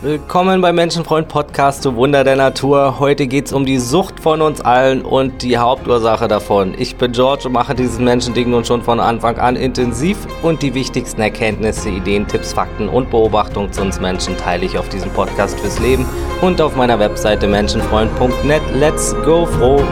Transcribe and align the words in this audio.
Willkommen 0.00 0.60
beim 0.60 0.76
Menschenfreund 0.76 1.26
Podcast 1.26 1.82
zu 1.82 1.96
Wunder 1.96 2.22
der 2.22 2.36
Natur. 2.36 3.00
Heute 3.00 3.26
geht 3.26 3.46
es 3.46 3.52
um 3.52 3.66
die 3.66 3.78
Sucht 3.78 4.20
von 4.20 4.40
uns 4.42 4.60
allen 4.60 5.02
und 5.02 5.42
die 5.42 5.58
Hauptursache 5.58 6.28
davon. 6.28 6.72
Ich 6.78 6.94
bin 6.94 7.10
George 7.10 7.48
und 7.48 7.52
mache 7.52 7.74
diesen 7.74 8.04
Menschending 8.04 8.50
nun 8.50 8.64
schon 8.64 8.80
von 8.80 9.00
Anfang 9.00 9.38
an 9.38 9.56
intensiv 9.56 10.16
und 10.42 10.62
die 10.62 10.72
wichtigsten 10.74 11.20
Erkenntnisse, 11.20 11.90
Ideen, 11.90 12.28
Tipps, 12.28 12.52
Fakten 12.52 12.88
und 12.88 13.10
Beobachtungen 13.10 13.72
zu 13.72 13.82
uns 13.82 13.98
Menschen 13.98 14.36
teile 14.36 14.66
ich 14.66 14.78
auf 14.78 14.88
diesem 14.88 15.10
Podcast 15.10 15.58
fürs 15.58 15.80
Leben 15.80 16.06
und 16.42 16.60
auf 16.60 16.76
meiner 16.76 17.00
Webseite 17.00 17.48
menschenfreund.net. 17.48 18.62
Let's 18.76 19.16
go 19.24 19.46
froh! 19.46 19.82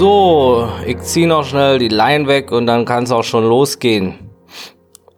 So, 0.00 0.66
ich 0.86 0.98
ziehe 1.00 1.26
noch 1.26 1.44
schnell 1.44 1.78
die 1.78 1.88
Line 1.88 2.26
weg 2.26 2.52
und 2.52 2.64
dann 2.64 2.86
kann 2.86 3.04
es 3.04 3.10
auch 3.10 3.22
schon 3.22 3.46
losgehen. 3.46 4.14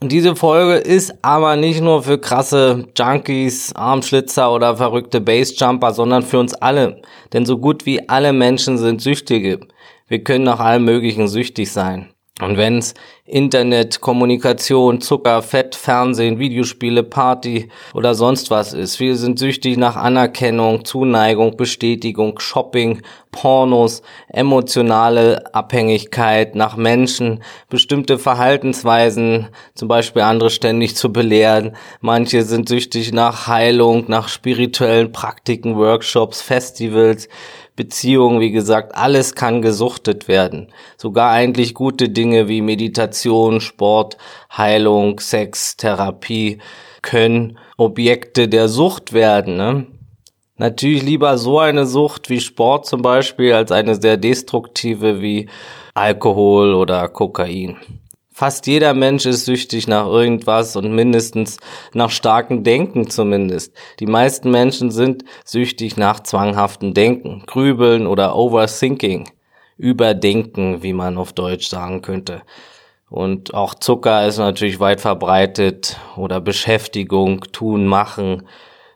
Und 0.01 0.11
diese 0.11 0.35
Folge 0.35 0.75
ist 0.75 1.15
aber 1.23 1.55
nicht 1.55 1.81
nur 1.81 2.03
für 2.03 2.19
krasse 2.19 2.89
Junkies, 2.99 3.73
Armschlitzer 3.77 4.53
oder 4.53 4.77
verrückte 4.77 5.21
Bassjumper, 5.21 5.93
sondern 5.93 6.25
für 6.25 6.41
uns 6.41 6.55
alle. 6.55 7.01
Denn 7.33 7.47
so 7.47 7.59
gut 7.59 7.87
wie 7.87 8.09
alle 8.09 8.33
Menschen 8.33 8.77
sind 8.77 9.01
Süchtige. 9.01 9.61
Wir 10.09 10.25
können 10.25 10.43
nach 10.43 10.59
allem 10.59 10.85
Möglichen 10.85 11.29
süchtig 11.29 11.71
sein. 11.71 12.13
Und 12.41 12.57
wenn's 12.57 12.95
Internet, 13.27 14.01
Kommunikation, 14.01 15.01
Zucker, 15.01 15.43
Fett, 15.43 15.75
Fernsehen, 15.75 16.39
Videospiele, 16.39 17.03
Party 17.03 17.69
oder 17.95 18.15
sonst 18.15 18.51
was 18.51 18.73
ist. 18.73 18.97
Viele 18.97 19.17
sind 19.17 19.39
süchtig 19.39 19.77
nach 19.77 19.97
Anerkennung, 19.97 20.85
Zuneigung, 20.85 21.57
Bestätigung, 21.57 22.41
Shopping, 22.41 23.03
Pornos, 23.31 24.03
emotionale 24.29 25.55
Abhängigkeit 25.55 26.55
nach 26.55 26.77
Menschen, 26.77 27.45
bestimmte 27.69 28.19
Verhaltensweisen, 28.19 29.49
zum 29.75 29.89
Beispiel 29.89 30.23
andere 30.23 30.51
ständig 30.51 30.97
zu 30.97 31.13
belehren. 31.13 31.77
Manche 32.01 32.43
sind 32.43 32.69
süchtig 32.69 33.13
nach 33.13 33.47
Heilung, 33.47 34.05
nach 34.09 34.29
spirituellen 34.29 35.13
Praktiken, 35.13 35.77
Workshops, 35.77 36.43
Festivals. 36.43 37.29
Beziehungen, 37.83 38.39
wie 38.39 38.53
gesagt, 38.53 38.95
alles 38.95 39.35
kann 39.35 39.61
gesuchtet 39.61 40.29
werden. 40.29 40.69
Sogar 40.97 41.33
eigentlich 41.33 41.75
gute 41.75 42.09
Dinge 42.09 42.47
wie 42.47 42.61
Meditation, 42.61 43.61
Sport, 43.61 44.19
Heilung, 44.57 45.19
Sex, 45.19 45.77
Therapie 45.77 46.59
können 47.03 47.59
Objekte 47.77 48.47
der 48.47 48.69
Sucht 48.69 49.13
werden. 49.13 49.57
Ne? 49.57 49.87
Natürlich 50.59 51.03
lieber 51.03 51.39
so 51.39 51.59
eine 51.59 51.87
Sucht 51.87 52.31
wie 52.31 52.39
Sport 52.39 52.87
zum 52.87 53.03
Beispiel 53.03 53.53
als 53.53 53.73
eine 53.73 54.01
sehr 54.01 54.17
destruktive 54.17 55.21
wie 55.21 55.49
Alkohol 55.95 56.75
oder 56.75 57.09
Kokain. 57.09 57.79
Fast 58.35 58.67
jeder 58.67 58.95
Mensch 58.95 59.27
ist 59.27 59.45
süchtig 59.45 59.87
nach 59.89 60.07
irgendwas 60.07 60.75
und 60.75 60.95
mindestens 60.95 61.59
nach 61.93 62.11
starkem 62.11 62.65
Denken 62.65 63.11
zumindest. 63.11 63.75
Die 64.01 64.07
meisten 64.07 64.51
Menschen 64.51 64.91
sind 64.91 65.25
süchtig 65.45 65.99
nach 65.99 66.21
zwanghaftem 66.21 66.95
Denken, 66.95 67.43
Grübeln 67.47 68.07
oder 68.07 68.35
Overthinking. 68.35 69.29
Überdenken, 69.77 70.83
wie 70.83 70.93
man 70.93 71.19
auf 71.19 71.33
Deutsch 71.33 71.69
sagen 71.69 72.03
könnte. 72.03 72.43
Und 73.11 73.53
auch 73.53 73.75
Zucker 73.75 74.27
ist 74.27 74.39
natürlich 74.39 74.81
weit 74.81 75.01
verbreitet 75.01 75.99
oder 76.17 76.41
Beschäftigung, 76.41 77.41
tun, 77.53 77.87
machen. 77.87 78.47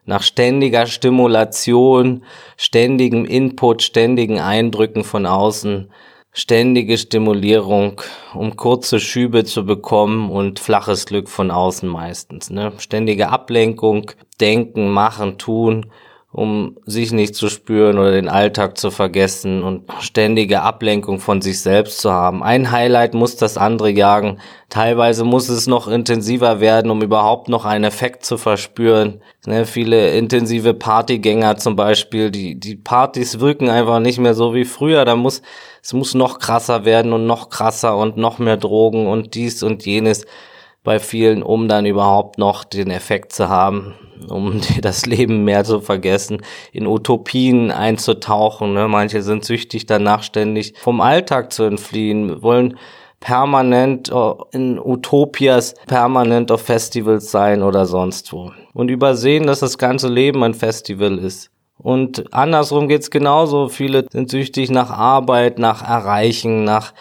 Nach 0.05 0.23
ständiger 0.23 0.87
Stimulation, 0.87 2.25
ständigem 2.57 3.27
Input, 3.27 3.83
ständigen 3.83 4.41
Eindrücken 4.41 5.05
von 5.05 5.27
außen 5.27 5.91
ständige 6.37 6.98
Stimulierung, 6.98 8.03
um 8.34 8.56
kurze 8.56 9.01
Schübe 9.01 9.45
zu 9.45 9.65
bekommen 9.65 10.31
und 10.31 10.61
flaches 10.61 11.07
Glück 11.07 11.30
von 11.30 11.51
außen 11.51 11.89
meistens. 11.89 12.51
Ne? 12.51 12.74
Ständige 12.77 13.30
Ablenkung, 13.30 14.11
denken, 14.39 14.91
machen, 14.91 15.39
tun, 15.39 15.86
um 16.30 16.77
sich 16.85 17.13
nicht 17.13 17.35
zu 17.35 17.48
spüren 17.48 17.98
oder 17.98 18.11
den 18.11 18.29
Alltag 18.29 18.77
zu 18.77 18.91
vergessen 18.91 19.63
und 19.63 19.91
ständige 20.01 20.61
Ablenkung 20.61 21.20
von 21.20 21.41
sich 21.41 21.63
selbst 21.63 22.01
zu 22.01 22.13
haben. 22.13 22.42
Ein 22.42 22.70
Highlight 22.70 23.14
muss 23.14 23.36
das 23.36 23.57
andere 23.57 23.89
jagen. 23.89 24.39
Teilweise 24.69 25.25
muss 25.25 25.48
es 25.48 25.67
noch 25.67 25.89
intensiver 25.89 26.61
werden, 26.61 26.91
um 26.91 27.01
überhaupt 27.01 27.48
noch 27.48 27.64
einen 27.64 27.85
Effekt 27.85 28.27
zu 28.27 28.36
verspüren. 28.36 29.23
Ne, 29.46 29.64
viele 29.64 30.11
intensive 30.11 30.75
Partygänger 30.75 31.57
zum 31.57 31.75
Beispiel, 31.77 32.30
die, 32.30 32.61
die 32.61 32.77
Partys 32.77 33.41
wirken 33.41 33.70
einfach 33.70 34.01
nicht 34.01 34.19
mehr 34.19 34.35
so 34.35 34.52
wie 34.52 34.67
früher. 34.67 35.07
Da 35.07 35.17
muss, 35.17 35.41
es 35.86 35.92
muss 35.92 36.14
noch 36.14 36.41
krasser 36.41 36.85
werden 36.85 37.13
und 37.13 37.29
noch 37.29 37.48
krasser 37.48 37.97
und 37.97 38.17
noch 38.17 38.41
mehr 38.41 38.57
Drogen 38.57 39.07
und 39.07 39.36
dies 39.36 39.63
und 39.63 39.86
jenes 39.86 40.27
bei 40.83 40.98
vielen, 40.98 41.45
um 41.45 41.69
dann 41.69 41.86
überhaupt 41.86 42.39
noch 42.39 42.64
den 42.64 42.91
Effekt 42.91 43.33
zu 43.33 43.48
haben, 43.48 43.95
um 44.29 44.61
das 44.83 45.07
Leben 45.07 45.45
mehr 45.45 45.63
zu 45.63 45.80
vergessen, 45.80 46.42
in 46.73 46.89
Utopien 46.89 47.70
einzutauchen. 47.70 48.75
Ne? 48.75 48.89
Manche 48.89 49.23
sind 49.23 49.45
süchtig 49.45 49.86
danach 49.86 50.25
ständig 50.25 50.75
vom 50.77 51.01
Alltag 51.01 51.52
zu 51.52 51.63
entfliehen, 51.63 52.42
wollen 52.42 52.77
permanent 53.20 54.11
äh, 54.11 54.33
in 54.51 54.80
Utopias, 54.80 55.75
permanent 55.86 56.51
auf 56.51 56.63
Festivals 56.63 57.30
sein 57.30 57.63
oder 57.63 57.86
sonst 57.86 58.33
wo. 58.33 58.51
Und 58.75 58.91
übersehen, 58.91 59.46
dass 59.46 59.61
das 59.61 59.79
ganze 59.79 60.08
Leben 60.08 60.42
ein 60.42 60.55
Festival 60.55 61.17
ist. 61.19 61.52
Und 61.86 62.35
andersrum 62.35 62.89
geht's 62.89 63.13
genauso. 63.13 63.69
Viele 63.69 64.07
sind 64.11 64.29
süchtig 64.29 64.73
nach 64.73 64.91
Arbeit, 64.91 65.61
nach 65.61 65.89
Erreichen, 65.89 66.64
nach 66.64 66.92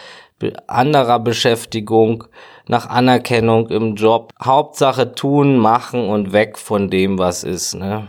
anderer 0.68 1.18
Beschäftigung, 1.18 2.22
nach 2.68 2.88
Anerkennung 2.88 3.68
im 3.70 3.96
Job. 3.96 4.32
Hauptsache 4.40 5.12
tun, 5.12 5.58
machen 5.58 6.08
und 6.08 6.32
weg 6.32 6.56
von 6.56 6.88
dem, 6.88 7.18
was 7.18 7.42
ist. 7.42 7.74
Ne? 7.74 8.06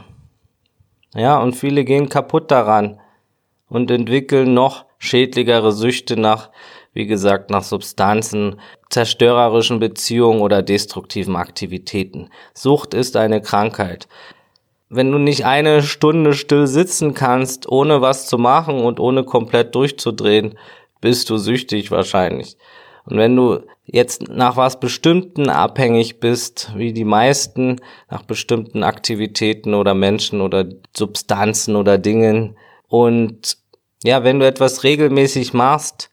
Ja, 1.16 1.40
und 1.40 1.56
viele 1.56 1.84
gehen 1.84 2.10
kaputt 2.10 2.52
daran 2.52 3.00
und 3.68 3.90
entwickeln 3.90 4.54
noch 4.54 4.86
schädlichere 5.00 5.72
Süchte 5.72 6.16
nach, 6.16 6.52
wie 6.94 7.08
gesagt, 7.08 7.50
nach 7.50 7.64
Substanzen, 7.64 8.60
zerstörerischen 8.92 9.80
Beziehungen 9.80 10.42
oder 10.42 10.62
destruktiven 10.62 11.38
Aktivitäten. 11.38 12.30
Sucht 12.54 12.94
ist 12.94 13.18
eine 13.18 13.42
Krankheit. 13.42 14.08
Wenn 14.90 15.12
du 15.12 15.18
nicht 15.18 15.46
eine 15.46 15.84
Stunde 15.84 16.34
still 16.34 16.68
sitzen 16.68 17.14
kannst, 17.14 17.70
ohne 17.70 18.02
was 18.02 18.28
zu 18.28 18.38
machen 18.38 18.80
und 18.80 19.00
ohne 19.00 19.24
komplett 19.24 19.76
durchzudrehen, 19.76 20.58
bist 21.02 21.30
du 21.30 21.38
süchtig 21.38 21.92
wahrscheinlich. 21.92 22.58
Und 23.06 23.18
wenn 23.18 23.36
du 23.36 23.60
jetzt 23.86 24.28
nach 24.30 24.58
was 24.58 24.80
Bestimmten 24.80 25.50
abhängig 25.50 26.20
bist, 26.20 26.72
wie 26.76 26.94
die 26.94 27.06
meisten, 27.06 27.78
nach 28.10 28.24
bestimmten 28.24 28.84
Aktivitäten 28.84 29.74
oder 29.74 29.94
Menschen 29.94 30.42
oder 30.42 30.66
Substanzen 30.96 31.76
oder 31.76 31.98
Dingen, 31.98 32.58
und 32.90 33.58
ja, 34.04 34.24
wenn 34.24 34.40
du 34.40 34.48
etwas 34.48 34.84
regelmäßig 34.84 35.54
machst 35.54 36.12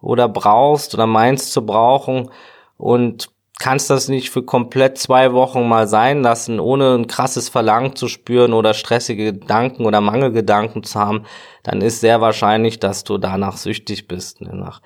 oder 0.00 0.28
brauchst 0.28 0.94
oder 0.94 1.06
meinst 1.06 1.52
zu 1.52 1.64
brauchen 1.64 2.30
und 2.76 3.30
kannst 3.58 3.88
das 3.90 4.08
nicht 4.08 4.30
für 4.30 4.42
komplett 4.42 4.98
zwei 4.98 5.32
Wochen 5.32 5.66
mal 5.66 5.86
sein 5.86 6.22
lassen, 6.22 6.60
ohne 6.60 6.94
ein 6.94 7.06
krasses 7.06 7.48
Verlangen 7.48 7.96
zu 7.96 8.08
spüren 8.08 8.52
oder 8.52 8.74
stressige 8.74 9.32
Gedanken 9.32 9.86
oder 9.86 10.00
Mangelgedanken 10.00 10.82
zu 10.82 10.98
haben, 10.98 11.24
dann 11.62 11.80
ist 11.80 12.00
sehr 12.00 12.20
wahrscheinlich, 12.20 12.78
dass 12.78 13.04
du 13.04 13.18
danach 13.18 13.56
süchtig 13.56 14.08
bist, 14.08 14.42
ne, 14.42 14.54
nach 14.54 14.82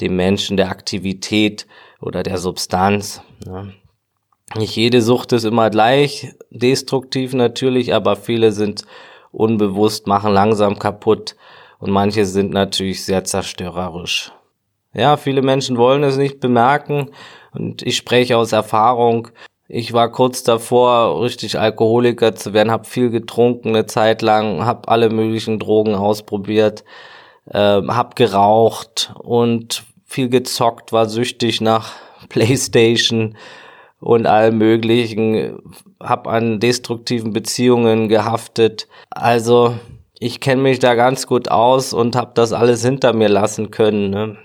dem 0.00 0.16
Menschen, 0.16 0.56
der 0.56 0.70
Aktivität 0.70 1.66
oder 2.00 2.22
der 2.22 2.38
Substanz. 2.38 3.22
Ne. 3.46 3.72
Nicht 4.56 4.76
jede 4.76 5.00
Sucht 5.00 5.32
ist 5.32 5.44
immer 5.44 5.70
gleich 5.70 6.34
destruktiv 6.50 7.34
natürlich, 7.34 7.94
aber 7.94 8.16
viele 8.16 8.52
sind 8.52 8.84
unbewusst, 9.32 10.06
machen 10.06 10.32
langsam 10.32 10.78
kaputt 10.78 11.36
und 11.78 11.90
manche 11.90 12.26
sind 12.26 12.52
natürlich 12.52 13.04
sehr 13.04 13.24
zerstörerisch. 13.24 14.32
Ja, 14.92 15.16
viele 15.16 15.40
Menschen 15.40 15.76
wollen 15.76 16.02
es 16.02 16.16
nicht 16.16 16.40
bemerken 16.40 17.10
und 17.52 17.82
ich 17.82 17.96
spreche 17.96 18.36
aus 18.36 18.52
Erfahrung. 18.52 19.28
Ich 19.68 19.92
war 19.92 20.10
kurz 20.10 20.42
davor, 20.42 21.22
richtig 21.22 21.58
Alkoholiker 21.58 22.34
zu 22.34 22.52
werden, 22.52 22.72
habe 22.72 22.84
viel 22.84 23.10
getrunken 23.10 23.68
eine 23.68 23.86
Zeit 23.86 24.20
lang, 24.22 24.64
habe 24.64 24.88
alle 24.88 25.10
möglichen 25.10 25.58
Drogen 25.58 25.94
ausprobiert, 25.94 26.84
äh, 27.46 27.58
habe 27.58 28.14
geraucht 28.16 29.12
und 29.18 29.84
viel 30.04 30.28
gezockt, 30.28 30.92
war 30.92 31.08
süchtig 31.08 31.60
nach 31.60 31.92
Playstation 32.28 33.36
und 34.00 34.26
allem 34.26 34.58
möglichen, 34.58 35.58
habe 36.02 36.30
an 36.30 36.58
destruktiven 36.58 37.32
Beziehungen 37.32 38.08
gehaftet. 38.08 38.88
Also 39.10 39.74
ich 40.18 40.40
kenne 40.40 40.62
mich 40.62 40.78
da 40.80 40.94
ganz 40.94 41.26
gut 41.26 41.50
aus 41.50 41.92
und 41.92 42.16
habe 42.16 42.32
das 42.34 42.52
alles 42.52 42.84
hinter 42.84 43.12
mir 43.12 43.28
lassen 43.28 43.70
können. 43.70 44.10
Ne? 44.10 44.36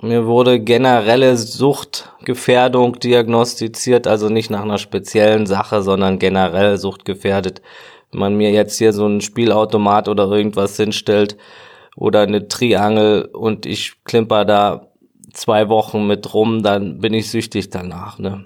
Mir 0.00 0.26
wurde 0.26 0.60
generelle 0.60 1.36
Suchtgefährdung 1.36 3.00
diagnostiziert, 3.00 4.06
also 4.06 4.28
nicht 4.28 4.48
nach 4.48 4.62
einer 4.62 4.78
speziellen 4.78 5.46
Sache, 5.46 5.82
sondern 5.82 6.18
generell 6.18 6.78
suchtgefährdet 6.78 7.62
man 8.12 8.36
mir 8.36 8.50
jetzt 8.50 8.78
hier 8.78 8.92
so 8.92 9.06
ein 9.06 9.20
Spielautomat 9.20 10.08
oder 10.08 10.30
irgendwas 10.30 10.76
hinstellt 10.76 11.36
oder 11.96 12.22
eine 12.22 12.48
Triangel 12.48 13.26
und 13.26 13.66
ich 13.66 14.04
klimper 14.04 14.44
da 14.44 14.88
zwei 15.32 15.68
Wochen 15.68 16.06
mit 16.06 16.32
rum, 16.32 16.62
dann 16.62 17.00
bin 17.00 17.14
ich 17.14 17.30
süchtig 17.30 17.70
danach. 17.70 18.18
Ne? 18.18 18.44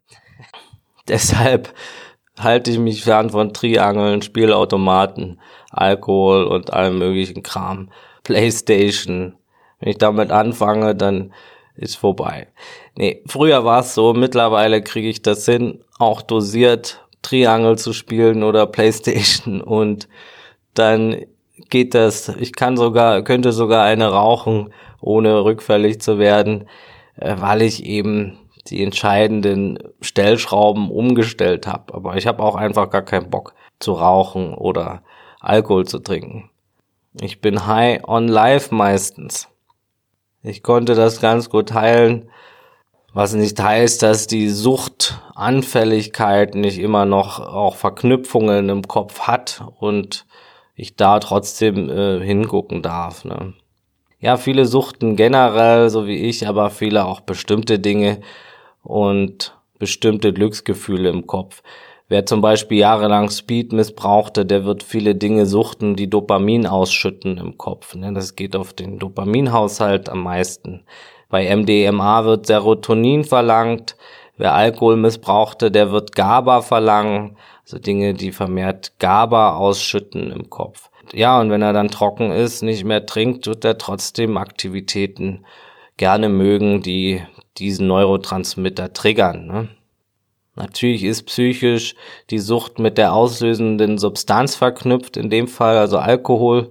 Deshalb 1.08 1.72
halte 2.38 2.70
ich 2.70 2.78
mich 2.78 3.04
fern 3.04 3.30
von 3.30 3.52
Triangeln, 3.52 4.22
Spielautomaten, 4.22 5.40
Alkohol 5.70 6.44
und 6.44 6.72
allem 6.72 6.98
möglichen 6.98 7.42
Kram. 7.42 7.90
Playstation. 8.24 9.34
Wenn 9.82 9.90
ich 9.90 9.98
damit 9.98 10.30
anfange, 10.30 10.94
dann 10.94 11.32
ist 11.74 11.96
vorbei. 11.96 12.46
Nee, 12.96 13.22
früher 13.26 13.64
war 13.64 13.80
es 13.80 13.94
so, 13.94 14.14
mittlerweile 14.14 14.80
kriege 14.80 15.08
ich 15.08 15.22
das 15.22 15.44
hin, 15.44 15.82
auch 15.98 16.22
dosiert 16.22 17.04
Triangel 17.22 17.76
zu 17.76 17.92
spielen 17.92 18.44
oder 18.44 18.66
Playstation 18.66 19.60
und 19.60 20.08
dann 20.74 21.16
geht 21.68 21.94
das, 21.94 22.28
ich 22.28 22.52
kann 22.52 22.76
sogar, 22.76 23.22
könnte 23.22 23.52
sogar 23.52 23.84
eine 23.84 24.06
rauchen, 24.06 24.72
ohne 25.00 25.42
rückfällig 25.44 26.00
zu 26.00 26.18
werden, 26.18 26.68
äh, 27.16 27.34
weil 27.38 27.62
ich 27.62 27.84
eben 27.84 28.38
die 28.68 28.84
entscheidenden 28.84 29.78
Stellschrauben 30.00 30.90
umgestellt 30.90 31.66
habe. 31.66 31.92
Aber 31.94 32.16
ich 32.16 32.28
habe 32.28 32.42
auch 32.42 32.54
einfach 32.54 32.88
gar 32.90 33.02
keinen 33.02 33.30
Bock 33.30 33.54
zu 33.80 33.94
rauchen 33.94 34.54
oder 34.54 35.02
Alkohol 35.40 35.86
zu 35.86 35.98
trinken. 35.98 36.50
Ich 37.20 37.40
bin 37.40 37.66
high 37.66 38.04
on 38.06 38.28
life 38.28 38.72
meistens. 38.72 39.51
Ich 40.42 40.62
konnte 40.62 40.94
das 40.94 41.20
ganz 41.20 41.50
gut 41.50 41.72
heilen, 41.72 42.28
was 43.14 43.34
nicht 43.34 43.62
heißt, 43.62 44.02
dass 44.02 44.26
die 44.26 44.48
Suchtanfälligkeit 44.48 46.54
nicht 46.54 46.78
immer 46.78 47.04
noch 47.04 47.38
auch 47.38 47.76
Verknüpfungen 47.76 48.68
im 48.68 48.88
Kopf 48.88 49.20
hat 49.20 49.62
und 49.78 50.26
ich 50.74 50.96
da 50.96 51.20
trotzdem 51.20 51.90
äh, 51.90 52.24
hingucken 52.24 52.82
darf. 52.82 53.24
Ne? 53.24 53.52
Ja, 54.18 54.36
viele 54.36 54.66
suchten 54.66 55.14
generell, 55.14 55.90
so 55.90 56.06
wie 56.06 56.16
ich, 56.16 56.48
aber 56.48 56.70
viele 56.70 57.04
auch 57.04 57.20
bestimmte 57.20 57.78
Dinge 57.78 58.20
und 58.82 59.56
bestimmte 59.78 60.32
Glücksgefühle 60.32 61.08
im 61.08 61.26
Kopf. 61.26 61.62
Wer 62.12 62.26
zum 62.26 62.42
Beispiel 62.42 62.76
jahrelang 62.76 63.30
Speed 63.30 63.72
missbrauchte, 63.72 64.44
der 64.44 64.66
wird 64.66 64.82
viele 64.82 65.14
Dinge 65.14 65.46
suchten, 65.46 65.96
die 65.96 66.10
Dopamin 66.10 66.66
ausschütten 66.66 67.38
im 67.38 67.56
Kopf. 67.56 67.94
Ne? 67.94 68.12
Das 68.12 68.36
geht 68.36 68.54
auf 68.54 68.74
den 68.74 68.98
Dopaminhaushalt 68.98 70.10
am 70.10 70.24
meisten. 70.24 70.84
Bei 71.30 71.56
MDMA 71.56 72.26
wird 72.26 72.44
Serotonin 72.44 73.24
verlangt. 73.24 73.96
Wer 74.36 74.52
Alkohol 74.52 74.98
missbrauchte, 74.98 75.70
der 75.70 75.90
wird 75.90 76.14
GABA 76.14 76.60
verlangen. 76.60 77.38
Also 77.62 77.78
Dinge, 77.78 78.12
die 78.12 78.32
vermehrt 78.32 78.92
GABA 78.98 79.56
ausschütten 79.56 80.32
im 80.32 80.50
Kopf. 80.50 80.90
Ja, 81.14 81.40
und 81.40 81.48
wenn 81.48 81.62
er 81.62 81.72
dann 81.72 81.88
trocken 81.88 82.30
ist, 82.30 82.60
nicht 82.60 82.84
mehr 82.84 83.06
trinkt, 83.06 83.46
wird 83.46 83.64
er 83.64 83.78
trotzdem 83.78 84.36
Aktivitäten 84.36 85.46
gerne 85.96 86.28
mögen, 86.28 86.82
die 86.82 87.22
diesen 87.56 87.86
Neurotransmitter 87.86 88.92
triggern. 88.92 89.46
Ne? 89.46 89.68
Natürlich 90.54 91.04
ist 91.04 91.24
psychisch 91.24 91.94
die 92.30 92.38
Sucht 92.38 92.78
mit 92.78 92.98
der 92.98 93.14
auslösenden 93.14 93.96
Substanz 93.96 94.54
verknüpft, 94.54 95.16
in 95.16 95.30
dem 95.30 95.48
Fall 95.48 95.78
also 95.78 95.98
Alkohol 95.98 96.70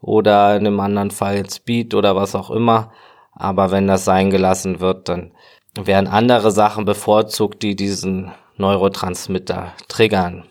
oder 0.00 0.56
in 0.56 0.66
einem 0.66 0.80
anderen 0.80 1.10
Fall 1.10 1.36
jetzt 1.36 1.56
Speed 1.56 1.94
oder 1.94 2.16
was 2.16 2.34
auch 2.34 2.50
immer. 2.50 2.92
Aber 3.32 3.70
wenn 3.70 3.86
das 3.86 4.04
sein 4.04 4.30
gelassen 4.30 4.80
wird, 4.80 5.08
dann 5.08 5.32
werden 5.76 6.08
andere 6.08 6.50
Sachen 6.50 6.84
bevorzugt, 6.84 7.62
die 7.62 7.76
diesen 7.76 8.32
Neurotransmitter 8.56 9.72
triggern. 9.88 10.44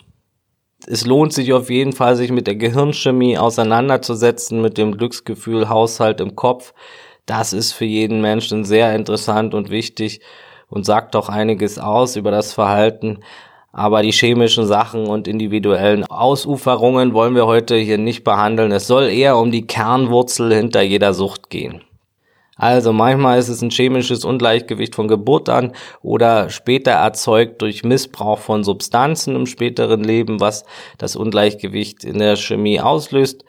Es 0.86 1.06
lohnt 1.06 1.32
sich 1.32 1.54
auf 1.54 1.70
jeden 1.70 1.94
Fall, 1.94 2.18
sich 2.18 2.32
mit 2.32 2.48
der 2.48 2.56
Gehirnchemie 2.56 3.38
auseinanderzusetzen, 3.38 4.62
mit 4.62 4.78
dem 4.78 4.98
Glücksgefühl, 4.98 5.70
Haushalt 5.70 6.20
im 6.20 6.36
Kopf. 6.36 6.74
Das 7.26 7.54
ist 7.54 7.72
für 7.72 7.86
jeden 7.86 8.20
Menschen 8.20 8.66
sehr 8.66 8.94
interessant 8.94 9.54
und 9.54 9.70
wichtig 9.70 10.20
und 10.74 10.88
sagt 10.88 11.16
auch 11.16 11.30
einiges 11.30 11.78
aus 11.78 12.16
über 12.16 12.32
das 12.32 12.52
Verhalten. 12.52 13.20
Aber 13.72 14.02
die 14.02 14.12
chemischen 14.12 14.66
Sachen 14.66 15.06
und 15.06 15.28
individuellen 15.28 16.04
Ausuferungen 16.06 17.14
wollen 17.14 17.36
wir 17.36 17.46
heute 17.46 17.76
hier 17.76 18.00
nicht 18.00 18.24
behandeln. 18.24 18.72
Es 18.72 18.88
soll 18.88 19.10
eher 19.10 19.38
um 19.38 19.52
die 19.52 19.68
Kernwurzel 19.68 20.52
hinter 20.52 20.82
jeder 20.82 21.14
Sucht 21.14 21.52
gehen. 21.52 21.82
Also 22.56 22.92
manchmal 22.92 23.38
ist 23.38 23.50
es 23.50 23.62
ein 23.62 23.70
chemisches 23.70 24.26
Ungleichgewicht 24.26 24.96
von 24.96 25.08
Geburt 25.08 25.48
an 25.48 25.74
oder 26.02 26.50
später 26.50 26.92
erzeugt 26.92 27.62
durch 27.62 27.84
Missbrauch 27.84 28.40
von 28.40 28.64
Substanzen 28.64 29.36
im 29.36 29.46
späteren 29.46 30.04
Leben, 30.04 30.40
was 30.40 30.66
das 30.98 31.16
Ungleichgewicht 31.16 32.04
in 32.04 32.18
der 32.18 32.36
Chemie 32.36 32.80
auslöst. 32.80 33.44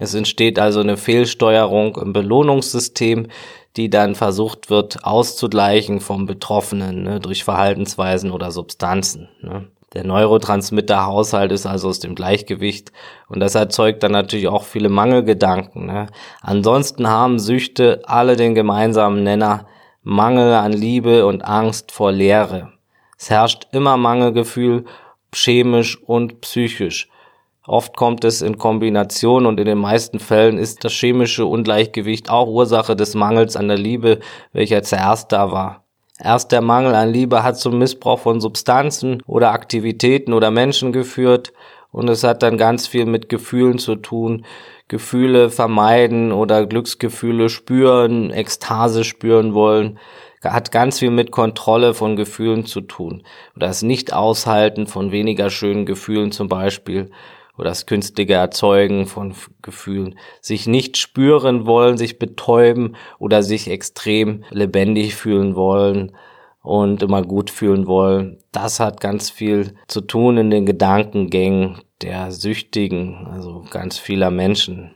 Es 0.00 0.14
entsteht 0.14 0.58
also 0.58 0.80
eine 0.80 0.96
Fehlsteuerung 0.96 1.96
im 1.96 2.12
Belohnungssystem, 2.12 3.28
die 3.76 3.90
dann 3.90 4.14
versucht 4.14 4.70
wird 4.70 5.04
auszugleichen 5.04 6.00
vom 6.00 6.26
Betroffenen 6.26 7.02
ne, 7.02 7.20
durch 7.20 7.44
Verhaltensweisen 7.44 8.30
oder 8.30 8.50
Substanzen. 8.50 9.28
Ne. 9.40 9.66
Der 9.94 10.04
Neurotransmitterhaushalt 10.04 11.50
ist 11.50 11.66
also 11.66 11.88
aus 11.88 11.98
dem 11.98 12.14
Gleichgewicht 12.14 12.92
und 13.28 13.40
das 13.40 13.54
erzeugt 13.54 14.02
dann 14.02 14.12
natürlich 14.12 14.48
auch 14.48 14.64
viele 14.64 14.88
Mangelgedanken. 14.88 15.86
Ne. 15.86 16.06
Ansonsten 16.42 17.08
haben 17.08 17.38
Süchte 17.38 18.02
alle 18.04 18.36
den 18.36 18.54
gemeinsamen 18.54 19.22
Nenner 19.22 19.66
Mangel 20.02 20.52
an 20.54 20.72
Liebe 20.72 21.26
und 21.26 21.44
Angst 21.44 21.92
vor 21.92 22.12
Leere. 22.12 22.72
Es 23.18 23.30
herrscht 23.30 23.66
immer 23.72 23.96
Mangelgefühl, 23.96 24.84
chemisch 25.34 26.00
und 26.02 26.40
psychisch. 26.40 27.08
Oft 27.68 27.98
kommt 27.98 28.24
es 28.24 28.40
in 28.40 28.56
Kombination 28.56 29.44
und 29.44 29.60
in 29.60 29.66
den 29.66 29.76
meisten 29.76 30.20
Fällen 30.20 30.56
ist 30.56 30.84
das 30.84 30.92
chemische 30.94 31.44
Ungleichgewicht 31.44 32.30
auch 32.30 32.48
Ursache 32.48 32.96
des 32.96 33.14
Mangels 33.14 33.56
an 33.56 33.68
der 33.68 33.76
Liebe, 33.76 34.20
welcher 34.54 34.82
zuerst 34.82 35.32
da 35.32 35.52
war. 35.52 35.84
Erst 36.18 36.50
der 36.50 36.62
Mangel 36.62 36.94
an 36.94 37.10
Liebe 37.10 37.42
hat 37.42 37.58
zum 37.58 37.76
Missbrauch 37.78 38.20
von 38.20 38.40
Substanzen 38.40 39.22
oder 39.26 39.52
Aktivitäten 39.52 40.32
oder 40.32 40.50
Menschen 40.50 40.92
geführt 40.94 41.52
und 41.92 42.08
es 42.08 42.24
hat 42.24 42.42
dann 42.42 42.56
ganz 42.56 42.86
viel 42.86 43.04
mit 43.04 43.28
Gefühlen 43.28 43.78
zu 43.78 43.96
tun. 43.96 44.46
Gefühle 44.88 45.50
vermeiden 45.50 46.32
oder 46.32 46.64
Glücksgefühle 46.64 47.50
spüren, 47.50 48.30
Ekstase 48.30 49.04
spüren 49.04 49.52
wollen, 49.52 49.98
hat 50.42 50.72
ganz 50.72 51.00
viel 51.00 51.10
mit 51.10 51.32
Kontrolle 51.32 51.92
von 51.92 52.16
Gefühlen 52.16 52.64
zu 52.64 52.80
tun. 52.80 53.24
Oder 53.56 53.66
das 53.66 53.82
Nicht-Aushalten 53.82 54.86
von 54.86 55.12
weniger 55.12 55.50
schönen 55.50 55.84
Gefühlen 55.84 56.32
zum 56.32 56.48
Beispiel 56.48 57.10
oder 57.58 57.70
das 57.70 57.86
künstliche 57.86 58.34
Erzeugen 58.34 59.06
von 59.06 59.34
Gefühlen, 59.62 60.18
sich 60.40 60.66
nicht 60.66 60.96
spüren 60.96 61.66
wollen, 61.66 61.98
sich 61.98 62.18
betäuben 62.18 62.96
oder 63.18 63.42
sich 63.42 63.68
extrem 63.68 64.44
lebendig 64.50 65.16
fühlen 65.16 65.56
wollen 65.56 66.12
und 66.62 67.02
immer 67.02 67.22
gut 67.22 67.50
fühlen 67.50 67.86
wollen. 67.86 68.38
Das 68.52 68.78
hat 68.78 69.00
ganz 69.00 69.30
viel 69.30 69.74
zu 69.88 70.00
tun 70.00 70.38
in 70.38 70.50
den 70.50 70.66
Gedankengängen 70.66 71.80
der 72.02 72.30
Süchtigen, 72.30 73.26
also 73.30 73.64
ganz 73.70 73.98
vieler 73.98 74.30
Menschen. 74.30 74.94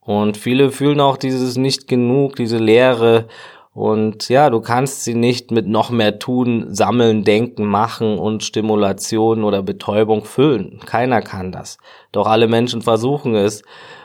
Und 0.00 0.36
viele 0.36 0.70
fühlen 0.70 1.00
auch 1.00 1.16
dieses 1.16 1.56
nicht 1.56 1.88
genug, 1.88 2.36
diese 2.36 2.58
Leere 2.58 3.26
und 3.76 4.30
ja, 4.30 4.48
du 4.48 4.62
kannst 4.62 5.04
sie 5.04 5.12
nicht 5.12 5.50
mit 5.50 5.66
noch 5.66 5.90
mehr 5.90 6.18
tun, 6.18 6.74
sammeln, 6.74 7.24
denken, 7.24 7.66
machen 7.66 8.18
und 8.18 8.42
Stimulation 8.42 9.44
oder 9.44 9.62
Betäubung 9.62 10.24
füllen. 10.24 10.80
Keiner 10.86 11.20
kann 11.20 11.52
das. 11.52 11.76
Doch 12.10 12.26
alle 12.26 12.48
Menschen 12.48 12.80
versuchen 12.80 13.34
es, 13.34 13.62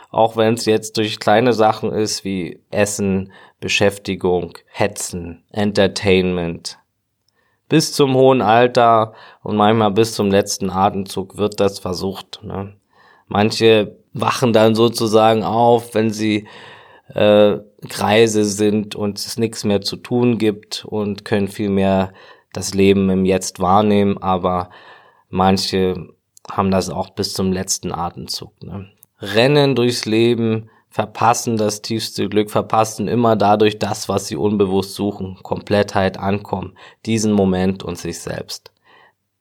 auch 0.09 0.35
wenn 0.35 0.55
es 0.55 0.65
jetzt 0.65 0.97
durch 0.97 1.21
kleine 1.21 1.53
Sachen 1.53 1.93
ist 1.93 2.25
wie 2.25 2.59
Essen, 2.69 3.31
Beschäftigung, 3.61 4.57
Hetzen, 4.65 5.45
Entertainment. 5.53 6.77
Bis 7.69 7.93
zum 7.93 8.13
hohen 8.15 8.41
Alter 8.41 9.13
und 9.41 9.55
manchmal 9.55 9.91
bis 9.91 10.15
zum 10.15 10.29
letzten 10.29 10.69
Atemzug 10.69 11.37
wird 11.37 11.61
das 11.61 11.79
versucht. 11.79 12.41
Ne? 12.43 12.73
Manche 13.27 13.95
wachen 14.11 14.51
dann 14.51 14.75
sozusagen 14.75 15.43
auf, 15.43 15.95
wenn 15.95 16.09
sie 16.09 16.49
äh, 17.15 17.59
Kreise 17.89 18.45
sind 18.45 18.95
und 18.95 19.17
es 19.17 19.37
nichts 19.37 19.63
mehr 19.63 19.81
zu 19.81 19.95
tun 19.95 20.37
gibt 20.37 20.85
und 20.85 21.25
können 21.25 21.47
viel 21.47 21.69
mehr 21.69 22.13
das 22.53 22.73
Leben 22.73 23.09
im 23.09 23.25
Jetzt 23.25 23.59
wahrnehmen, 23.59 24.17
aber 24.17 24.69
manche 25.29 26.09
haben 26.49 26.71
das 26.71 26.89
auch 26.89 27.11
bis 27.11 27.33
zum 27.33 27.51
letzten 27.51 27.91
Atemzug. 27.91 28.61
Ne? 28.63 28.89
Rennen 29.19 29.75
durchs 29.75 30.05
Leben, 30.05 30.69
verpassen 30.89 31.57
das 31.57 31.81
tiefste 31.81 32.27
Glück, 32.27 32.51
verpassen 32.51 33.07
immer 33.07 33.35
dadurch 33.35 33.79
das, 33.79 34.09
was 34.09 34.27
sie 34.27 34.35
unbewusst 34.35 34.93
suchen, 34.93 35.39
Komplettheit 35.41 36.17
ankommen, 36.17 36.77
diesen 37.05 37.31
Moment 37.31 37.83
und 37.83 37.97
sich 37.97 38.19
selbst. 38.19 38.71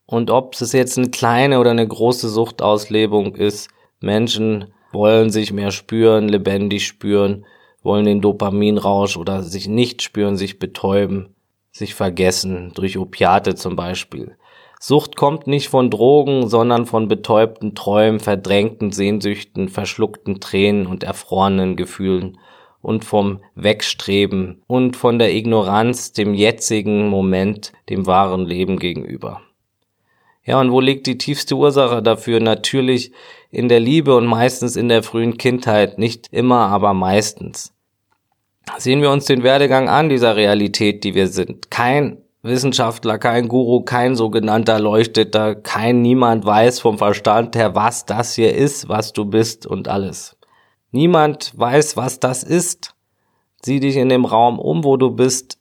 Und 0.07 0.31
ob 0.31 0.55
es 0.61 0.73
jetzt 0.73 0.97
eine 0.99 1.11
kleine 1.11 1.59
oder 1.61 1.73
eine 1.73 1.87
große 1.87 2.29
Suchtauslebung 2.29 3.35
ist, 3.35 3.69
Menschen 4.01 4.73
wollen 4.93 5.31
sich 5.31 5.53
mehr 5.53 5.71
spüren, 5.71 6.29
lebendig 6.29 6.87
spüren, 6.87 7.45
wollen 7.83 8.05
den 8.05 8.21
Dopaminrausch 8.21 9.17
oder 9.17 9.43
sich 9.43 9.69
nicht 9.69 10.03
spüren, 10.03 10.37
sich 10.37 10.59
betäuben, 10.59 11.35
sich 11.73 11.95
vergessen, 11.95 12.73
durch 12.75 12.99
Opiate 12.99 13.55
zum 13.55 13.77
Beispiel. 13.77 14.37
Sucht 14.79 15.17
kommt 15.17 15.47
nicht 15.47 15.69
von 15.69 15.91
Drogen, 15.91 16.49
sondern 16.49 16.87
von 16.87 17.07
betäubten 17.07 17.75
Träumen, 17.75 18.19
verdrängten 18.19 18.93
Sehnsüchten, 18.93 19.69
verschluckten 19.69 20.41
Tränen 20.41 20.87
und 20.87 21.05
erfrorenen 21.05 21.77
Gefühlen 21.77 22.39
und 22.81 23.05
vom 23.05 23.41
Wegstreben 23.55 24.63
und 24.67 24.97
von 24.97 25.19
der 25.19 25.35
Ignoranz 25.35 26.13
dem 26.13 26.33
jetzigen 26.33 27.09
Moment, 27.09 27.73
dem 27.91 28.07
wahren 28.07 28.47
Leben 28.47 28.79
gegenüber. 28.79 29.43
Ja, 30.45 30.59
und 30.61 30.73
wo 30.73 30.81
liegt 30.81 31.07
die 31.07 31.19
tiefste 31.19 31.57
Ursache 31.57 32.03
dafür? 32.03 32.41
Natürlich 32.41 33.13
in 33.51 33.69
der 33.69 33.81
Liebe 33.81 34.17
und 34.17 34.27
meistens 34.27 34.77
in 34.77 34.89
der 34.89 35.03
frühen 35.03 35.37
Kindheit, 35.37 35.99
nicht 35.99 36.29
immer, 36.31 36.69
aber 36.69 36.95
meistens. 36.95 37.73
Sehen 38.79 39.03
wir 39.03 39.11
uns 39.11 39.25
den 39.25 39.43
Werdegang 39.43 39.89
an 39.89 40.09
dieser 40.09 40.37
Realität, 40.37 41.03
die 41.03 41.15
wir 41.15 41.27
sind. 41.27 41.71
Kein 41.71 42.19
Wissenschaftler, 42.43 43.19
kein 43.19 43.49
Guru, 43.49 43.83
kein 43.83 44.17
sogenannter 44.17 44.79
Leuchteter, 44.79 45.55
kein 45.55 46.01
niemand 46.01 46.45
weiß 46.45 46.81
vom 46.81 46.97
Verstand 46.97 47.57
her, 47.57 47.75
was 47.75 48.07
das 48.07 48.35
hier 48.35 48.55
ist, 48.55 48.89
was 48.89 49.13
du 49.13 49.25
bist 49.25 49.67
und 49.67 49.89
alles. 49.89 50.37
Niemand 50.93 51.53
weiß, 51.57 51.97
was 51.97 52.21
das 52.21 52.43
ist. 52.43 52.95
Sieh 53.63 53.81
dich 53.81 53.97
in 53.97 54.09
dem 54.09 54.25
Raum 54.25 54.59
um, 54.59 54.85
wo 54.85 54.97
du 54.97 55.11
bist. 55.11 55.59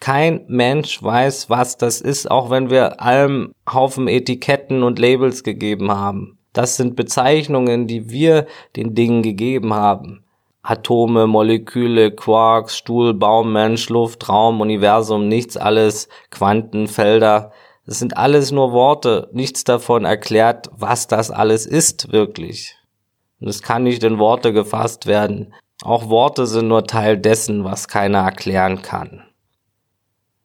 Kein 0.00 0.44
Mensch 0.48 1.02
weiß, 1.02 1.50
was 1.50 1.76
das 1.76 2.00
ist, 2.00 2.30
auch 2.30 2.50
wenn 2.50 2.70
wir 2.70 3.00
allem 3.00 3.52
Haufen 3.70 4.08
Etiketten 4.08 4.82
und 4.82 4.98
Labels 4.98 5.44
gegeben 5.44 5.92
haben. 5.92 6.38
Das 6.52 6.76
sind 6.76 6.96
Bezeichnungen, 6.96 7.86
die 7.86 8.10
wir 8.10 8.46
den 8.76 8.94
Dingen 8.94 9.22
gegeben 9.22 9.74
haben. 9.74 10.24
Atome, 10.62 11.26
Moleküle, 11.26 12.12
Quarks, 12.12 12.76
Stuhl, 12.76 13.14
Baum, 13.14 13.52
Mensch, 13.52 13.88
Luft, 13.88 14.28
Raum, 14.28 14.60
Universum, 14.60 15.26
nichts 15.26 15.56
alles, 15.56 16.08
Quantenfelder. 16.30 17.52
Das 17.84 17.98
sind 17.98 18.16
alles 18.16 18.52
nur 18.52 18.72
Worte. 18.72 19.28
Nichts 19.32 19.64
davon 19.64 20.04
erklärt, 20.04 20.70
was 20.76 21.08
das 21.08 21.32
alles 21.32 21.66
ist 21.66 22.12
wirklich. 22.12 22.76
Und 23.40 23.48
es 23.48 23.62
kann 23.62 23.82
nicht 23.82 24.04
in 24.04 24.20
Worte 24.20 24.52
gefasst 24.52 25.06
werden. 25.06 25.52
Auch 25.82 26.08
Worte 26.08 26.46
sind 26.46 26.68
nur 26.68 26.84
Teil 26.84 27.18
dessen, 27.18 27.64
was 27.64 27.88
keiner 27.88 28.20
erklären 28.20 28.82
kann. 28.82 29.24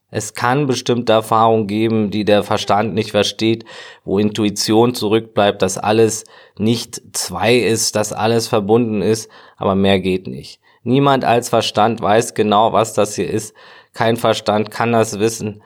Es 0.09 0.33
kann 0.33 0.67
bestimmte 0.67 1.11
Erfahrungen 1.13 1.67
geben, 1.67 2.11
die 2.11 2.23
der 2.23 2.43
Verstand 2.43 2.93
nicht 2.93 3.11
versteht, 3.11 3.65
wo 4.05 4.19
Intuition 4.19 4.95
zurückbleibt, 4.95 5.61
dass 5.61 5.77
alles 5.77 6.23
nicht 6.57 7.01
zwei 7.13 7.55
ist, 7.55 7.95
dass 7.95 8.13
alles 8.13 8.47
verbunden 8.47 9.01
ist, 9.01 9.29
aber 9.57 9.75
mehr 9.75 9.99
geht 9.99 10.27
nicht. 10.27 10.61
Niemand 10.83 11.25
als 11.25 11.49
Verstand 11.49 12.01
weiß 12.01 12.33
genau, 12.33 12.71
was 12.71 12.93
das 12.93 13.15
hier 13.15 13.29
ist. 13.29 13.53
Kein 13.93 14.15
Verstand 14.15 14.71
kann 14.71 14.93
das 14.93 15.19
wissen 15.19 15.61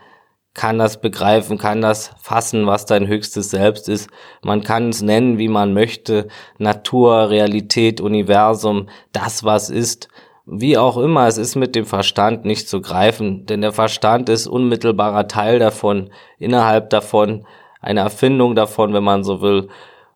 kann 0.54 0.78
das 0.78 1.00
begreifen, 1.00 1.58
kann 1.58 1.82
das 1.82 2.12
fassen, 2.22 2.68
was 2.68 2.86
dein 2.86 3.08
höchstes 3.08 3.52
Selbst 3.52 3.88
ist. 3.88 4.10
Man 4.42 4.64
kann 4.64 4.90
es 4.90 5.02
nennen, 5.02 5.38
wie 5.38 5.48
man 5.48 5.74
möchte. 5.74 6.28
Natur, 6.58 7.30
Realität, 7.30 8.02
Universum, 8.02 8.90
das, 9.14 9.44
was 9.44 9.70
ist. 9.70 10.10
Wie 10.46 10.78
auch 10.78 10.98
immer, 10.98 11.28
es 11.28 11.38
ist 11.38 11.56
mit 11.56 11.76
dem 11.76 11.86
Verstand 11.86 12.46
nicht 12.46 12.68
zu 12.68 12.82
greifen, 12.82 13.46
denn 13.46 13.62
der 13.62 13.74
Verstand 13.74 14.28
ist 14.28 14.48
unmittelbarer 14.48 15.28
Teil 15.28 15.60
davon, 15.60 16.10
innerhalb 16.40 16.90
davon, 16.90 17.46
eine 17.80 18.02
Erfindung 18.02 18.56
davon, 18.56 18.94
wenn 18.94 19.04
man 19.04 19.24
so 19.24 19.42
will, 19.42 19.70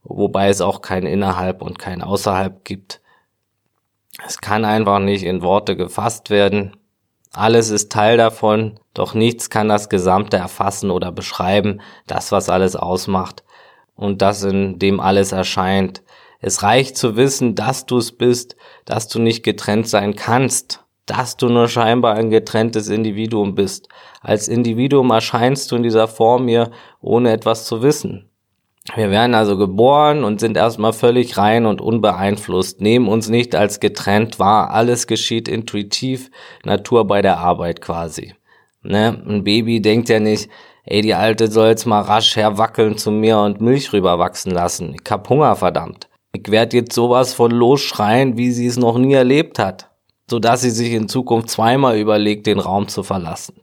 wobei 0.04 0.50
es 0.50 0.62
auch 0.62 0.82
kein 0.82 1.06
innerhalb 1.06 1.62
und 1.62 1.78
kein 1.78 2.02
außerhalb 2.02 2.64
gibt. 2.66 3.02
Es 4.26 4.40
kann 4.40 4.66
einfach 4.66 5.00
nicht 5.00 5.24
in 5.24 5.42
Worte 5.42 5.76
gefasst 5.76 6.30
werden. 6.30 6.76
Alles 7.34 7.70
ist 7.70 7.92
Teil 7.92 8.18
davon, 8.18 8.80
doch 8.94 9.14
nichts 9.14 9.50
kann 9.50 9.68
das 9.68 9.90
Gesamte 9.90 10.38
erfassen 10.38 10.90
oder 10.90 11.12
beschreiben, 11.12 11.82
das, 12.08 12.32
was 12.32 12.50
alles 12.50 12.76
ausmacht 12.76 13.44
und 13.96 14.22
das, 14.22 14.44
in 14.44 14.80
dem 14.80 15.00
alles 15.00 15.34
erscheint. 15.34 16.02
Es 16.40 16.64
reicht 16.64 16.98
zu 16.98 17.16
wissen, 17.16 17.56
dass 17.56 17.86
du 17.86 17.98
es 17.98 18.12
bist, 18.12 18.56
dass 18.86 19.08
du 19.08 19.20
nicht 19.20 19.44
getrennt 19.44 19.88
sein 19.88 20.16
kannst, 20.16 20.84
dass 21.06 21.38
du 21.38 21.50
nur 21.50 21.68
scheinbar 21.68 22.16
ein 22.16 22.30
getrenntes 22.30 22.90
Individuum 22.90 23.56
bist. 23.56 23.90
Als 24.22 24.48
Individuum 24.48 25.12
erscheinst 25.12 25.72
du 25.72 25.76
in 25.76 25.84
dieser 25.84 26.08
Form 26.08 26.48
hier, 26.48 26.72
ohne 27.02 27.32
etwas 27.32 27.66
zu 27.66 27.82
wissen. 27.82 28.30
Wir 28.94 29.10
werden 29.10 29.34
also 29.34 29.58
geboren 29.58 30.24
und 30.24 30.40
sind 30.40 30.58
erstmal 30.58 30.94
völlig 30.94 31.38
rein 31.38 31.66
und 31.66 31.82
unbeeinflusst, 31.82 32.82
nehmen 32.82 33.08
uns 33.08 33.30
nicht 33.30 33.56
als 33.56 33.80
getrennt 33.80 34.38
wahr, 34.38 34.70
alles 34.70 35.08
geschieht 35.08 35.48
intuitiv, 35.48 36.30
Natur 36.64 37.08
bei 37.08 37.24
der 37.24 37.40
Arbeit 37.40 37.82
quasi. 37.82 38.36
Ne? 38.84 39.24
Ein 39.28 39.44
Baby 39.44 39.82
denkt 39.82 40.10
ja 40.10 40.20
nicht, 40.20 40.50
ey, 40.84 41.02
die 41.02 41.16
Alte 41.16 41.50
soll 41.50 41.70
jetzt 41.70 41.88
mal 41.88 42.02
rasch 42.02 42.36
herwackeln 42.36 42.98
zu 42.98 43.10
mir 43.10 43.40
und 43.40 43.60
Milch 43.60 43.92
rüberwachsen 43.92 44.52
lassen. 44.52 44.96
Ich 45.04 45.12
hab 45.12 45.28
Hunger, 45.30 45.56
verdammt. 45.56 46.08
Ich 46.36 46.52
werd 46.52 46.74
jetzt 46.74 46.94
sowas 46.94 47.34
von 47.34 47.50
losschreien, 47.50 48.36
wie 48.36 48.52
sie 48.52 48.68
es 48.68 48.76
noch 48.76 48.98
nie 48.98 49.14
erlebt 49.14 49.58
hat, 49.58 49.90
sodass 50.30 50.62
sie 50.62 50.70
sich 50.70 50.92
in 50.92 51.08
Zukunft 51.08 51.50
zweimal 51.50 51.98
überlegt, 51.98 52.46
den 52.46 52.60
Raum 52.60 52.90
zu 52.90 53.04
verlassen. 53.04 53.62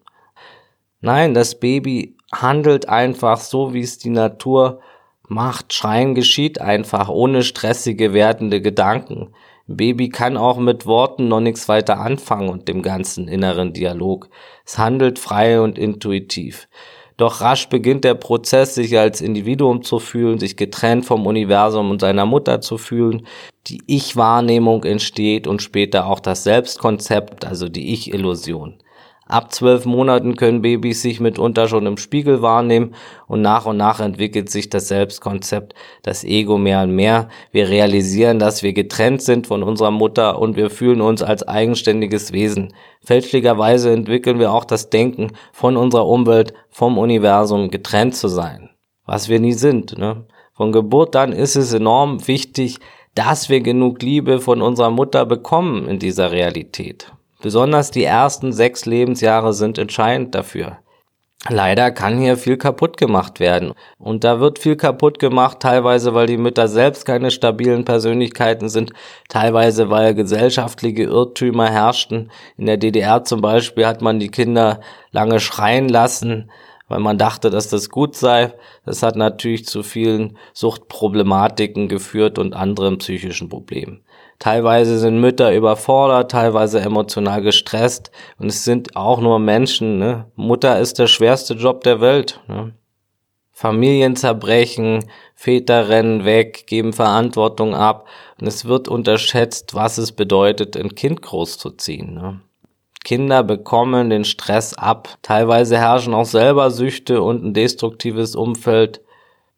Nein, 1.02 1.34
das 1.34 1.60
Baby 1.60 2.16
handelt 2.32 2.88
einfach 2.88 3.38
so, 3.40 3.74
wie 3.74 3.82
es 3.82 3.98
die 3.98 4.08
Natur 4.08 4.80
macht. 5.28 5.74
Schreien 5.74 6.14
geschieht 6.14 6.62
einfach, 6.62 7.10
ohne 7.10 7.42
stressige, 7.42 8.14
wertende 8.14 8.62
Gedanken. 8.62 9.34
Baby 9.66 10.08
kann 10.08 10.38
auch 10.38 10.56
mit 10.56 10.86
Worten 10.86 11.28
noch 11.28 11.40
nichts 11.40 11.68
weiter 11.68 12.00
anfangen 12.00 12.48
und 12.48 12.68
dem 12.68 12.80
ganzen 12.80 13.28
inneren 13.28 13.74
Dialog. 13.74 14.30
Es 14.64 14.78
handelt 14.78 15.18
frei 15.18 15.60
und 15.60 15.78
intuitiv. 15.78 16.68
Doch 17.22 17.40
rasch 17.40 17.68
beginnt 17.68 18.02
der 18.02 18.14
Prozess, 18.14 18.74
sich 18.74 18.98
als 18.98 19.20
Individuum 19.20 19.84
zu 19.84 20.00
fühlen, 20.00 20.40
sich 20.40 20.56
getrennt 20.56 21.06
vom 21.06 21.24
Universum 21.24 21.88
und 21.92 22.00
seiner 22.00 22.26
Mutter 22.26 22.60
zu 22.60 22.78
fühlen. 22.78 23.28
Die 23.68 23.80
Ich-Wahrnehmung 23.86 24.82
entsteht 24.82 25.46
und 25.46 25.62
später 25.62 26.06
auch 26.06 26.18
das 26.18 26.42
Selbstkonzept, 26.42 27.44
also 27.44 27.68
die 27.68 27.92
Ich-Illusion. 27.92 28.74
Ab 29.26 29.52
zwölf 29.52 29.86
Monaten 29.86 30.34
können 30.34 30.62
Babys 30.62 31.00
sich 31.00 31.20
mitunter 31.20 31.68
schon 31.68 31.86
im 31.86 31.96
Spiegel 31.96 32.42
wahrnehmen 32.42 32.94
und 33.28 33.40
nach 33.40 33.66
und 33.66 33.76
nach 33.76 34.00
entwickelt 34.00 34.50
sich 34.50 34.68
das 34.68 34.88
Selbstkonzept, 34.88 35.74
das 36.02 36.24
Ego 36.24 36.58
mehr 36.58 36.82
und 36.82 36.90
mehr. 36.90 37.28
Wir 37.52 37.68
realisieren, 37.68 38.40
dass 38.40 38.62
wir 38.62 38.72
getrennt 38.72 39.22
sind 39.22 39.46
von 39.46 39.62
unserer 39.62 39.92
Mutter 39.92 40.38
und 40.40 40.56
wir 40.56 40.70
fühlen 40.70 41.00
uns 41.00 41.22
als 41.22 41.46
eigenständiges 41.46 42.32
Wesen. 42.32 42.74
Fälschlicherweise 43.00 43.92
entwickeln 43.92 44.40
wir 44.40 44.52
auch 44.52 44.64
das 44.64 44.90
Denken, 44.90 45.32
von 45.52 45.76
unserer 45.76 46.06
Umwelt, 46.06 46.52
vom 46.68 46.98
Universum 46.98 47.70
getrennt 47.70 48.16
zu 48.16 48.28
sein. 48.28 48.70
Was 49.06 49.28
wir 49.28 49.38
nie 49.38 49.52
sind. 49.52 49.96
Ne? 49.98 50.26
Von 50.52 50.72
Geburt 50.72 51.14
an 51.16 51.32
ist 51.32 51.56
es 51.56 51.72
enorm 51.72 52.26
wichtig, 52.26 52.78
dass 53.14 53.48
wir 53.48 53.60
genug 53.60 54.02
Liebe 54.02 54.40
von 54.40 54.62
unserer 54.62 54.90
Mutter 54.90 55.26
bekommen 55.26 55.86
in 55.86 55.98
dieser 55.98 56.32
Realität. 56.32 57.12
Besonders 57.42 57.90
die 57.90 58.04
ersten 58.04 58.52
sechs 58.52 58.86
Lebensjahre 58.86 59.52
sind 59.52 59.76
entscheidend 59.76 60.34
dafür. 60.34 60.78
Leider 61.48 61.90
kann 61.90 62.18
hier 62.18 62.36
viel 62.36 62.56
kaputt 62.56 62.96
gemacht 62.96 63.40
werden. 63.40 63.72
Und 63.98 64.22
da 64.22 64.38
wird 64.38 64.60
viel 64.60 64.76
kaputt 64.76 65.18
gemacht, 65.18 65.58
teilweise 65.58 66.14
weil 66.14 66.28
die 66.28 66.36
Mütter 66.36 66.68
selbst 66.68 67.04
keine 67.04 67.32
stabilen 67.32 67.84
Persönlichkeiten 67.84 68.68
sind, 68.68 68.92
teilweise 69.28 69.90
weil 69.90 70.14
gesellschaftliche 70.14 71.02
Irrtümer 71.02 71.68
herrschten. 71.68 72.30
In 72.56 72.66
der 72.66 72.76
DDR 72.76 73.24
zum 73.24 73.40
Beispiel 73.40 73.86
hat 73.88 74.02
man 74.02 74.20
die 74.20 74.30
Kinder 74.30 74.78
lange 75.10 75.40
schreien 75.40 75.88
lassen, 75.88 76.48
weil 76.86 77.00
man 77.00 77.18
dachte, 77.18 77.50
dass 77.50 77.68
das 77.68 77.88
gut 77.88 78.14
sei. 78.14 78.54
Das 78.86 79.02
hat 79.02 79.16
natürlich 79.16 79.66
zu 79.66 79.82
vielen 79.82 80.38
Suchtproblematiken 80.52 81.88
geführt 81.88 82.38
und 82.38 82.54
anderen 82.54 82.98
psychischen 82.98 83.48
Problemen. 83.48 84.04
Teilweise 84.38 84.98
sind 84.98 85.20
Mütter 85.20 85.54
überfordert, 85.54 86.30
teilweise 86.30 86.80
emotional 86.80 87.42
gestresst 87.42 88.10
und 88.38 88.48
es 88.48 88.64
sind 88.64 88.96
auch 88.96 89.20
nur 89.20 89.38
Menschen. 89.38 89.98
Ne? 89.98 90.26
Mutter 90.34 90.80
ist 90.80 90.98
der 90.98 91.06
schwerste 91.06 91.54
Job 91.54 91.84
der 91.84 92.00
Welt. 92.00 92.40
Ne? 92.48 92.74
Familien 93.52 94.16
zerbrechen, 94.16 95.04
Väter 95.34 95.88
rennen 95.88 96.24
weg, 96.24 96.66
geben 96.66 96.92
Verantwortung 96.92 97.74
ab 97.74 98.08
und 98.40 98.46
es 98.46 98.64
wird 98.64 98.88
unterschätzt, 98.88 99.74
was 99.74 99.98
es 99.98 100.12
bedeutet, 100.12 100.76
ein 100.76 100.94
Kind 100.94 101.22
großzuziehen. 101.22 102.14
Ne? 102.14 102.40
Kinder 103.04 103.42
bekommen 103.42 104.10
den 104.10 104.24
Stress 104.24 104.74
ab. 104.74 105.18
Teilweise 105.22 105.76
herrschen 105.76 106.14
auch 106.14 106.24
selber 106.24 106.70
Süchte 106.70 107.22
und 107.22 107.44
ein 107.44 107.54
destruktives 107.54 108.36
Umfeld. 108.36 109.00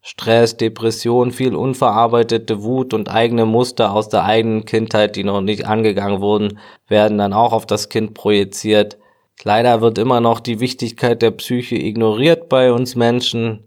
Stress, 0.07 0.59
Depression, 0.59 1.31
viel 1.31 1.55
unverarbeitete 1.55 2.63
Wut 2.63 2.93
und 2.93 3.09
eigene 3.09 3.47
Muster 3.47 3.95
aus 3.95 4.11
der 4.11 4.25
eigenen 4.25 4.67
Kindheit, 4.67 5.17
die 5.17 5.25
noch 5.25 5.41
nicht 5.41 5.67
angegangen 5.67 6.21
wurden, 6.21 6.59
werden 6.87 7.17
dann 7.17 7.33
auch 7.33 7.55
auf 7.55 7.65
das 7.65 7.89
Kind 7.89 8.13
projiziert. 8.13 8.99
Leider 9.45 9.81
wird 9.81 9.97
immer 9.97 10.21
noch 10.21 10.41
die 10.41 10.61
Wichtigkeit 10.61 11.23
der 11.23 11.31
Psyche 11.31 11.77
ignoriert 11.77 12.51
bei 12.51 12.71
uns 12.71 12.97
Menschen. 12.97 13.67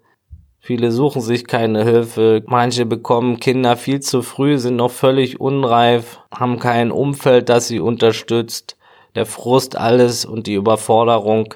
Viele 0.60 0.91
suchen 0.91 1.24
sich 1.24 1.48
keine 1.48 1.84
Hilfe. 1.84 2.44
Manche 2.46 2.86
bekommen 2.86 3.39
Kinder 3.39 3.75
viel 3.75 4.01
zu 4.01 4.22
früh, 4.22 4.60
sind 4.60 4.75
noch 4.75 4.91
völlig 4.91 5.41
unreif, 5.41 6.20
haben 6.32 6.60
kein 6.60 6.91
Umfeld, 6.91 7.50
das 7.50 7.67
sie 7.67 7.79
unterstützt. 7.79 8.77
Der 9.15 9.25
Frust, 9.25 9.75
alles 9.75 10.24
und 10.24 10.46
die 10.46 10.53
Überforderung 10.53 11.56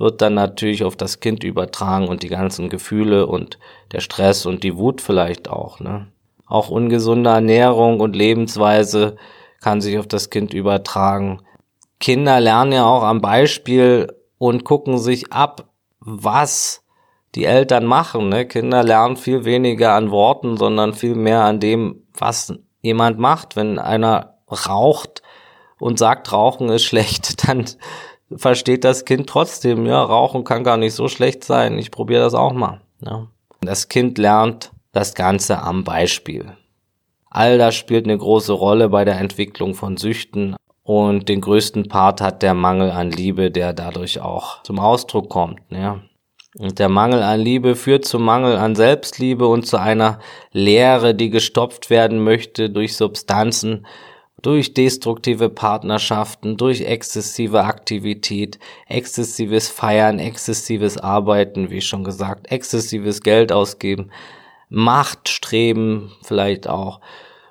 wird 0.00 0.22
dann 0.22 0.32
natürlich 0.34 0.82
auf 0.82 0.96
das 0.96 1.20
Kind 1.20 1.44
übertragen 1.44 2.08
und 2.08 2.22
die 2.22 2.28
ganzen 2.28 2.70
Gefühle 2.70 3.26
und 3.26 3.58
der 3.92 4.00
Stress 4.00 4.46
und 4.46 4.64
die 4.64 4.78
Wut 4.78 5.02
vielleicht 5.02 5.50
auch. 5.50 5.78
Ne? 5.78 6.08
Auch 6.46 6.70
ungesunde 6.70 7.28
Ernährung 7.28 8.00
und 8.00 8.16
Lebensweise 8.16 9.16
kann 9.60 9.82
sich 9.82 9.98
auf 9.98 10.06
das 10.06 10.30
Kind 10.30 10.54
übertragen. 10.54 11.42
Kinder 12.00 12.40
lernen 12.40 12.72
ja 12.72 12.86
auch 12.86 13.02
am 13.02 13.20
Beispiel 13.20 14.10
und 14.38 14.64
gucken 14.64 14.96
sich 14.96 15.34
ab, 15.34 15.66
was 16.00 16.82
die 17.34 17.44
Eltern 17.44 17.84
machen. 17.84 18.30
Ne? 18.30 18.46
Kinder 18.46 18.82
lernen 18.82 19.18
viel 19.18 19.44
weniger 19.44 19.92
an 19.92 20.10
Worten, 20.10 20.56
sondern 20.56 20.94
viel 20.94 21.14
mehr 21.14 21.44
an 21.44 21.60
dem, 21.60 22.06
was 22.14 22.54
jemand 22.80 23.18
macht. 23.18 23.54
Wenn 23.54 23.78
einer 23.78 24.38
raucht 24.50 25.20
und 25.78 25.98
sagt, 25.98 26.32
Rauchen 26.32 26.70
ist 26.70 26.84
schlecht, 26.84 27.46
dann 27.46 27.66
versteht 28.36 28.84
das 28.84 29.04
Kind 29.04 29.28
trotzdem, 29.28 29.86
ja, 29.86 30.02
Rauchen 30.02 30.44
kann 30.44 30.64
gar 30.64 30.76
nicht 30.76 30.94
so 30.94 31.08
schlecht 31.08 31.44
sein. 31.44 31.78
Ich 31.78 31.90
probiere 31.90 32.22
das 32.22 32.34
auch 32.34 32.52
mal. 32.52 32.80
Ja. 33.04 33.26
Das 33.60 33.88
Kind 33.88 34.18
lernt 34.18 34.72
das 34.92 35.14
Ganze 35.14 35.62
am 35.62 35.84
Beispiel. 35.84 36.52
All 37.28 37.58
das 37.58 37.76
spielt 37.76 38.06
eine 38.06 38.18
große 38.18 38.52
Rolle 38.52 38.88
bei 38.88 39.04
der 39.04 39.18
Entwicklung 39.18 39.74
von 39.74 39.96
Süchten 39.96 40.56
und 40.82 41.28
den 41.28 41.40
größten 41.40 41.88
Part 41.88 42.20
hat 42.20 42.42
der 42.42 42.54
Mangel 42.54 42.90
an 42.90 43.10
Liebe, 43.10 43.50
der 43.50 43.72
dadurch 43.72 44.20
auch 44.20 44.62
zum 44.64 44.80
Ausdruck 44.80 45.28
kommt. 45.28 45.60
Ja. 45.70 46.00
Und 46.58 46.80
der 46.80 46.88
Mangel 46.88 47.22
an 47.22 47.38
Liebe 47.38 47.76
führt 47.76 48.04
zum 48.04 48.24
Mangel 48.24 48.56
an 48.56 48.74
Selbstliebe 48.74 49.46
und 49.46 49.66
zu 49.66 49.76
einer 49.76 50.18
Leere, 50.50 51.14
die 51.14 51.30
gestopft 51.30 51.90
werden 51.90 52.24
möchte 52.24 52.70
durch 52.70 52.96
Substanzen, 52.96 53.86
durch 54.42 54.74
destruktive 54.74 55.48
Partnerschaften, 55.48 56.56
durch 56.56 56.82
exzessive 56.82 57.64
Aktivität, 57.64 58.58
exzessives 58.88 59.68
Feiern, 59.68 60.18
exzessives 60.18 60.98
Arbeiten, 60.98 61.70
wie 61.70 61.80
schon 61.80 62.04
gesagt, 62.04 62.50
exzessives 62.50 63.20
Geld 63.22 63.52
ausgeben, 63.52 64.10
Machtstreben 64.68 66.12
vielleicht 66.22 66.68
auch 66.68 67.00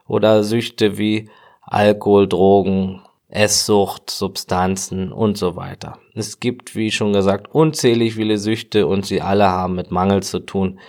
oder 0.07 0.43
Süchte 0.43 0.97
wie 0.97 1.29
Alkohol, 1.61 2.27
Drogen, 2.27 3.01
Esssucht, 3.27 4.09
Substanzen 4.09 5.11
und 5.11 5.37
so 5.37 5.55
weiter. 5.55 5.99
Es 6.15 6.39
gibt, 6.39 6.75
wie 6.75 6.89
schon 6.89 7.13
gesagt, 7.13 7.53
unzählig 7.53 8.15
viele 8.15 8.39
Süchte 8.39 8.87
und 8.87 9.05
sie 9.05 9.21
alle 9.21 9.47
haben 9.49 9.75
mit 9.75 9.91
Mangel 9.91 10.23
zu 10.23 10.39
tun, 10.39 10.79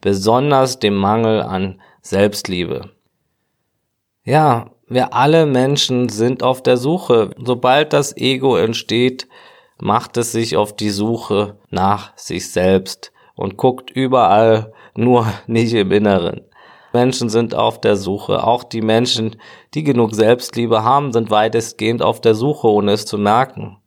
besonders 0.00 0.80
dem 0.80 0.96
Mangel 0.96 1.40
an 1.40 1.80
Selbstliebe. 2.02 2.90
Ja, 4.24 4.73
wir 4.88 5.14
alle 5.14 5.46
Menschen 5.46 6.08
sind 6.08 6.42
auf 6.42 6.62
der 6.62 6.76
Suche. 6.76 7.30
Sobald 7.38 7.92
das 7.92 8.16
Ego 8.16 8.56
entsteht, 8.56 9.26
macht 9.80 10.16
es 10.16 10.32
sich 10.32 10.56
auf 10.56 10.74
die 10.74 10.90
Suche 10.90 11.56
nach 11.70 12.16
sich 12.16 12.50
selbst 12.50 13.12
und 13.34 13.56
guckt 13.56 13.90
überall, 13.90 14.72
nur 14.94 15.26
nicht 15.46 15.72
im 15.72 15.90
Inneren. 15.90 16.42
Menschen 16.92 17.28
sind 17.28 17.54
auf 17.54 17.80
der 17.80 17.96
Suche. 17.96 18.44
Auch 18.44 18.62
die 18.62 18.82
Menschen, 18.82 19.36
die 19.74 19.82
genug 19.82 20.14
Selbstliebe 20.14 20.84
haben, 20.84 21.12
sind 21.12 21.30
weitestgehend 21.30 22.02
auf 22.02 22.20
der 22.20 22.36
Suche, 22.36 22.68
ohne 22.68 22.92
es 22.92 23.04
zu 23.04 23.18
merken. 23.18 23.78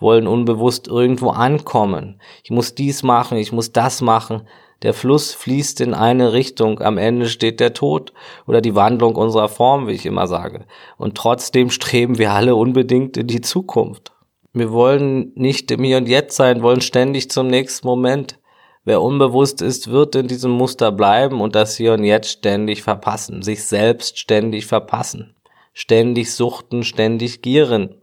Wollen 0.00 0.26
unbewusst 0.26 0.88
irgendwo 0.88 1.30
ankommen. 1.30 2.20
Ich 2.42 2.50
muss 2.50 2.74
dies 2.74 3.04
machen, 3.04 3.38
ich 3.38 3.52
muss 3.52 3.70
das 3.70 4.00
machen. 4.00 4.48
Der 4.82 4.94
Fluss 4.94 5.32
fließt 5.32 5.80
in 5.80 5.94
eine 5.94 6.32
Richtung, 6.32 6.80
am 6.80 6.98
Ende 6.98 7.28
steht 7.28 7.60
der 7.60 7.72
Tod 7.72 8.12
oder 8.46 8.60
die 8.60 8.74
Wandlung 8.74 9.14
unserer 9.14 9.48
Form, 9.48 9.86
wie 9.86 9.92
ich 9.92 10.06
immer 10.06 10.26
sage. 10.26 10.64
Und 10.96 11.16
trotzdem 11.16 11.70
streben 11.70 12.18
wir 12.18 12.32
alle 12.32 12.56
unbedingt 12.56 13.16
in 13.16 13.28
die 13.28 13.40
Zukunft. 13.40 14.12
Wir 14.52 14.72
wollen 14.72 15.32
nicht 15.34 15.70
im 15.70 15.84
Hier 15.84 15.96
und 15.96 16.08
Jetzt 16.08 16.36
sein, 16.36 16.62
wollen 16.62 16.80
ständig 16.80 17.30
zum 17.30 17.46
nächsten 17.46 17.86
Moment. 17.86 18.38
Wer 18.84 19.00
unbewusst 19.00 19.62
ist, 19.62 19.90
wird 19.90 20.16
in 20.16 20.26
diesem 20.26 20.50
Muster 20.50 20.90
bleiben 20.90 21.40
und 21.40 21.54
das 21.54 21.76
Hier 21.76 21.94
und 21.94 22.02
Jetzt 22.02 22.30
ständig 22.30 22.82
verpassen, 22.82 23.42
sich 23.42 23.64
selbst 23.64 24.18
ständig 24.18 24.66
verpassen, 24.66 25.36
ständig 25.72 26.34
suchten, 26.34 26.82
ständig 26.82 27.40
gieren. 27.40 28.01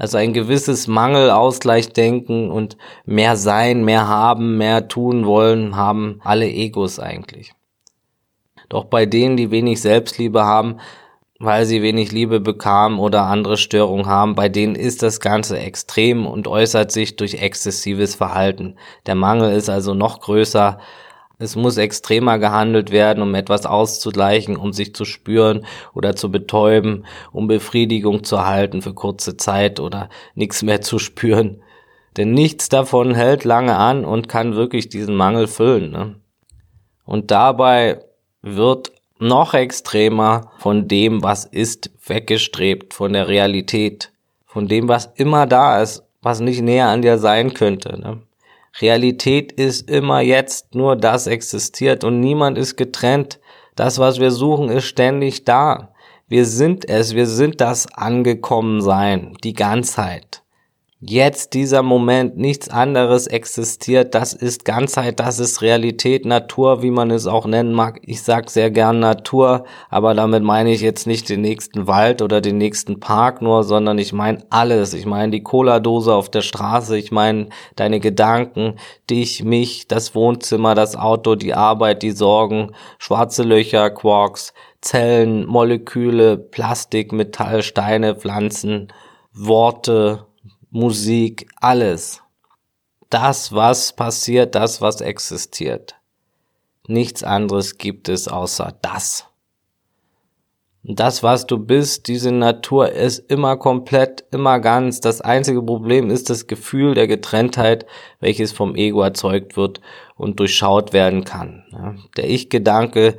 Also 0.00 0.16
ein 0.16 0.32
gewisses 0.32 0.88
Mangelausgleichdenken 0.88 2.50
und 2.50 2.78
mehr 3.04 3.36
sein, 3.36 3.84
mehr 3.84 4.08
haben, 4.08 4.56
mehr 4.56 4.88
tun 4.88 5.26
wollen, 5.26 5.76
haben 5.76 6.20
alle 6.24 6.48
Egos 6.48 6.98
eigentlich. 6.98 7.52
Doch 8.70 8.86
bei 8.86 9.04
denen, 9.04 9.36
die 9.36 9.50
wenig 9.50 9.82
Selbstliebe 9.82 10.42
haben, 10.42 10.78
weil 11.38 11.66
sie 11.66 11.82
wenig 11.82 12.12
Liebe 12.12 12.40
bekamen 12.40 12.98
oder 12.98 13.24
andere 13.24 13.58
Störungen 13.58 14.06
haben, 14.06 14.34
bei 14.34 14.48
denen 14.48 14.74
ist 14.74 15.02
das 15.02 15.20
Ganze 15.20 15.58
extrem 15.58 16.26
und 16.26 16.48
äußert 16.48 16.90
sich 16.90 17.16
durch 17.16 17.34
exzessives 17.34 18.14
Verhalten. 18.14 18.76
Der 19.04 19.16
Mangel 19.16 19.52
ist 19.52 19.68
also 19.68 19.92
noch 19.92 20.20
größer 20.20 20.78
es 21.40 21.56
muss 21.56 21.78
extremer 21.78 22.38
gehandelt 22.38 22.90
werden, 22.90 23.22
um 23.22 23.34
etwas 23.34 23.64
auszugleichen, 23.64 24.56
um 24.56 24.74
sich 24.74 24.94
zu 24.94 25.06
spüren 25.06 25.64
oder 25.94 26.14
zu 26.14 26.30
betäuben, 26.30 27.06
um 27.32 27.48
Befriedigung 27.48 28.24
zu 28.24 28.36
erhalten 28.36 28.82
für 28.82 28.92
kurze 28.92 29.38
Zeit 29.38 29.80
oder 29.80 30.10
nichts 30.34 30.62
mehr 30.62 30.82
zu 30.82 30.98
spüren. 30.98 31.62
Denn 32.18 32.32
nichts 32.32 32.68
davon 32.68 33.14
hält 33.14 33.44
lange 33.44 33.76
an 33.76 34.04
und 34.04 34.28
kann 34.28 34.54
wirklich 34.54 34.90
diesen 34.90 35.16
Mangel 35.16 35.46
füllen. 35.46 35.90
Ne? 35.90 36.16
Und 37.06 37.30
dabei 37.30 38.04
wird 38.42 38.92
noch 39.18 39.54
extremer 39.54 40.52
von 40.58 40.88
dem, 40.88 41.22
was 41.22 41.46
ist, 41.46 41.90
weggestrebt, 42.06 42.92
von 42.92 43.14
der 43.14 43.28
Realität, 43.28 44.12
von 44.44 44.68
dem, 44.68 44.88
was 44.88 45.06
immer 45.14 45.46
da 45.46 45.80
ist, 45.80 46.02
was 46.20 46.40
nicht 46.40 46.60
näher 46.60 46.88
an 46.88 47.00
dir 47.00 47.16
sein 47.16 47.54
könnte. 47.54 47.98
Ne? 47.98 48.22
Realität 48.80 49.52
ist 49.52 49.90
immer 49.90 50.20
jetzt, 50.20 50.74
nur 50.74 50.96
das 50.96 51.26
existiert 51.26 52.04
und 52.04 52.20
niemand 52.20 52.56
ist 52.56 52.76
getrennt. 52.76 53.40
Das, 53.76 53.98
was 53.98 54.20
wir 54.20 54.30
suchen, 54.30 54.68
ist 54.68 54.84
ständig 54.84 55.44
da. 55.44 55.92
Wir 56.28 56.44
sind 56.46 56.88
es, 56.88 57.14
wir 57.14 57.26
sind 57.26 57.60
das 57.60 57.92
Angekommensein, 57.92 59.36
die 59.42 59.54
Ganzheit. 59.54 60.42
Jetzt 61.02 61.54
dieser 61.54 61.82
Moment, 61.82 62.36
nichts 62.36 62.68
anderes 62.68 63.26
existiert, 63.26 64.14
das 64.14 64.34
ist 64.34 64.66
Ganzheit, 64.66 65.18
das 65.18 65.38
ist 65.38 65.62
Realität, 65.62 66.26
Natur, 66.26 66.82
wie 66.82 66.90
man 66.90 67.10
es 67.10 67.26
auch 67.26 67.46
nennen 67.46 67.72
mag. 67.72 68.00
Ich 68.02 68.22
sag 68.22 68.50
sehr 68.50 68.70
gern 68.70 69.00
Natur, 69.00 69.64
aber 69.88 70.12
damit 70.12 70.42
meine 70.42 70.70
ich 70.70 70.82
jetzt 70.82 71.06
nicht 71.06 71.30
den 71.30 71.40
nächsten 71.40 71.86
Wald 71.86 72.20
oder 72.20 72.42
den 72.42 72.58
nächsten 72.58 73.00
Park 73.00 73.40
nur, 73.40 73.64
sondern 73.64 73.96
ich 73.96 74.12
meine 74.12 74.44
alles. 74.50 74.92
Ich 74.92 75.06
meine 75.06 75.32
die 75.32 75.42
Cola-Dose 75.42 76.14
auf 76.14 76.28
der 76.28 76.42
Straße, 76.42 76.98
ich 76.98 77.10
meine 77.10 77.48
deine 77.76 77.98
Gedanken, 77.98 78.74
dich, 79.08 79.42
mich, 79.42 79.88
das 79.88 80.14
Wohnzimmer, 80.14 80.74
das 80.74 80.96
Auto, 80.96 81.34
die 81.34 81.54
Arbeit, 81.54 82.02
die 82.02 82.10
Sorgen, 82.10 82.72
schwarze 82.98 83.42
Löcher, 83.42 83.88
Quarks, 83.88 84.52
Zellen, 84.82 85.46
Moleküle, 85.46 86.36
Plastik, 86.36 87.10
Metall, 87.12 87.62
Steine, 87.62 88.16
Pflanzen, 88.16 88.88
Worte, 89.32 90.26
Musik, 90.72 91.48
alles. 91.56 92.22
Das, 93.08 93.52
was 93.52 93.92
passiert, 93.92 94.54
das, 94.54 94.80
was 94.80 95.00
existiert. 95.00 95.96
Nichts 96.86 97.24
anderes 97.24 97.76
gibt 97.76 98.08
es 98.08 98.28
außer 98.28 98.76
das. 98.80 99.26
das, 100.84 101.24
was 101.24 101.46
du 101.46 101.58
bist, 101.58 102.06
diese 102.06 102.30
Natur 102.30 102.92
ist 102.92 103.18
immer 103.30 103.56
komplett, 103.56 104.22
immer 104.30 104.60
ganz. 104.60 105.00
Das 105.00 105.20
einzige 105.20 105.60
Problem 105.60 106.08
ist 106.08 106.30
das 106.30 106.46
Gefühl 106.46 106.94
der 106.94 107.08
Getrenntheit, 107.08 107.84
welches 108.20 108.52
vom 108.52 108.76
Ego 108.76 109.02
erzeugt 109.02 109.56
wird 109.56 109.80
und 110.14 110.38
durchschaut 110.38 110.92
werden 110.92 111.24
kann. 111.24 111.64
Der 112.16 112.30
Ich-Gedanke, 112.30 113.18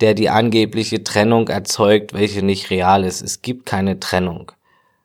der 0.00 0.14
die 0.14 0.28
angebliche 0.28 1.04
Trennung 1.04 1.46
erzeugt, 1.46 2.14
welche 2.14 2.44
nicht 2.44 2.70
real 2.70 3.04
ist. 3.04 3.22
Es 3.22 3.42
gibt 3.42 3.64
keine 3.64 4.00
Trennung. 4.00 4.50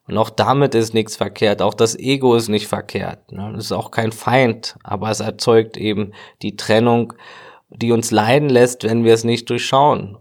Und 0.08 0.18
auch 0.18 0.30
damit 0.30 0.76
ist 0.76 0.94
nichts 0.94 1.16
verkehrt. 1.16 1.62
Auch 1.62 1.74
das 1.74 1.98
Ego 1.98 2.36
ist 2.36 2.48
nicht 2.48 2.68
verkehrt. 2.68 3.32
Ne? 3.32 3.54
Es 3.58 3.66
ist 3.66 3.72
auch 3.72 3.90
kein 3.90 4.12
Feind, 4.12 4.78
aber 4.84 5.10
es 5.10 5.20
erzeugt 5.20 5.78
eben 5.78 6.12
die 6.42 6.56
Trennung, 6.56 7.14
die 7.70 7.92
uns 7.92 8.12
leiden 8.12 8.50
lässt, 8.50 8.84
wenn 8.84 9.04
wir 9.04 9.14
es 9.14 9.24
nicht 9.24 9.50
durchschauen. 9.50 10.18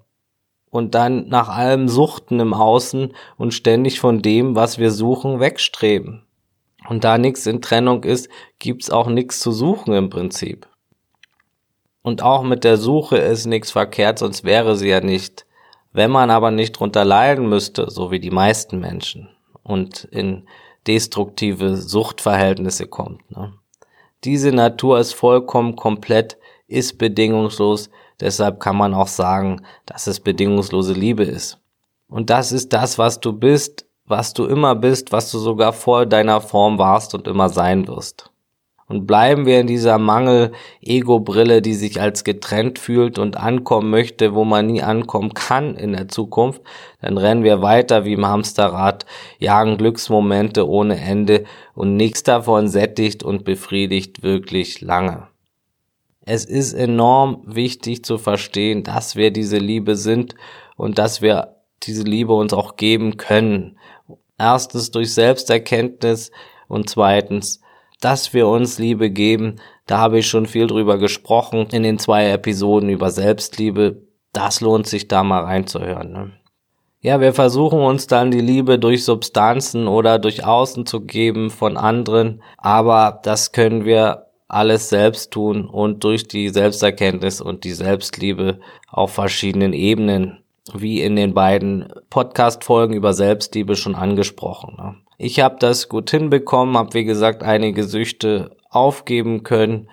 Und 0.70 0.94
dann 0.94 1.28
nach 1.28 1.50
allem 1.50 1.88
Suchten 1.88 2.40
im 2.40 2.54
Außen 2.54 3.12
und 3.36 3.54
ständig 3.54 4.00
von 4.00 4.22
dem, 4.22 4.56
was 4.56 4.78
wir 4.78 4.90
suchen, 4.90 5.38
wegstreben. 5.38 6.24
Und 6.88 7.04
da 7.04 7.18
nichts 7.18 7.46
in 7.46 7.62
Trennung 7.62 8.04
ist, 8.04 8.28
gibt's 8.58 8.90
auch 8.90 9.06
nichts 9.06 9.40
zu 9.40 9.52
suchen 9.52 9.94
im 9.94 10.10
Prinzip. 10.10 10.66
Und 12.02 12.22
auch 12.22 12.42
mit 12.42 12.64
der 12.64 12.76
Suche 12.76 13.16
ist 13.16 13.46
nichts 13.46 13.70
verkehrt, 13.70 14.18
sonst 14.18 14.44
wäre 14.44 14.76
sie 14.76 14.88
ja 14.88 15.00
nicht. 15.00 15.46
Wenn 15.92 16.10
man 16.10 16.30
aber 16.30 16.50
nicht 16.50 16.72
drunter 16.72 17.04
leiden 17.04 17.48
müsste, 17.48 17.90
so 17.90 18.10
wie 18.10 18.20
die 18.20 18.32
meisten 18.32 18.80
Menschen, 18.80 19.28
und 19.64 20.04
in 20.04 20.46
destruktive 20.86 21.76
Suchtverhältnisse 21.76 22.86
kommt. 22.86 23.28
Ne? 23.30 23.52
Diese 24.22 24.52
Natur 24.52 25.00
ist 25.00 25.14
vollkommen 25.14 25.76
komplett, 25.76 26.38
ist 26.66 26.98
bedingungslos, 26.98 27.90
deshalb 28.20 28.60
kann 28.60 28.76
man 28.76 28.94
auch 28.94 29.08
sagen, 29.08 29.62
dass 29.86 30.06
es 30.06 30.20
bedingungslose 30.20 30.92
Liebe 30.92 31.24
ist. 31.24 31.58
Und 32.08 32.30
das 32.30 32.52
ist 32.52 32.72
das, 32.72 32.98
was 32.98 33.20
du 33.20 33.32
bist, 33.32 33.86
was 34.06 34.34
du 34.34 34.46
immer 34.46 34.74
bist, 34.74 35.12
was 35.12 35.30
du 35.30 35.38
sogar 35.38 35.72
vor 35.72 36.06
deiner 36.06 36.40
Form 36.40 36.78
warst 36.78 37.14
und 37.14 37.26
immer 37.26 37.48
sein 37.48 37.88
wirst. 37.88 38.30
Und 38.94 39.08
bleiben 39.08 39.44
wir 39.44 39.58
in 39.58 39.66
dieser 39.66 39.98
Mangel-Ego-Brille, 39.98 41.62
die 41.62 41.74
sich 41.74 42.00
als 42.00 42.22
getrennt 42.22 42.78
fühlt 42.78 43.18
und 43.18 43.36
ankommen 43.36 43.90
möchte, 43.90 44.36
wo 44.36 44.44
man 44.44 44.68
nie 44.68 44.82
ankommen 44.82 45.34
kann 45.34 45.74
in 45.74 45.94
der 45.94 46.06
Zukunft, 46.06 46.62
dann 47.02 47.18
rennen 47.18 47.42
wir 47.42 47.60
weiter 47.60 48.04
wie 48.04 48.12
im 48.12 48.24
Hamsterrad, 48.24 49.04
jagen 49.40 49.78
Glücksmomente 49.78 50.68
ohne 50.68 51.00
Ende 51.00 51.42
und 51.74 51.96
nichts 51.96 52.22
davon 52.22 52.68
sättigt 52.68 53.24
und 53.24 53.44
befriedigt 53.44 54.22
wirklich 54.22 54.80
lange. 54.80 55.26
Es 56.24 56.44
ist 56.44 56.72
enorm 56.72 57.42
wichtig 57.46 58.04
zu 58.04 58.16
verstehen, 58.16 58.84
dass 58.84 59.16
wir 59.16 59.32
diese 59.32 59.58
Liebe 59.58 59.96
sind 59.96 60.36
und 60.76 60.98
dass 60.98 61.20
wir 61.20 61.56
diese 61.82 62.04
Liebe 62.04 62.32
uns 62.32 62.52
auch 62.52 62.76
geben 62.76 63.16
können. 63.16 63.76
Erstens 64.38 64.92
durch 64.92 65.12
Selbsterkenntnis 65.12 66.30
und 66.68 66.88
zweitens 66.88 67.60
dass 68.00 68.34
wir 68.34 68.48
uns 68.48 68.78
Liebe 68.78 69.10
geben. 69.10 69.56
Da 69.86 69.98
habe 69.98 70.18
ich 70.18 70.26
schon 70.26 70.46
viel 70.46 70.66
drüber 70.66 70.98
gesprochen 70.98 71.68
in 71.72 71.82
den 71.82 71.98
zwei 71.98 72.30
Episoden 72.30 72.88
über 72.88 73.10
Selbstliebe. 73.10 74.02
Das 74.32 74.60
lohnt 74.60 74.86
sich 74.86 75.08
da 75.08 75.22
mal 75.22 75.44
reinzuhören. 75.44 76.12
Ne? 76.12 76.32
Ja, 77.00 77.20
wir 77.20 77.34
versuchen 77.34 77.80
uns 77.80 78.06
dann 78.06 78.30
die 78.30 78.40
Liebe 78.40 78.78
durch 78.78 79.04
Substanzen 79.04 79.88
oder 79.88 80.18
durch 80.18 80.46
Außen 80.46 80.86
zu 80.86 81.02
geben 81.02 81.50
von 81.50 81.76
anderen, 81.76 82.42
aber 82.56 83.20
das 83.22 83.52
können 83.52 83.84
wir 83.84 84.24
alles 84.48 84.88
selbst 84.88 85.30
tun 85.30 85.66
und 85.66 86.02
durch 86.02 86.28
die 86.28 86.48
Selbsterkenntnis 86.48 87.42
und 87.42 87.64
die 87.64 87.72
Selbstliebe 87.72 88.60
auf 88.88 89.12
verschiedenen 89.12 89.74
Ebenen, 89.74 90.44
wie 90.72 91.02
in 91.02 91.16
den 91.16 91.34
beiden 91.34 91.92
Podcast-Folgen 92.08 92.94
über 92.94 93.12
Selbstliebe 93.12 93.76
schon 93.76 93.94
angesprochen. 93.94 94.76
Ne? 94.78 94.96
Ich 95.18 95.40
habe 95.40 95.56
das 95.58 95.88
gut 95.88 96.10
hinbekommen, 96.10 96.76
habe 96.76 96.94
wie 96.94 97.04
gesagt 97.04 97.42
einige 97.42 97.84
Süchte 97.84 98.56
aufgeben 98.70 99.42
können 99.42 99.88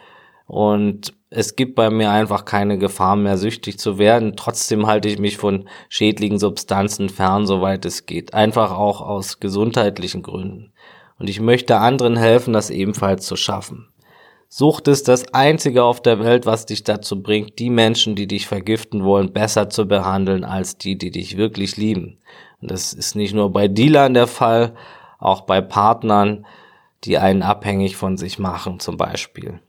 und 0.48 1.14
es 1.30 1.56
gibt 1.56 1.76
bei 1.76 1.90
mir 1.90 2.12
einfach 2.12 2.44
keine 2.44 2.78
Gefahr 2.78 3.16
mehr, 3.16 3.38
süchtig 3.38 3.80
zu 3.80 3.98
werden. 3.98 4.36
Trotzdem 4.36 4.86
halte 4.86 5.08
ich 5.08 5.18
mich 5.18 5.38
von 5.38 5.70
schädlichen 5.88 6.40
Substanzen 6.40 7.08
fern, 7.08 7.46
soweit 7.48 7.86
es 7.86 8.06
geht. 8.06 8.34
Einfach 8.34 8.74
auch 8.74 9.00
aus 9.00 9.40
gesundheitlichen 9.40 10.24
Gründen. 10.24 10.74
Und 11.18 11.30
ich 11.30 11.40
möchte 11.40 11.78
anderen 11.78 12.18
helfen, 12.18 12.52
das 12.52 12.70
ebenfalls 12.70 13.26
zu 13.26 13.38
schaffen. 13.38 13.88
Sucht 14.50 14.90
ist 14.90 15.08
das 15.08 15.34
einzige 15.34 15.86
auf 15.86 16.02
der 16.02 16.20
Welt, 16.20 16.46
was 16.46 16.66
dich 16.66 16.84
dazu 16.84 17.24
bringt, 17.24 17.58
die 17.58 17.70
Menschen, 17.70 18.18
die 18.18 18.28
dich 18.28 18.48
vergiften 18.48 19.06
wollen, 19.06 19.32
besser 19.32 19.70
zu 19.70 19.88
behandeln 19.88 20.44
als 20.44 20.78
die, 20.78 20.98
die 20.98 21.12
dich 21.12 21.38
wirklich 21.38 21.78
lieben. 21.78 22.18
Und 22.62 22.72
das 22.72 22.92
ist 22.92 23.16
nicht 23.16 23.34
nur 23.34 23.54
bei 23.54 23.70
Dealern 23.70 24.14
der 24.14 24.28
Fall, 24.28 24.74
auch 25.22 25.42
bei 25.42 25.62
Partnern, 25.62 26.46
die 27.06 27.18
einen 27.18 27.44
abhängig 27.44 27.96
von 27.96 28.18
sich 28.18 28.38
machen 28.38 28.82
zum 28.82 28.98
Beispiel. 28.98 29.62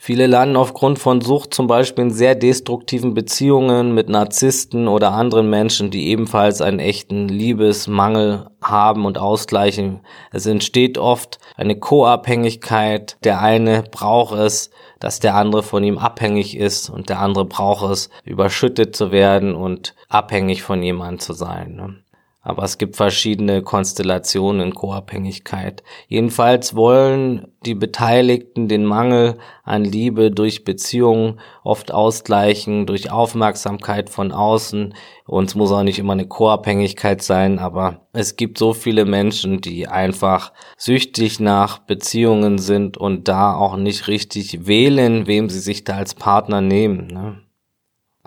Viele 0.00 0.28
landen 0.28 0.54
aufgrund 0.54 1.00
von 1.00 1.20
Sucht 1.20 1.52
zum 1.52 1.66
Beispiel 1.66 2.04
in 2.04 2.10
sehr 2.12 2.36
destruktiven 2.36 3.14
Beziehungen 3.14 3.94
mit 3.94 4.08
Narzissten 4.08 4.86
oder 4.86 5.10
anderen 5.10 5.50
Menschen, 5.50 5.90
die 5.90 6.06
ebenfalls 6.06 6.60
einen 6.60 6.78
echten 6.78 7.28
Liebesmangel 7.28 8.48
haben 8.62 9.04
und 9.04 9.18
ausgleichen. 9.18 10.00
Es 10.30 10.46
entsteht 10.46 10.98
oft 10.98 11.40
eine 11.56 11.80
Co-Abhängigkeit. 11.80 13.16
Der 13.24 13.42
eine 13.42 13.82
braucht 13.82 14.38
es, 14.38 14.70
dass 15.00 15.18
der 15.18 15.34
andere 15.34 15.64
von 15.64 15.82
ihm 15.82 15.98
abhängig 15.98 16.56
ist 16.56 16.90
und 16.90 17.08
der 17.08 17.18
andere 17.18 17.44
braucht 17.44 17.90
es, 17.90 18.08
überschüttet 18.24 18.94
zu 18.94 19.10
werden 19.10 19.56
und 19.56 19.96
abhängig 20.08 20.62
von 20.62 20.80
jemandem 20.80 21.18
zu 21.18 21.32
sein. 21.32 22.04
Aber 22.48 22.62
es 22.62 22.78
gibt 22.78 22.96
verschiedene 22.96 23.60
Konstellationen 23.60 24.68
in 24.68 24.74
Co-Abhängigkeit. 24.74 25.82
Jedenfalls 26.06 26.74
wollen 26.74 27.48
die 27.66 27.74
Beteiligten 27.74 28.68
den 28.68 28.86
Mangel 28.86 29.36
an 29.64 29.84
Liebe 29.84 30.30
durch 30.30 30.64
Beziehungen 30.64 31.40
oft 31.62 31.92
ausgleichen, 31.92 32.86
durch 32.86 33.10
Aufmerksamkeit 33.10 34.08
von 34.08 34.32
außen. 34.32 34.94
Und 35.26 35.44
es 35.44 35.56
muss 35.56 35.70
auch 35.70 35.82
nicht 35.82 35.98
immer 35.98 36.14
eine 36.14 36.26
Co-Abhängigkeit 36.26 37.20
sein, 37.20 37.58
aber 37.58 38.06
es 38.14 38.36
gibt 38.36 38.56
so 38.56 38.72
viele 38.72 39.04
Menschen, 39.04 39.60
die 39.60 39.86
einfach 39.86 40.54
süchtig 40.78 41.40
nach 41.40 41.80
Beziehungen 41.80 42.56
sind 42.56 42.96
und 42.96 43.28
da 43.28 43.54
auch 43.56 43.76
nicht 43.76 44.08
richtig 44.08 44.66
wählen, 44.66 45.26
wem 45.26 45.50
sie 45.50 45.60
sich 45.60 45.84
da 45.84 45.96
als 45.96 46.14
Partner 46.14 46.62
nehmen. 46.62 47.08
Ne? 47.08 47.42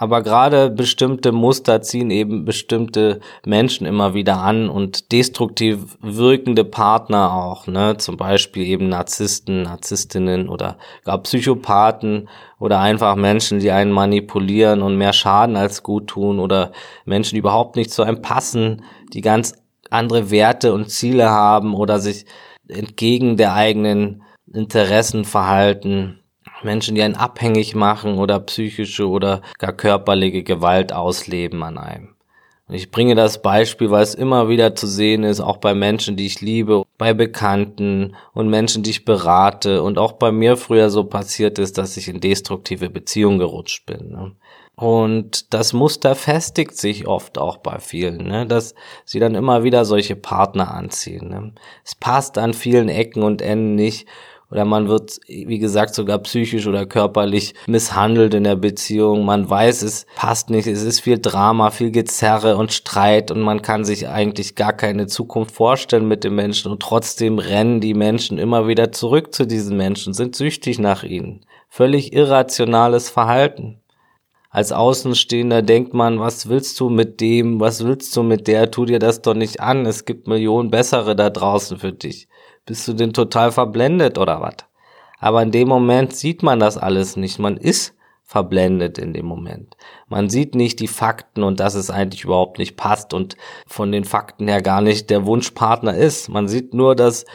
Aber 0.01 0.23
gerade 0.23 0.71
bestimmte 0.71 1.31
Muster 1.31 1.83
ziehen 1.83 2.09
eben 2.09 2.43
bestimmte 2.43 3.19
Menschen 3.45 3.85
immer 3.85 4.15
wieder 4.15 4.41
an 4.41 4.67
und 4.67 5.11
destruktiv 5.11 5.95
wirkende 6.01 6.65
Partner 6.65 7.31
auch, 7.31 7.67
ne? 7.67 7.97
Zum 7.97 8.17
Beispiel 8.17 8.65
eben 8.65 8.89
Narzissten, 8.89 9.61
Narzisstinnen 9.61 10.49
oder 10.49 10.79
gar 11.05 11.19
Psychopathen 11.19 12.29
oder 12.57 12.79
einfach 12.79 13.15
Menschen, 13.15 13.59
die 13.59 13.69
einen 13.69 13.91
manipulieren 13.91 14.81
und 14.81 14.97
mehr 14.97 15.13
Schaden 15.13 15.55
als 15.55 15.83
gut 15.83 16.07
tun 16.07 16.39
oder 16.39 16.71
Menschen, 17.05 17.35
die 17.35 17.39
überhaupt 17.41 17.75
nicht 17.75 17.91
zu 17.91 18.01
einem 18.01 18.23
passen, 18.23 18.83
die 19.13 19.21
ganz 19.21 19.53
andere 19.91 20.31
Werte 20.31 20.73
und 20.73 20.89
Ziele 20.89 21.29
haben 21.29 21.75
oder 21.75 21.99
sich 21.99 22.25
entgegen 22.67 23.37
der 23.37 23.53
eigenen 23.53 24.23
Interessen 24.51 25.25
verhalten. 25.25 26.20
Menschen, 26.63 26.95
die 26.95 27.01
einen 27.01 27.15
abhängig 27.15 27.75
machen 27.75 28.17
oder 28.17 28.39
psychische 28.39 29.07
oder 29.07 29.41
gar 29.57 29.73
körperliche 29.73 30.43
Gewalt 30.43 30.93
ausleben 30.93 31.63
an 31.63 31.77
einem. 31.77 32.15
Und 32.71 32.75
ich 32.75 32.89
bringe 32.89 33.15
das 33.15 33.41
Beispiel, 33.41 33.91
weil 33.91 34.03
es 34.03 34.15
immer 34.15 34.47
wieder 34.47 34.75
zu 34.75 34.87
sehen 34.87 35.25
ist, 35.25 35.41
auch 35.41 35.57
bei 35.57 35.73
Menschen, 35.73 36.15
die 36.15 36.25
ich 36.25 36.39
liebe, 36.39 36.83
bei 36.97 37.13
Bekannten 37.13 38.15
und 38.33 38.49
Menschen, 38.49 38.81
die 38.81 38.91
ich 38.91 39.03
berate 39.03 39.83
und 39.83 39.97
auch 39.97 40.13
bei 40.13 40.31
mir 40.31 40.55
früher 40.55 40.89
so 40.89 41.03
passiert 41.03 41.59
ist, 41.59 41.77
dass 41.77 41.97
ich 41.97 42.07
in 42.07 42.21
destruktive 42.21 42.89
Beziehungen 42.89 43.39
gerutscht 43.39 43.85
bin. 43.85 44.11
Ne? 44.11 44.31
Und 44.75 45.53
das 45.53 45.73
Muster 45.73 46.15
festigt 46.15 46.77
sich 46.77 47.07
oft 47.07 47.37
auch 47.37 47.57
bei 47.57 47.79
vielen, 47.79 48.25
ne? 48.27 48.47
dass 48.47 48.73
sie 49.03 49.19
dann 49.19 49.35
immer 49.35 49.63
wieder 49.63 49.83
solche 49.83 50.15
Partner 50.15 50.73
anziehen. 50.73 51.27
Ne? 51.27 51.53
Es 51.83 51.93
passt 51.93 52.37
an 52.37 52.53
vielen 52.53 52.87
Ecken 52.87 53.23
und 53.23 53.41
Enden 53.41 53.75
nicht 53.75 54.07
oder 54.51 54.65
man 54.65 54.89
wird, 54.89 55.19
wie 55.27 55.59
gesagt, 55.59 55.95
sogar 55.95 56.19
psychisch 56.19 56.67
oder 56.67 56.85
körperlich 56.85 57.53
misshandelt 57.67 58.33
in 58.33 58.43
der 58.43 58.57
Beziehung. 58.57 59.23
Man 59.23 59.49
weiß, 59.49 59.81
es 59.83 60.05
passt 60.15 60.49
nicht, 60.49 60.67
es 60.67 60.83
ist 60.83 60.99
viel 60.99 61.19
Drama, 61.19 61.71
viel 61.71 61.91
Gezerre 61.91 62.57
und 62.57 62.73
Streit 62.73 63.31
und 63.31 63.41
man 63.41 63.61
kann 63.61 63.85
sich 63.85 64.09
eigentlich 64.09 64.55
gar 64.55 64.73
keine 64.73 65.07
Zukunft 65.07 65.55
vorstellen 65.55 66.07
mit 66.07 66.25
dem 66.25 66.35
Menschen 66.35 66.69
und 66.69 66.81
trotzdem 66.81 67.39
rennen 67.39 67.79
die 67.79 67.93
Menschen 67.93 68.37
immer 68.37 68.67
wieder 68.67 68.91
zurück 68.91 69.33
zu 69.33 69.47
diesen 69.47 69.77
Menschen, 69.77 70.13
sind 70.13 70.35
süchtig 70.35 70.79
nach 70.79 71.03
ihnen. 71.03 71.45
Völlig 71.69 72.11
irrationales 72.11 73.09
Verhalten. 73.09 73.81
Als 74.49 74.73
Außenstehender 74.73 75.61
denkt 75.61 75.93
man, 75.93 76.19
was 76.19 76.49
willst 76.49 76.77
du 76.81 76.89
mit 76.89 77.21
dem, 77.21 77.61
was 77.61 77.85
willst 77.85 78.13
du 78.17 78.21
mit 78.21 78.47
der, 78.47 78.69
tu 78.69 78.83
dir 78.83 78.99
das 78.99 79.21
doch 79.21 79.33
nicht 79.33 79.61
an, 79.61 79.85
es 79.85 80.03
gibt 80.03 80.27
Millionen 80.27 80.69
bessere 80.69 81.15
da 81.15 81.29
draußen 81.29 81.77
für 81.77 81.93
dich. 81.93 82.27
Bist 82.65 82.87
du 82.87 82.93
denn 82.93 83.13
total 83.13 83.51
verblendet 83.51 84.17
oder 84.17 84.41
was? 84.41 84.57
Aber 85.19 85.41
in 85.41 85.51
dem 85.51 85.67
Moment 85.67 86.15
sieht 86.15 86.43
man 86.43 86.59
das 86.59 86.77
alles 86.77 87.15
nicht. 87.15 87.39
Man 87.39 87.57
ist 87.57 87.95
verblendet 88.23 88.97
in 88.97 89.13
dem 89.13 89.25
Moment. 89.25 89.75
Man 90.07 90.29
sieht 90.29 90.55
nicht 90.55 90.79
die 90.79 90.87
Fakten 90.87 91.43
und 91.43 91.59
dass 91.59 91.75
es 91.75 91.89
eigentlich 91.89 92.23
überhaupt 92.23 92.59
nicht 92.59 92.77
passt 92.77 93.13
und 93.13 93.35
von 93.67 93.91
den 93.91 94.05
Fakten 94.05 94.47
her 94.47 94.61
gar 94.61 94.81
nicht 94.81 95.09
der 95.09 95.25
Wunschpartner 95.25 95.95
ist. 95.95 96.29
Man 96.29 96.47
sieht 96.47 96.73
nur 96.73 96.95
das 96.95 97.25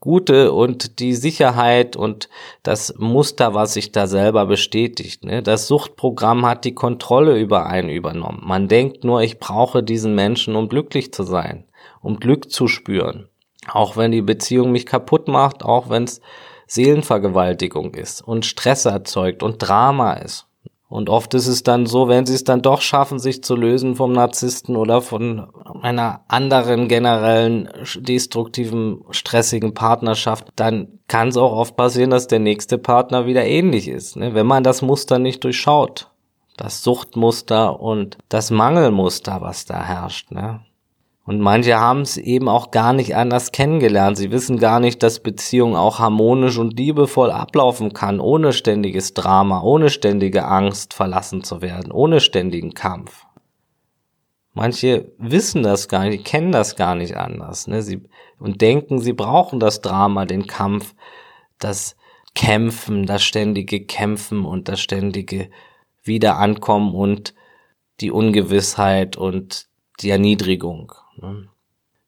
Gute 0.00 0.52
und 0.52 0.98
die 0.98 1.14
Sicherheit 1.14 1.94
und 1.96 2.28
das 2.62 2.94
Muster, 2.96 3.54
was 3.54 3.74
sich 3.74 3.92
da 3.92 4.06
selber 4.06 4.46
bestätigt. 4.46 5.24
Ne? 5.24 5.42
Das 5.42 5.66
Suchtprogramm 5.66 6.46
hat 6.46 6.64
die 6.64 6.74
Kontrolle 6.74 7.38
über 7.38 7.66
einen 7.66 7.90
übernommen. 7.90 8.42
Man 8.44 8.68
denkt 8.68 9.04
nur, 9.04 9.22
ich 9.22 9.38
brauche 9.38 9.82
diesen 9.82 10.14
Menschen, 10.14 10.56
um 10.56 10.68
glücklich 10.68 11.12
zu 11.12 11.22
sein, 11.22 11.64
um 12.00 12.18
Glück 12.18 12.50
zu 12.50 12.66
spüren. 12.66 13.28
Auch 13.68 13.96
wenn 13.96 14.12
die 14.12 14.22
Beziehung 14.22 14.72
mich 14.72 14.86
kaputt 14.86 15.28
macht, 15.28 15.64
auch 15.64 15.88
wenn 15.88 16.04
es 16.04 16.20
Seelenvergewaltigung 16.66 17.94
ist 17.94 18.22
und 18.22 18.44
Stress 18.44 18.84
erzeugt 18.84 19.42
und 19.42 19.58
Drama 19.58 20.14
ist. 20.14 20.46
Und 20.88 21.10
oft 21.10 21.34
ist 21.34 21.48
es 21.48 21.64
dann 21.64 21.86
so, 21.86 22.06
wenn 22.06 22.26
sie 22.26 22.34
es 22.34 22.44
dann 22.44 22.62
doch 22.62 22.80
schaffen, 22.80 23.18
sich 23.18 23.42
zu 23.42 23.56
lösen 23.56 23.96
vom 23.96 24.12
Narzissten 24.12 24.76
oder 24.76 25.02
von 25.02 25.48
einer 25.82 26.20
anderen 26.28 26.86
generellen 26.86 27.68
destruktiven, 27.96 29.02
stressigen 29.10 29.74
Partnerschaft, 29.74 30.46
dann 30.54 31.00
kann 31.08 31.28
es 31.28 31.36
auch 31.36 31.52
oft 31.52 31.76
passieren, 31.76 32.10
dass 32.10 32.28
der 32.28 32.38
nächste 32.38 32.78
Partner 32.78 33.26
wieder 33.26 33.44
ähnlich 33.44 33.88
ist, 33.88 34.16
ne? 34.16 34.34
wenn 34.34 34.46
man 34.46 34.62
das 34.62 34.80
Muster 34.80 35.18
nicht 35.18 35.42
durchschaut. 35.42 36.10
Das 36.56 36.82
Suchtmuster 36.82 37.80
und 37.80 38.16
das 38.30 38.50
Mangelmuster, 38.50 39.42
was 39.42 39.66
da 39.66 39.82
herrscht. 39.82 40.30
Ne? 40.30 40.60
Und 41.26 41.40
manche 41.40 41.80
haben 41.80 42.02
es 42.02 42.16
eben 42.16 42.48
auch 42.48 42.70
gar 42.70 42.92
nicht 42.92 43.16
anders 43.16 43.50
kennengelernt. 43.50 44.16
Sie 44.16 44.30
wissen 44.30 44.58
gar 44.58 44.78
nicht, 44.78 45.02
dass 45.02 45.18
Beziehung 45.18 45.74
auch 45.74 45.98
harmonisch 45.98 46.56
und 46.56 46.78
liebevoll 46.78 47.32
ablaufen 47.32 47.92
kann, 47.92 48.20
ohne 48.20 48.52
ständiges 48.52 49.12
Drama, 49.12 49.60
ohne 49.60 49.90
ständige 49.90 50.46
Angst, 50.46 50.94
verlassen 50.94 51.42
zu 51.42 51.60
werden, 51.62 51.90
ohne 51.90 52.20
ständigen 52.20 52.74
Kampf. 52.74 53.26
Manche 54.54 55.12
wissen 55.18 55.64
das 55.64 55.88
gar 55.88 56.04
nicht, 56.04 56.24
kennen 56.24 56.52
das 56.52 56.76
gar 56.76 56.94
nicht 56.94 57.16
anders, 57.16 57.66
ne? 57.66 57.82
Sie, 57.82 58.04
und 58.38 58.60
denken, 58.62 59.00
sie 59.00 59.12
brauchen 59.12 59.58
das 59.58 59.80
Drama, 59.82 60.26
den 60.26 60.46
Kampf, 60.46 60.94
das 61.58 61.96
Kämpfen, 62.36 63.04
das 63.04 63.24
ständige 63.24 63.84
Kämpfen 63.84 64.44
und 64.44 64.68
das 64.68 64.80
ständige 64.80 65.50
Wiederankommen 66.04 66.94
und 66.94 67.34
die 68.00 68.12
Ungewissheit 68.12 69.16
und 69.16 69.66
die 70.00 70.10
Erniedrigung. 70.10 70.92
Ne? 71.20 71.48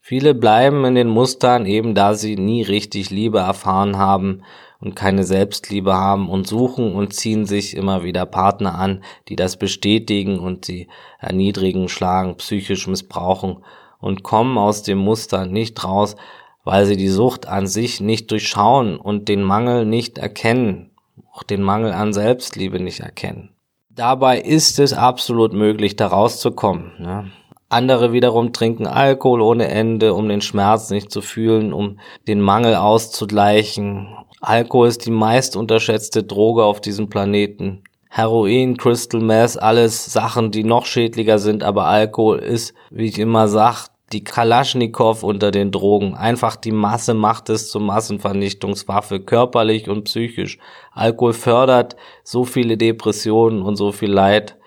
Viele 0.01 0.35
bleiben 0.35 0.85
in 0.85 0.95
den 0.95 1.09
Mustern, 1.09 1.67
eben 1.67 1.95
da 1.95 2.15
sie 2.15 2.37
nie 2.37 2.63
richtig 2.63 3.11
Liebe 3.11 3.41
erfahren 3.41 3.99
haben 3.99 4.43
und 4.81 4.95
keine 4.95 5.25
Selbstliebe 5.25 5.95
haben 5.95 6.31
und 6.31 6.47
suchen 6.47 6.95
und 6.95 7.13
ziehen 7.13 7.45
sich 7.45 7.77
immer 7.77 8.05
wieder 8.05 8.25
Partner 8.25 8.77
an, 8.77 9.03
die 9.29 9.37
das 9.37 9.59
bestätigen 9.59 10.39
und 10.39 10.65
sie 10.65 10.89
erniedrigen, 11.19 11.89
schlagen, 11.89 12.37
psychisch 12.37 12.87
missbrauchen 12.87 13.59
und 14.01 14.23
kommen 14.23 14.57
aus 14.57 14.83
dem 14.83 14.99
Muster 14.99 15.47
nicht 15.47 15.85
raus, 15.85 16.17
weil 16.65 16.87
sie 16.87 16.97
die 16.97 17.09
Sucht 17.09 17.47
an 17.47 17.67
sich 17.67 18.01
nicht 18.01 18.31
durchschauen 18.31 18.99
und 18.99 19.29
den 19.29 19.43
Mangel 19.43 19.85
nicht 19.85 20.19
erkennen, 20.19 20.91
auch 21.33 21.43
den 21.43 21.63
Mangel 21.63 21.93
an 21.93 22.13
Selbstliebe 22.13 22.81
nicht 22.81 23.01
erkennen. 23.01 23.51
Dabei 23.91 24.41
ist 24.41 24.79
es 24.79 24.93
absolut 24.93 25.53
möglich, 25.53 25.97
da 25.97 26.07
rauszukommen. 26.07 26.93
Ne? 26.99 27.33
Andere 27.71 28.13
wiederum 28.15 28.55
trinken 28.55 28.87
Alkohol 28.87 29.43
ohne 29.43 29.69
Ende, 29.69 30.15
um 30.15 30.27
den 30.29 30.41
Schmerz 30.41 30.89
nicht 30.89 31.13
zu 31.13 31.21
fühlen, 31.21 31.75
um 31.75 31.99
den 32.27 32.41
Mangel 32.41 32.75
auszugleichen. 32.77 34.09
Alkohol 34.41 34.89
ist 34.89 35.05
die 35.05 35.11
meist 35.11 35.55
unterschätzte 35.55 36.25
Droge 36.25 36.65
auf 36.65 36.81
diesem 36.81 37.11
Planeten. 37.11 37.83
Heroin, 38.09 38.79
Crystal 38.79 39.21
Meth, 39.21 39.61
alles 39.61 40.11
Sachen, 40.11 40.51
die 40.51 40.65
noch 40.65 40.87
schädlicher 40.87 41.39
sind, 41.39 41.63
aber 41.63 41.85
Alkohol 41.85 42.39
ist, 42.39 42.73
wie 42.89 43.05
ich 43.05 43.19
immer 43.19 43.49
sag, 43.49 43.89
die 44.13 44.25
Kalaschnikow 44.25 45.23
unter 45.23 45.51
den 45.51 45.71
Drogen. 45.71 46.15
Einfach 46.15 46.57
die 46.57 46.73
Masse 46.73 47.13
macht 47.13 47.51
es 47.51 47.69
zur 47.69 47.83
Massenvernichtungswaffe, 47.83 49.21
körperlich 49.21 49.91
und 49.91 50.05
psychisch. 50.05 50.59
Alkohol 50.93 51.35
fördert 51.35 51.97
so 52.25 52.45
viele 52.45 52.79
Depressionen 52.79 53.61
und 53.61 53.77
so 53.77 53.93
viel 53.93 54.11
Leid 54.11 54.58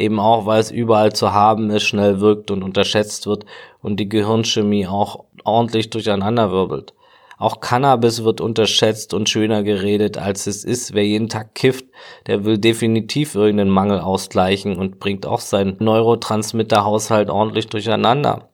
eben 0.00 0.18
auch 0.18 0.46
weil 0.46 0.60
es 0.60 0.70
überall 0.70 1.12
zu 1.12 1.32
haben 1.32 1.70
ist, 1.70 1.84
schnell 1.84 2.20
wirkt 2.20 2.50
und 2.50 2.62
unterschätzt 2.62 3.26
wird 3.26 3.44
und 3.82 3.98
die 4.00 4.08
Gehirnchemie 4.08 4.86
auch 4.86 5.24
ordentlich 5.44 5.90
durcheinanderwirbelt. 5.90 6.94
Auch 7.40 7.60
Cannabis 7.60 8.22
wird 8.22 8.42
unterschätzt 8.42 9.14
und 9.14 9.30
schöner 9.30 9.62
geredet, 9.62 10.18
als 10.18 10.46
es 10.46 10.62
ist. 10.62 10.92
Wer 10.92 11.06
jeden 11.06 11.30
Tag 11.30 11.54
kifft, 11.54 11.86
der 12.26 12.44
will 12.44 12.58
definitiv 12.58 13.34
irgendeinen 13.34 13.70
Mangel 13.70 14.00
ausgleichen 14.00 14.76
und 14.76 15.00
bringt 15.00 15.24
auch 15.24 15.40
seinen 15.40 15.76
Neurotransmitterhaushalt 15.78 17.30
ordentlich 17.30 17.68
durcheinander. 17.68 18.50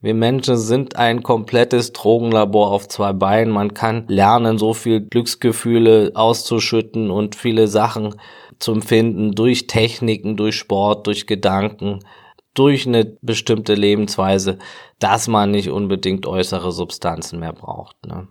Wir 0.00 0.14
Menschen 0.14 0.56
sind 0.56 0.94
ein 0.94 1.24
komplettes 1.24 1.92
Drogenlabor 1.92 2.70
auf 2.70 2.86
zwei 2.86 3.12
Beinen. 3.12 3.52
Man 3.52 3.74
kann 3.74 4.04
lernen, 4.06 4.56
so 4.56 4.72
viel 4.72 5.00
Glücksgefühle 5.00 6.12
auszuschütten 6.14 7.10
und 7.10 7.34
viele 7.34 7.66
Sachen 7.66 8.14
zum 8.58 8.82
Finden 8.82 9.32
durch 9.32 9.66
Techniken, 9.66 10.36
durch 10.36 10.56
Sport, 10.56 11.06
durch 11.06 11.26
Gedanken, 11.26 12.00
durch 12.54 12.86
eine 12.86 13.04
bestimmte 13.22 13.74
Lebensweise, 13.74 14.58
dass 14.98 15.28
man 15.28 15.50
nicht 15.50 15.70
unbedingt 15.70 16.26
äußere 16.26 16.72
Substanzen 16.72 17.38
mehr 17.38 17.52
braucht. 17.52 17.96
Ne? 18.06 18.28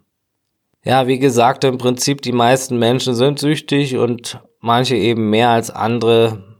Ja, 0.83 1.07
wie 1.07 1.19
gesagt, 1.19 1.63
im 1.63 1.77
Prinzip 1.77 2.21
die 2.21 2.31
meisten 2.31 2.77
Menschen 2.77 3.15
sind 3.15 3.39
süchtig 3.39 3.97
und 3.97 4.41
manche 4.59 4.95
eben 4.95 5.29
mehr 5.29 5.49
als 5.49 5.69
andere. 5.69 6.59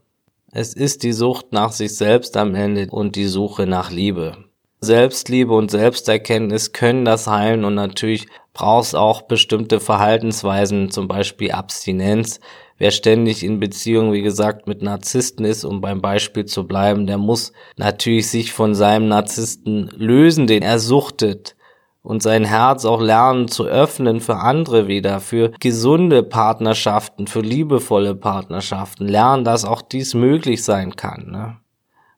Es 0.52 0.74
ist 0.74 1.04
die 1.04 1.14
Sucht 1.14 1.52
nach 1.52 1.72
sich 1.72 1.96
selbst 1.96 2.38
am 2.38 2.56
Ende 2.56 2.88
und 2.90 3.16
die 3.16 3.28
Suche 3.28 3.68
nach 3.68 3.92
Liebe. 3.92 4.38
Selbstliebe 4.80 5.54
und 5.54 5.72
Selbsterkenntnis 5.72 6.72
können 6.72 7.04
das 7.04 7.28
heilen 7.28 7.66
und 7.66 7.76
natürlich 7.76 8.28
brauchst 8.54 8.96
auch 8.96 9.24
bestimmte 9.24 9.80
Verhaltensweisen, 9.80 10.92
zum 10.92 11.08
Beispiel 11.08 11.52
Abstinenz, 11.52 12.40
Wer 12.78 12.92
ständig 12.92 13.44
in 13.44 13.60
Beziehung, 13.60 14.14
wie 14.14 14.22
gesagt, 14.22 14.68
mit 14.68 14.84
Narzissten 14.84 15.46
ist, 15.46 15.64
um 15.64 15.82
beim 15.82 16.00
Beispiel 16.00 16.46
zu 16.46 16.68
bleiben, 16.68 17.08
der 17.08 17.18
muss 17.18 17.52
natürlich 17.76 18.30
sich 18.30 18.52
von 18.52 18.76
seinem 18.76 19.08
Narzissten 19.08 19.90
lösen, 19.96 20.46
den 20.46 20.62
er 20.62 20.78
suchtet 20.78 21.56
und 22.04 22.22
sein 22.22 22.46
Herz 22.46 22.86
auch 22.86 23.02
lernen 23.02 23.48
zu 23.48 23.66
öffnen 23.66 24.22
für 24.22 24.38
andere 24.38 24.88
wieder, 24.88 25.20
für 25.20 25.52
gesunde 25.60 26.22
Partnerschaften, 26.22 27.26
für 27.26 27.42
liebevolle 27.42 28.16
Partnerschaften, 28.16 29.08
lernen, 29.08 29.44
dass 29.44 29.66
auch 29.66 29.82
dies 29.82 30.14
möglich 30.14 30.64
sein 30.64 30.96
kann. 30.96 31.32
Ne? 31.32 31.58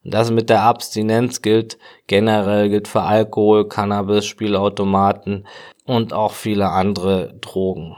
Und 0.04 0.14
das 0.14 0.30
mit 0.30 0.50
der 0.50 0.64
Abstinenz 0.64 1.42
gilt 1.42 1.78
generell, 2.08 2.70
gilt 2.70 2.88
für 2.88 3.02
Alkohol, 3.02 3.68
Cannabis, 3.68 4.26
Spielautomaten 4.26 5.48
und 5.86 6.14
auch 6.14 6.34
viele 6.34 6.70
andere 6.70 7.34
Drogen. 7.40 7.96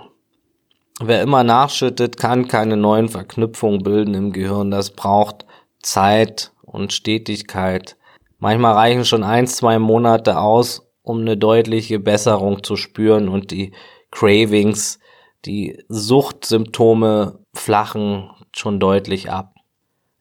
Wer 1.03 1.23
immer 1.23 1.43
nachschüttet, 1.43 2.17
kann 2.17 2.47
keine 2.47 2.77
neuen 2.77 3.09
Verknüpfungen 3.09 3.81
bilden 3.81 4.13
im 4.13 4.31
Gehirn. 4.31 4.69
Das 4.69 4.91
braucht 4.91 5.45
Zeit 5.81 6.51
und 6.61 6.93
Stetigkeit. 6.93 7.97
Manchmal 8.37 8.73
reichen 8.73 9.05
schon 9.05 9.23
ein, 9.23 9.47
zwei 9.47 9.79
Monate 9.79 10.39
aus, 10.39 10.87
um 11.01 11.21
eine 11.21 11.37
deutliche 11.37 11.99
Besserung 11.99 12.63
zu 12.63 12.75
spüren 12.75 13.29
und 13.29 13.51
die 13.51 13.71
Cravings, 14.11 14.99
die 15.45 15.83
Suchtsymptome 15.89 17.39
flachen 17.53 18.29
schon 18.55 18.79
deutlich 18.79 19.31
ab. 19.31 19.55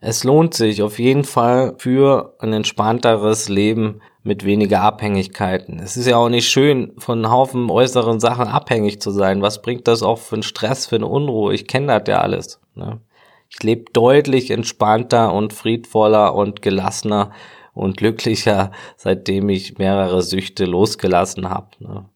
Es 0.00 0.24
lohnt 0.24 0.54
sich 0.54 0.82
auf 0.82 0.98
jeden 0.98 1.24
Fall 1.24 1.74
für 1.76 2.36
ein 2.38 2.54
entspannteres 2.54 3.50
Leben 3.50 4.00
mit 4.22 4.44
weniger 4.44 4.83
Abhängigkeiten. 4.83 5.78
Es 5.78 5.96
ist 5.96 6.06
ja 6.06 6.16
auch 6.16 6.28
nicht 6.28 6.48
schön, 6.48 6.92
von 6.98 7.18
einem 7.18 7.33
Haufen 7.33 7.70
äußeren 7.70 8.20
Sachen 8.20 8.48
abhängig 8.48 9.00
zu 9.00 9.11
sein. 9.11 9.40
Was 9.40 9.62
bringt 9.62 9.88
das 9.88 10.02
auch 10.02 10.18
für 10.18 10.37
einen 10.37 10.42
Stress, 10.42 10.87
für 10.87 10.96
eine 10.96 11.06
Unruhe? 11.06 11.54
Ich 11.54 11.66
kenne 11.66 11.87
das 11.87 12.02
ja 12.06 12.20
alles. 12.20 12.61
Ne? 12.74 13.00
Ich 13.48 13.62
lebe 13.62 13.90
deutlich 13.92 14.50
entspannter 14.50 15.33
und 15.33 15.52
friedvoller 15.52 16.35
und 16.35 16.62
gelassener 16.62 17.33
und 17.72 17.96
glücklicher, 17.96 18.72
seitdem 18.96 19.48
ich 19.48 19.78
mehrere 19.78 20.22
Süchte 20.22 20.66
losgelassen 20.66 21.48
habe. 21.48 21.70
Ne? 21.78 22.09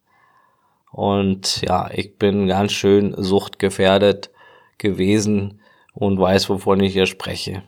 Und 0.92 1.62
ja, 1.62 1.90
ich 1.90 2.18
bin 2.18 2.46
ganz 2.46 2.72
schön 2.72 3.14
suchtgefährdet 3.16 4.30
gewesen 4.78 5.60
und 5.94 6.20
weiß, 6.20 6.50
wovon 6.50 6.80
ich 6.80 6.92
hier 6.92 7.06
spreche. 7.06 7.62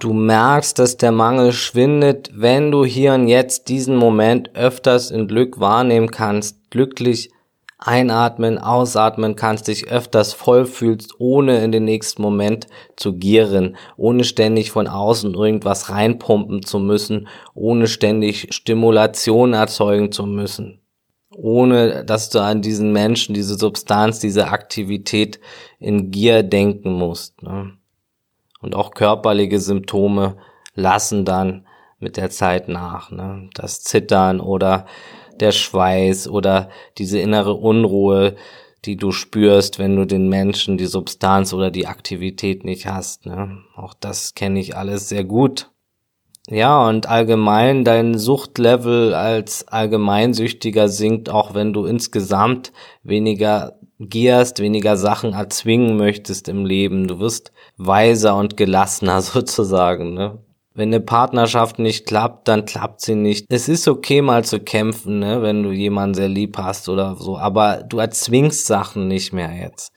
Du 0.00 0.14
merkst, 0.14 0.78
dass 0.78 0.96
der 0.96 1.12
Mangel 1.12 1.52
schwindet, 1.52 2.30
wenn 2.32 2.70
du 2.70 2.86
hier 2.86 3.12
und 3.12 3.28
jetzt 3.28 3.68
diesen 3.68 3.96
Moment 3.96 4.56
öfters 4.56 5.10
in 5.10 5.28
Glück 5.28 5.60
wahrnehmen 5.60 6.10
kannst, 6.10 6.70
glücklich 6.70 7.30
einatmen, 7.76 8.56
ausatmen 8.56 9.36
kannst, 9.36 9.68
dich 9.68 9.90
öfters 9.90 10.32
voll 10.32 10.64
fühlst, 10.64 11.16
ohne 11.18 11.62
in 11.62 11.70
den 11.70 11.84
nächsten 11.84 12.22
Moment 12.22 12.66
zu 12.96 13.12
gieren, 13.12 13.76
ohne 13.98 14.24
ständig 14.24 14.70
von 14.70 14.86
außen 14.86 15.34
irgendwas 15.34 15.90
reinpumpen 15.90 16.62
zu 16.64 16.78
müssen, 16.78 17.28
ohne 17.52 17.86
ständig 17.86 18.54
Stimulation 18.54 19.52
erzeugen 19.52 20.12
zu 20.12 20.24
müssen, 20.24 20.80
ohne 21.36 22.06
dass 22.06 22.30
du 22.30 22.40
an 22.40 22.62
diesen 22.62 22.92
Menschen, 22.92 23.34
diese 23.34 23.58
Substanz, 23.58 24.18
diese 24.18 24.48
Aktivität 24.48 25.40
in 25.78 26.10
Gier 26.10 26.42
denken 26.42 26.90
musst. 26.90 27.42
Ne? 27.42 27.74
Und 28.60 28.74
auch 28.74 28.92
körperliche 28.92 29.58
Symptome 29.58 30.36
lassen 30.74 31.24
dann 31.24 31.66
mit 31.98 32.16
der 32.16 32.30
Zeit 32.30 32.68
nach. 32.68 33.10
Ne? 33.10 33.48
Das 33.54 33.82
Zittern 33.82 34.40
oder 34.40 34.86
der 35.38 35.52
Schweiß 35.52 36.28
oder 36.28 36.68
diese 36.98 37.18
innere 37.18 37.54
Unruhe, 37.54 38.36
die 38.84 38.96
du 38.96 39.12
spürst, 39.12 39.78
wenn 39.78 39.96
du 39.96 40.06
den 40.06 40.28
Menschen 40.28 40.78
die 40.78 40.86
Substanz 40.86 41.52
oder 41.52 41.70
die 41.70 41.86
Aktivität 41.86 42.64
nicht 42.64 42.86
hast. 42.86 43.26
Ne? 43.26 43.58
Auch 43.76 43.94
das 43.94 44.34
kenne 44.34 44.60
ich 44.60 44.76
alles 44.76 45.08
sehr 45.08 45.24
gut. 45.24 45.70
Ja, 46.48 46.88
und 46.88 47.06
allgemein 47.06 47.84
dein 47.84 48.18
Suchtlevel 48.18 49.14
als 49.14 49.68
Allgemeinsüchtiger 49.68 50.88
sinkt, 50.88 51.28
auch 51.28 51.54
wenn 51.54 51.72
du 51.72 51.84
insgesamt 51.84 52.72
weniger 53.02 53.78
gierst, 54.00 54.58
weniger 54.60 54.96
Sachen 54.96 55.34
erzwingen 55.34 55.96
möchtest 55.96 56.48
im 56.48 56.64
Leben. 56.64 57.06
Du 57.06 57.20
wirst 57.20 57.52
weiser 57.76 58.36
und 58.36 58.56
gelassener 58.56 59.20
sozusagen. 59.22 60.14
Ne? 60.14 60.38
Wenn 60.72 60.88
eine 60.88 61.00
Partnerschaft 61.00 61.78
nicht 61.78 62.06
klappt, 62.06 62.48
dann 62.48 62.64
klappt 62.64 63.02
sie 63.02 63.14
nicht. 63.14 63.44
Es 63.50 63.68
ist 63.68 63.86
okay 63.86 64.22
mal 64.22 64.44
zu 64.44 64.60
kämpfen, 64.60 65.18
ne, 65.18 65.42
wenn 65.42 65.62
du 65.62 65.72
jemanden 65.72 66.14
sehr 66.14 66.28
lieb 66.28 66.56
hast 66.56 66.88
oder 66.88 67.16
so, 67.16 67.36
aber 67.36 67.82
du 67.82 67.98
erzwingst 67.98 68.66
Sachen 68.66 69.06
nicht 69.06 69.32
mehr 69.32 69.52
jetzt. 69.52 69.92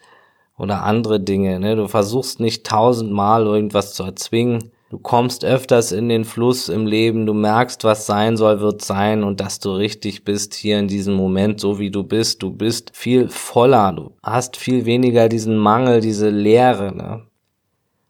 Oder 0.58 0.84
andere 0.84 1.20
Dinge, 1.20 1.60
ne? 1.60 1.76
Du 1.76 1.88
versuchst 1.88 2.40
nicht 2.40 2.66
tausendmal 2.66 3.46
irgendwas 3.46 3.94
zu 3.94 4.04
erzwingen. 4.04 4.73
Du 4.94 5.00
kommst 5.00 5.44
öfters 5.44 5.92
in 5.92 6.08
den 6.08 6.24
Fluss 6.24 6.70
im 6.70 6.86
Leben, 6.86 7.26
du 7.26 7.34
merkst, 7.34 7.84
was 7.84 8.06
sein 8.06 8.38
soll, 8.38 8.60
wird 8.60 8.84
sein 8.84 9.24
und 9.24 9.40
dass 9.40 9.58
du 9.60 9.72
richtig 9.72 10.24
bist 10.24 10.54
hier 10.54 10.78
in 10.78 10.88
diesem 10.88 11.16
Moment, 11.16 11.60
so 11.60 11.80
wie 11.80 11.90
du 11.90 12.04
bist. 12.04 12.44
Du 12.44 12.52
bist 12.52 12.92
viel 12.94 13.28
voller, 13.28 13.92
du 13.94 14.12
hast 14.22 14.56
viel 14.56 14.86
weniger 14.86 15.30
diesen 15.30 15.58
Mangel, 15.58 16.00
diese 16.00 16.30
Leere, 16.30 16.96
ne? 16.96 17.24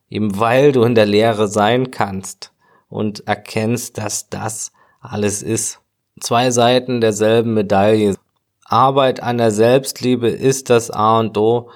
Eben 0.09 0.37
weil 0.37 0.73
du 0.73 0.83
in 0.83 0.93
der 0.93 1.05
Leere 1.05 1.47
sein 1.47 1.89
kannst 1.89 2.51
und 2.89 3.25
erkennst, 3.29 3.97
dass 3.97 4.27
das 4.27 4.73
alles 4.99 5.41
ist. 5.41 5.79
Zwei 6.19 6.51
Seiten 6.51 6.99
derselben 6.99 7.53
Medaille. 7.53 8.15
Arbeit 8.65 9.23
an 9.23 9.37
der 9.37 9.51
Selbstliebe 9.51 10.27
ist 10.27 10.69
das 10.69 10.91
A 10.91 11.21
und 11.21 11.37
O. 11.37 11.69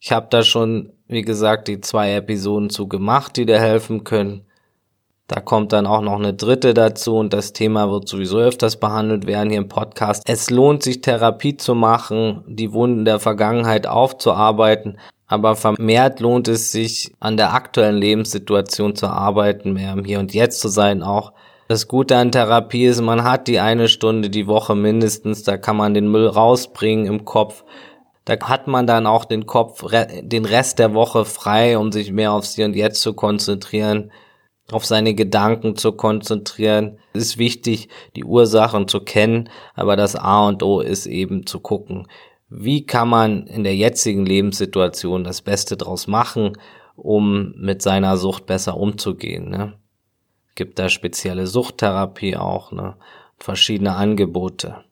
Ich 0.00 0.12
habe 0.12 0.26
da 0.28 0.42
schon, 0.42 0.92
wie 1.08 1.22
gesagt, 1.22 1.66
die 1.66 1.80
zwei 1.80 2.12
Episoden 2.12 2.68
zu 2.68 2.88
gemacht, 2.88 3.38
die 3.38 3.46
dir 3.46 3.58
helfen 3.58 4.04
können. 4.04 4.44
Da 5.30 5.38
kommt 5.38 5.72
dann 5.72 5.86
auch 5.86 6.00
noch 6.00 6.18
eine 6.18 6.34
dritte 6.34 6.74
dazu 6.74 7.16
und 7.16 7.32
das 7.32 7.52
Thema 7.52 7.88
wird 7.88 8.08
sowieso 8.08 8.38
öfters 8.38 8.80
behandelt 8.80 9.28
werden 9.28 9.48
hier 9.48 9.60
im 9.60 9.68
Podcast. 9.68 10.24
Es 10.26 10.50
lohnt 10.50 10.82
sich 10.82 11.02
Therapie 11.02 11.56
zu 11.56 11.76
machen, 11.76 12.42
die 12.48 12.72
Wunden 12.72 13.04
der 13.04 13.20
Vergangenheit 13.20 13.86
aufzuarbeiten, 13.86 14.98
aber 15.28 15.54
vermehrt 15.54 16.18
lohnt 16.18 16.48
es 16.48 16.72
sich 16.72 17.12
an 17.20 17.36
der 17.36 17.54
aktuellen 17.54 17.98
Lebenssituation 17.98 18.96
zu 18.96 19.06
arbeiten, 19.06 19.72
mehr 19.72 19.92
im 19.92 20.04
Hier 20.04 20.18
und 20.18 20.34
Jetzt 20.34 20.58
zu 20.58 20.66
sein 20.66 21.04
auch. 21.04 21.32
Das 21.68 21.86
Gute 21.86 22.16
an 22.16 22.32
Therapie 22.32 22.86
ist, 22.86 23.00
man 23.00 23.22
hat 23.22 23.46
die 23.46 23.60
eine 23.60 23.86
Stunde 23.86 24.30
die 24.30 24.48
Woche 24.48 24.74
mindestens, 24.74 25.44
da 25.44 25.58
kann 25.58 25.76
man 25.76 25.94
den 25.94 26.10
Müll 26.10 26.26
rausbringen 26.26 27.06
im 27.06 27.24
Kopf. 27.24 27.62
Da 28.24 28.36
hat 28.48 28.66
man 28.66 28.88
dann 28.88 29.06
auch 29.06 29.26
den 29.26 29.46
Kopf, 29.46 29.84
den 30.22 30.44
Rest 30.44 30.80
der 30.80 30.92
Woche 30.92 31.24
frei, 31.24 31.78
um 31.78 31.92
sich 31.92 32.10
mehr 32.10 32.32
aufs 32.32 32.56
Hier 32.56 32.64
und 32.64 32.74
Jetzt 32.74 33.00
zu 33.00 33.14
konzentrieren 33.14 34.10
auf 34.72 34.84
seine 34.86 35.14
Gedanken 35.14 35.76
zu 35.76 35.92
konzentrieren. 35.92 36.98
Es 37.12 37.22
ist 37.22 37.38
wichtig, 37.38 37.88
die 38.16 38.24
Ursachen 38.24 38.88
zu 38.88 39.00
kennen, 39.00 39.48
aber 39.74 39.96
das 39.96 40.16
A 40.16 40.46
und 40.48 40.62
O 40.62 40.80
ist 40.80 41.06
eben 41.06 41.46
zu 41.46 41.60
gucken, 41.60 42.06
wie 42.48 42.84
kann 42.84 43.08
man 43.08 43.46
in 43.46 43.62
der 43.62 43.76
jetzigen 43.76 44.26
Lebenssituation 44.26 45.24
das 45.24 45.40
Beste 45.40 45.76
draus 45.76 46.06
machen, 46.06 46.58
um 46.96 47.54
mit 47.56 47.80
seiner 47.80 48.16
Sucht 48.16 48.46
besser 48.46 48.76
umzugehen. 48.76 49.48
Ne? 49.48 49.74
Gibt 50.56 50.78
da 50.78 50.88
spezielle 50.88 51.46
Suchttherapie 51.46 52.36
auch, 52.36 52.72
ne? 52.72 52.96
verschiedene 53.38 53.94
Angebote. 53.94 54.84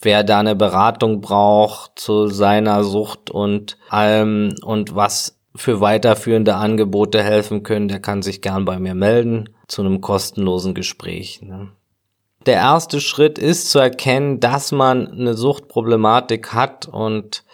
Wer 0.00 0.24
da 0.24 0.40
eine 0.40 0.56
Beratung 0.56 1.20
braucht 1.20 1.98
zu 1.98 2.28
seiner 2.28 2.82
Sucht 2.82 3.30
und 3.30 3.76
allem 3.88 4.54
und 4.64 4.94
was 4.94 5.38
für 5.54 5.80
weiterführende 5.80 6.54
Angebote 6.54 7.22
helfen 7.22 7.62
können, 7.62 7.88
der 7.88 8.00
kann 8.00 8.22
sich 8.22 8.40
gern 8.40 8.64
bei 8.64 8.78
mir 8.78 8.94
melden 8.94 9.50
zu 9.68 9.82
einem 9.82 10.00
kostenlosen 10.00 10.74
Gespräch. 10.74 11.42
Ne? 11.42 11.68
Der 12.46 12.54
erste 12.54 13.00
Schritt 13.00 13.38
ist 13.38 13.70
zu 13.70 13.78
erkennen, 13.78 14.40
dass 14.40 14.72
man 14.72 15.08
eine 15.08 15.34
Suchtproblematik 15.34 16.52
hat 16.52 16.88
und 16.88 17.44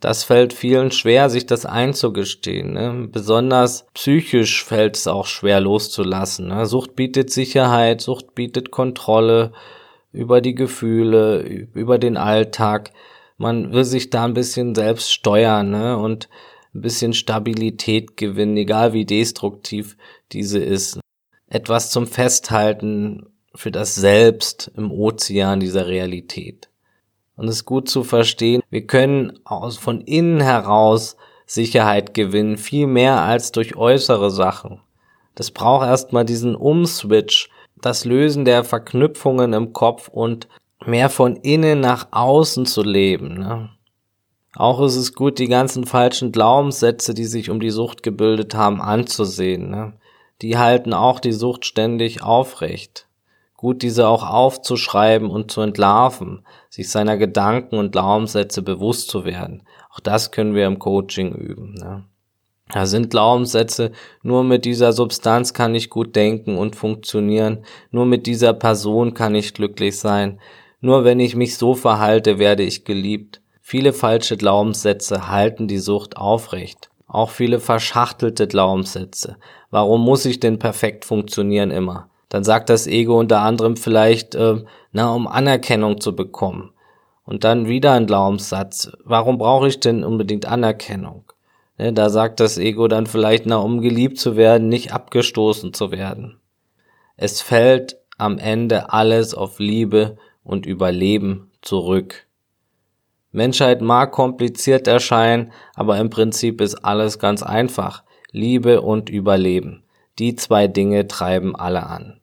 das 0.00 0.22
fällt 0.22 0.52
vielen 0.52 0.90
schwer, 0.90 1.30
sich 1.30 1.46
das 1.46 1.64
einzugestehen. 1.64 2.74
Ne? 2.74 3.08
Besonders 3.10 3.86
psychisch 3.94 4.62
fällt 4.62 4.96
es 4.96 5.06
auch 5.06 5.26
schwer 5.26 5.60
loszulassen. 5.60 6.48
Ne? 6.48 6.66
Sucht 6.66 6.94
bietet 6.94 7.30
Sicherheit, 7.30 8.02
Sucht 8.02 8.34
bietet 8.34 8.70
Kontrolle 8.70 9.52
über 10.12 10.42
die 10.42 10.54
Gefühle, 10.54 11.40
über 11.72 11.98
den 11.98 12.18
Alltag. 12.18 12.90
Man 13.38 13.72
will 13.72 13.84
sich 13.84 14.10
da 14.10 14.24
ein 14.24 14.34
bisschen 14.34 14.74
selbst 14.74 15.10
steuern 15.10 15.70
ne? 15.70 15.96
und 15.96 16.28
ein 16.74 16.80
bisschen 16.80 17.12
Stabilität 17.12 18.16
gewinnen, 18.16 18.56
egal 18.56 18.92
wie 18.92 19.04
destruktiv 19.04 19.96
diese 20.32 20.58
ist. 20.58 21.00
Etwas 21.48 21.90
zum 21.90 22.06
Festhalten 22.06 23.26
für 23.54 23.70
das 23.70 23.94
Selbst 23.94 24.72
im 24.76 24.90
Ozean 24.90 25.60
dieser 25.60 25.86
Realität. 25.86 26.68
Und 27.36 27.48
es 27.48 27.56
ist 27.56 27.64
gut 27.64 27.88
zu 27.88 28.04
verstehen, 28.04 28.62
wir 28.70 28.86
können 28.86 29.38
aus, 29.44 29.76
von 29.76 30.00
innen 30.00 30.40
heraus 30.40 31.16
Sicherheit 31.46 32.14
gewinnen, 32.14 32.56
viel 32.56 32.86
mehr 32.86 33.20
als 33.20 33.52
durch 33.52 33.76
äußere 33.76 34.30
Sachen. 34.30 34.80
Das 35.34 35.50
braucht 35.50 35.86
erstmal 35.86 36.24
diesen 36.24 36.54
Umswitch, 36.54 37.50
das 37.80 38.04
Lösen 38.04 38.44
der 38.44 38.64
Verknüpfungen 38.64 39.52
im 39.52 39.72
Kopf 39.72 40.08
und 40.08 40.48
mehr 40.86 41.10
von 41.10 41.36
innen 41.36 41.80
nach 41.80 42.08
außen 42.12 42.66
zu 42.66 42.82
leben. 42.82 43.34
Ne? 43.34 43.70
Auch 44.56 44.80
ist 44.82 44.96
es 44.96 45.14
gut, 45.14 45.38
die 45.38 45.48
ganzen 45.48 45.84
falschen 45.84 46.30
Glaubenssätze, 46.30 47.12
die 47.14 47.24
sich 47.24 47.50
um 47.50 47.60
die 47.60 47.70
Sucht 47.70 48.02
gebildet 48.02 48.54
haben, 48.54 48.80
anzusehen. 48.80 49.70
Ne? 49.70 49.94
Die 50.42 50.58
halten 50.58 50.92
auch 50.92 51.20
die 51.20 51.32
Sucht 51.32 51.64
ständig 51.64 52.22
aufrecht. 52.22 53.08
Gut, 53.56 53.82
diese 53.82 54.08
auch 54.08 54.28
aufzuschreiben 54.28 55.30
und 55.30 55.50
zu 55.50 55.60
entlarven, 55.60 56.44
sich 56.68 56.90
seiner 56.90 57.16
Gedanken 57.16 57.78
und 57.78 57.92
Glaubenssätze 57.92 58.62
bewusst 58.62 59.08
zu 59.08 59.24
werden. 59.24 59.62
Auch 59.90 60.00
das 60.00 60.30
können 60.30 60.54
wir 60.54 60.66
im 60.66 60.78
Coaching 60.78 61.32
üben. 61.32 61.74
Ne? 61.74 62.04
Da 62.70 62.86
sind 62.86 63.10
Glaubenssätze, 63.10 63.92
nur 64.22 64.44
mit 64.44 64.64
dieser 64.64 64.92
Substanz 64.92 65.52
kann 65.52 65.74
ich 65.74 65.90
gut 65.90 66.16
denken 66.16 66.56
und 66.56 66.76
funktionieren, 66.76 67.64
nur 67.90 68.06
mit 68.06 68.26
dieser 68.26 68.52
Person 68.54 69.14
kann 69.14 69.34
ich 69.34 69.54
glücklich 69.54 69.98
sein, 69.98 70.40
nur 70.80 71.04
wenn 71.04 71.20
ich 71.20 71.36
mich 71.36 71.56
so 71.56 71.74
verhalte, 71.74 72.38
werde 72.38 72.62
ich 72.62 72.84
geliebt. 72.84 73.40
Viele 73.66 73.94
falsche 73.94 74.36
Glaubenssätze 74.36 75.30
halten 75.30 75.68
die 75.68 75.78
Sucht 75.78 76.18
aufrecht. 76.18 76.90
Auch 77.06 77.30
viele 77.30 77.60
verschachtelte 77.60 78.46
Glaubenssätze. 78.46 79.38
Warum 79.70 80.02
muss 80.02 80.26
ich 80.26 80.38
denn 80.38 80.58
perfekt 80.58 81.06
funktionieren 81.06 81.70
immer? 81.70 82.10
Dann 82.28 82.44
sagt 82.44 82.68
das 82.68 82.86
Ego 82.86 83.18
unter 83.18 83.40
anderem 83.40 83.78
vielleicht, 83.78 84.34
äh, 84.34 84.62
na, 84.92 85.14
um 85.14 85.26
Anerkennung 85.26 85.98
zu 85.98 86.14
bekommen. 86.14 86.72
Und 87.24 87.44
dann 87.44 87.66
wieder 87.66 87.92
ein 87.92 88.06
Glaubenssatz. 88.06 88.92
Warum 89.02 89.38
brauche 89.38 89.68
ich 89.68 89.80
denn 89.80 90.04
unbedingt 90.04 90.44
Anerkennung? 90.44 91.24
Ne, 91.78 91.94
da 91.94 92.10
sagt 92.10 92.40
das 92.40 92.58
Ego 92.58 92.86
dann 92.86 93.06
vielleicht, 93.06 93.46
na, 93.46 93.56
um 93.56 93.80
geliebt 93.80 94.18
zu 94.18 94.36
werden, 94.36 94.68
nicht 94.68 94.92
abgestoßen 94.92 95.72
zu 95.72 95.90
werden. 95.90 96.38
Es 97.16 97.40
fällt 97.40 97.96
am 98.18 98.36
Ende 98.36 98.92
alles 98.92 99.32
auf 99.34 99.58
Liebe 99.58 100.18
und 100.44 100.66
Überleben 100.66 101.50
zurück. 101.62 102.26
Menschheit 103.34 103.82
mag 103.82 104.12
kompliziert 104.12 104.86
erscheinen, 104.86 105.50
aber 105.74 105.98
im 105.98 106.08
Prinzip 106.08 106.60
ist 106.60 106.76
alles 106.84 107.18
ganz 107.18 107.42
einfach. 107.42 108.04
Liebe 108.30 108.80
und 108.80 109.10
Überleben. 109.10 109.82
Die 110.20 110.36
zwei 110.36 110.68
Dinge 110.68 111.08
treiben 111.08 111.56
alle 111.56 111.84
an. 111.86 112.20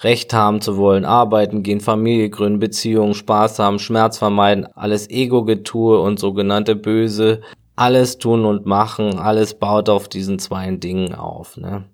Recht 0.00 0.34
haben 0.34 0.60
zu 0.60 0.76
wollen, 0.76 1.04
arbeiten 1.04 1.62
gehen, 1.62 1.80
Familie 1.80 2.30
gründen, 2.30 2.58
Beziehungen, 2.58 3.14
Spaß 3.14 3.60
haben, 3.60 3.78
Schmerz 3.78 4.18
vermeiden, 4.18 4.66
alles 4.74 5.08
Ego-Getue 5.08 6.00
und 6.00 6.18
sogenannte 6.18 6.74
Böse, 6.74 7.40
alles 7.76 8.18
tun 8.18 8.44
und 8.44 8.66
machen, 8.66 9.20
alles 9.20 9.54
baut 9.54 9.88
auf 9.88 10.08
diesen 10.08 10.40
zwei 10.40 10.68
Dingen 10.74 11.14
auf. 11.14 11.56
Ne? 11.56 11.84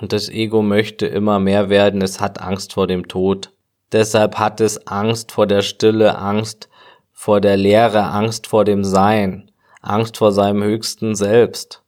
Und 0.00 0.14
das 0.14 0.30
Ego 0.30 0.62
möchte 0.62 1.06
immer 1.06 1.38
mehr 1.38 1.68
werden, 1.68 2.00
es 2.00 2.18
hat 2.18 2.40
Angst 2.40 2.72
vor 2.72 2.86
dem 2.86 3.08
Tod. 3.08 3.52
Deshalb 3.96 4.38
hat 4.38 4.60
es 4.60 4.86
Angst 4.86 5.32
vor 5.32 5.46
der 5.46 5.62
Stille, 5.62 6.18
Angst 6.18 6.68
vor 7.14 7.40
der 7.40 7.56
Leere, 7.56 8.02
Angst 8.02 8.46
vor 8.46 8.66
dem 8.66 8.84
Sein, 8.84 9.50
Angst 9.80 10.18
vor 10.18 10.32
seinem 10.32 10.62
höchsten 10.62 11.14
Selbst, 11.14 11.82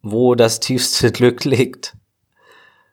wo 0.00 0.34
das 0.36 0.58
tiefste 0.68 1.12
Glück 1.12 1.44
liegt. 1.44 1.98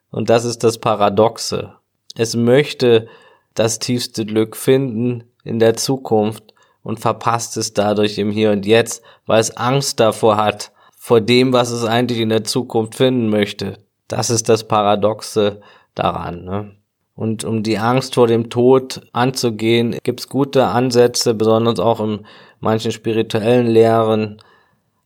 Und 0.09 0.29
das 0.29 0.43
ist 0.43 0.65
das 0.65 0.79
Paradoxe. 0.79 1.75
Es 2.15 2.35
möchte 2.35 3.07
das 3.53 3.79
tiefste 3.79 4.25
Glück 4.25 4.57
finden 4.57 5.23
in 5.45 5.59
der 5.59 5.77
Zukunft 5.77 6.53
und 6.83 6.99
verpasst 6.99 7.55
es 7.55 7.71
dadurch 7.71 8.17
im 8.17 8.31
Hier 8.31 8.51
und 8.51 8.65
Jetzt, 8.65 9.01
weil 9.25 9.39
es 9.39 9.55
Angst 9.55 10.01
davor 10.01 10.35
hat, 10.35 10.73
vor 10.97 11.21
dem, 11.21 11.53
was 11.53 11.71
es 11.71 11.85
eigentlich 11.85 12.19
in 12.19 12.27
der 12.27 12.43
Zukunft 12.43 12.95
finden 12.95 13.29
möchte. 13.29 13.77
Das 14.09 14.29
ist 14.29 14.49
das 14.49 14.67
Paradoxe 14.67 15.61
daran. 15.95 16.43
Ne? 16.43 16.80
Und 17.21 17.43
um 17.43 17.61
die 17.61 17.77
Angst 17.77 18.15
vor 18.15 18.25
dem 18.25 18.49
Tod 18.49 19.01
anzugehen, 19.13 19.95
gibt's 20.01 20.27
gute 20.27 20.65
Ansätze, 20.65 21.35
besonders 21.35 21.79
auch 21.79 21.99
in 21.99 22.25
manchen 22.59 22.91
spirituellen 22.91 23.67
Lehren. 23.67 24.41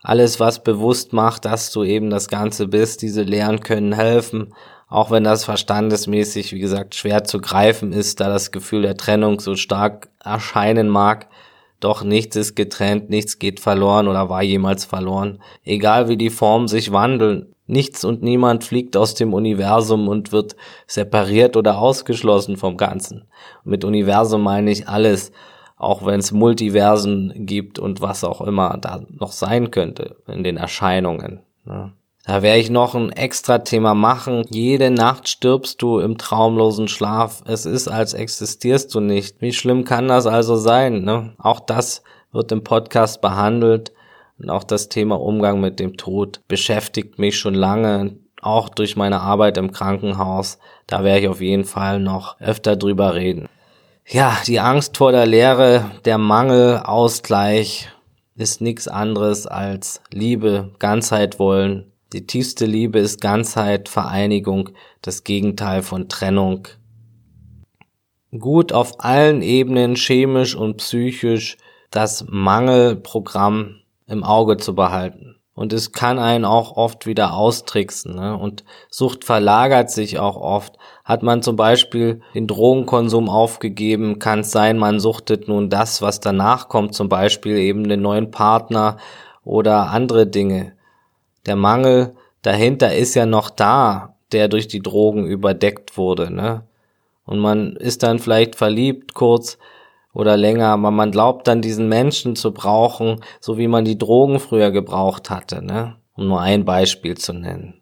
Alles, 0.01 0.39
was 0.39 0.63
bewusst 0.63 1.11
macht, 1.11 1.43
dass 1.43 1.73
du 1.73 1.83
eben 1.83 2.09
das 2.09 2.29
Ganze 2.29 2.69
bist, 2.69 3.01
diese 3.01 3.23
Lehren 3.23 3.59
können 3.59 3.91
helfen, 3.91 4.53
auch 4.87 5.11
wenn 5.11 5.25
das 5.25 5.43
verstandesmäßig, 5.43 6.53
wie 6.53 6.59
gesagt, 6.59 6.95
schwer 6.95 7.25
zu 7.25 7.41
greifen 7.41 7.91
ist, 7.91 8.21
da 8.21 8.29
das 8.29 8.53
Gefühl 8.53 8.83
der 8.83 8.95
Trennung 8.95 9.41
so 9.41 9.57
stark 9.57 10.07
erscheinen 10.23 10.87
mag. 10.87 11.27
Doch 11.81 12.01
nichts 12.01 12.37
ist 12.37 12.55
getrennt, 12.55 13.09
nichts 13.09 13.39
geht 13.39 13.59
verloren 13.59 14.07
oder 14.07 14.29
war 14.29 14.41
jemals 14.41 14.85
verloren. 14.85 15.41
Egal 15.65 16.07
wie 16.07 16.15
die 16.15 16.29
Formen 16.29 16.69
sich 16.69 16.93
wandeln, 16.93 17.54
Nichts 17.67 18.05
und 18.05 18.21
niemand 18.21 18.63
fliegt 18.63 18.95
aus 18.95 19.15
dem 19.15 19.33
Universum 19.33 20.07
und 20.07 20.31
wird 20.31 20.55
separiert 20.85 21.57
oder 21.57 21.79
ausgeschlossen 21.79 22.57
vom 22.57 22.77
Ganzen. 22.77 23.25
Mit 23.63 23.83
Universum 23.83 24.43
meine 24.43 24.71
ich 24.71 24.87
alles, 24.87 25.31
auch 25.77 26.05
wenn 26.05 26.19
es 26.19 26.31
Multiversen 26.31 27.33
gibt 27.45 27.79
und 27.79 28.01
was 28.01 28.23
auch 28.23 28.41
immer 28.41 28.77
da 28.79 29.01
noch 29.09 29.31
sein 29.31 29.71
könnte 29.71 30.17
in 30.27 30.43
den 30.43 30.57
Erscheinungen. 30.57 31.41
Ne? 31.65 31.91
Da 32.25 32.41
werde 32.41 32.59
ich 32.59 32.71
noch 32.71 32.95
ein 32.95 33.11
extra 33.11 33.59
Thema 33.59 33.93
machen. 33.93 34.43
Jede 34.49 34.89
Nacht 34.89 35.27
stirbst 35.27 35.81
du 35.81 35.99
im 35.99 36.17
traumlosen 36.17 36.87
Schlaf. 36.87 37.43
Es 37.45 37.67
ist, 37.67 37.87
als 37.87 38.15
existierst 38.15 38.93
du 38.95 38.99
nicht. 38.99 39.41
Wie 39.41 39.53
schlimm 39.53 39.83
kann 39.83 40.07
das 40.07 40.25
also 40.25 40.55
sein? 40.55 41.03
Ne? 41.03 41.33
Auch 41.37 41.59
das 41.59 42.01
wird 42.31 42.51
im 42.51 42.63
Podcast 42.63 43.21
behandelt. 43.21 43.91
Und 44.37 44.49
auch 44.49 44.63
das 44.63 44.89
Thema 44.89 45.19
Umgang 45.19 45.61
mit 45.61 45.79
dem 45.79 45.97
Tod 45.97 46.41
beschäftigt 46.47 47.19
mich 47.19 47.37
schon 47.37 47.53
lange, 47.53 48.17
auch 48.41 48.69
durch 48.69 48.95
meine 48.95 49.21
Arbeit 49.21 49.57
im 49.57 49.71
Krankenhaus. 49.71 50.59
Da 50.87 51.03
werde 51.03 51.21
ich 51.21 51.27
auf 51.27 51.41
jeden 51.41 51.65
Fall 51.65 51.99
noch 51.99 52.39
öfter 52.39 52.75
drüber 52.75 53.15
reden. 53.15 53.47
Ja, 54.07 54.37
die 54.45 54.59
Angst 54.59 54.97
vor 54.97 55.11
der 55.11 55.25
Leere, 55.25 55.89
der 56.05 56.17
Mangel, 56.17 56.77
Ausgleich 56.77 57.89
ist 58.35 58.61
nichts 58.61 58.87
anderes 58.87 59.47
als 59.47 60.01
Liebe, 60.11 60.71
Ganzheit 60.77 61.39
wollen. 61.39 61.91
Die 62.13 62.27
tiefste 62.27 62.65
Liebe 62.65 62.99
ist 62.99 63.19
Ganzheit, 63.21 63.89
Vereinigung, 63.89 64.69
das 65.01 65.23
Gegenteil 65.23 65.81
von 65.81 66.07
Trennung. 66.07 66.67
Gut 68.37 68.73
auf 68.73 69.03
allen 69.03 69.41
Ebenen, 69.41 69.95
chemisch 69.95 70.55
und 70.55 70.77
psychisch, 70.77 71.57
das 71.89 72.25
Mangelprogramm 72.27 73.77
im 74.07 74.23
Auge 74.23 74.57
zu 74.57 74.75
behalten. 74.75 75.35
Und 75.55 75.71
es 75.71 75.93
kann 75.93 76.19
einen 76.19 76.43
auch 76.43 76.75
oft 76.75 77.05
wieder 77.05 77.33
austricksen. 77.33 78.15
Ne? 78.15 78.37
Und 78.37 78.65
Sucht 78.89 79.23
verlagert 79.23 79.89
sich 79.89 80.19
auch 80.19 80.35
oft. 80.35 80.77
Hat 81.05 81.23
man 81.23 81.41
zum 81.41 81.55
Beispiel 81.55 82.21
den 82.33 82.45
Drogenkonsum 82.45 83.29
aufgegeben, 83.29 84.19
kann 84.19 84.41
es 84.41 84.51
sein, 84.51 84.77
man 84.77 84.99
suchtet 84.99 85.47
nun 85.47 85.69
das, 85.69 86.01
was 86.01 86.19
danach 86.19 86.67
kommt, 86.67 86.93
zum 86.93 87.07
Beispiel 87.07 87.57
eben 87.57 87.87
den 87.87 88.01
neuen 88.01 88.31
Partner 88.31 88.97
oder 89.45 89.91
andere 89.91 90.27
Dinge. 90.27 90.73
Der 91.45 91.55
Mangel 91.55 92.15
dahinter 92.41 92.93
ist 92.93 93.15
ja 93.15 93.25
noch 93.25 93.49
da, 93.49 94.15
der 94.33 94.49
durch 94.49 94.67
die 94.67 94.81
Drogen 94.81 95.25
überdeckt 95.25 95.97
wurde. 95.97 96.33
Ne? 96.33 96.63
Und 97.25 97.39
man 97.39 97.77
ist 97.77 98.03
dann 98.03 98.19
vielleicht 98.19 98.57
verliebt 98.57 99.13
kurz, 99.13 99.57
oder 100.15 100.37
länger, 100.37 100.69
aber 100.69 100.89
man 100.89 101.11
glaubt 101.11 101.47
dann 101.47 101.61
diesen 101.61 101.89
Menschen 101.89 102.35
zu 102.35 102.53
brauchen, 102.53 103.21
so 103.41 103.57
wie 103.59 103.67
man 103.67 103.85
die 103.85 103.97
Drogen 103.97 104.39
früher 104.39 104.71
gebraucht 104.71 105.29
hatte, 105.29 105.63
ne? 105.63 105.97
Um 106.15 106.29
nur 106.29 106.41
ein 106.41 106.63
Beispiel 106.63 107.17
zu 107.17 107.33
nennen. 107.33 107.81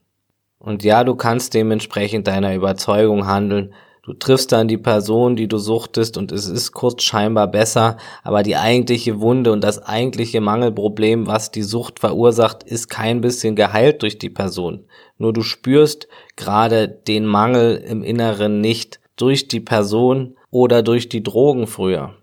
Und 0.57 0.83
ja, 0.83 1.03
du 1.03 1.15
kannst 1.15 1.53
dementsprechend 1.53 2.27
deiner 2.27 2.55
Überzeugung 2.55 3.27
handeln. 3.27 3.73
Du 4.01 4.13
triffst 4.13 4.51
dann 4.51 4.67
die 4.67 4.79
Person, 4.79 5.35
die 5.35 5.47
du 5.47 5.59
suchtest 5.59 6.17
und 6.17 6.31
es 6.31 6.47
ist 6.49 6.71
kurz 6.71 7.03
scheinbar 7.03 7.47
besser, 7.47 7.97
aber 8.23 8.41
die 8.41 8.57
eigentliche 8.57 9.21
Wunde 9.21 9.51
und 9.51 9.63
das 9.63 9.83
eigentliche 9.83 10.41
Mangelproblem, 10.41 11.27
was 11.27 11.51
die 11.51 11.61
Sucht 11.61 11.99
verursacht, 11.99 12.63
ist 12.63 12.89
kein 12.89 13.21
bisschen 13.21 13.55
geheilt 13.55 14.01
durch 14.01 14.17
die 14.17 14.31
Person. 14.31 14.85
Nur 15.17 15.33
du 15.33 15.43
spürst 15.43 16.07
gerade 16.35 16.87
den 16.87 17.25
Mangel 17.27 17.75
im 17.75 18.03
Inneren 18.03 18.59
nicht 18.59 18.99
durch 19.15 19.47
die 19.47 19.61
Person 19.61 20.35
oder 20.49 20.81
durch 20.81 21.09
die 21.09 21.23
Drogen 21.23 21.67
früher. 21.67 22.15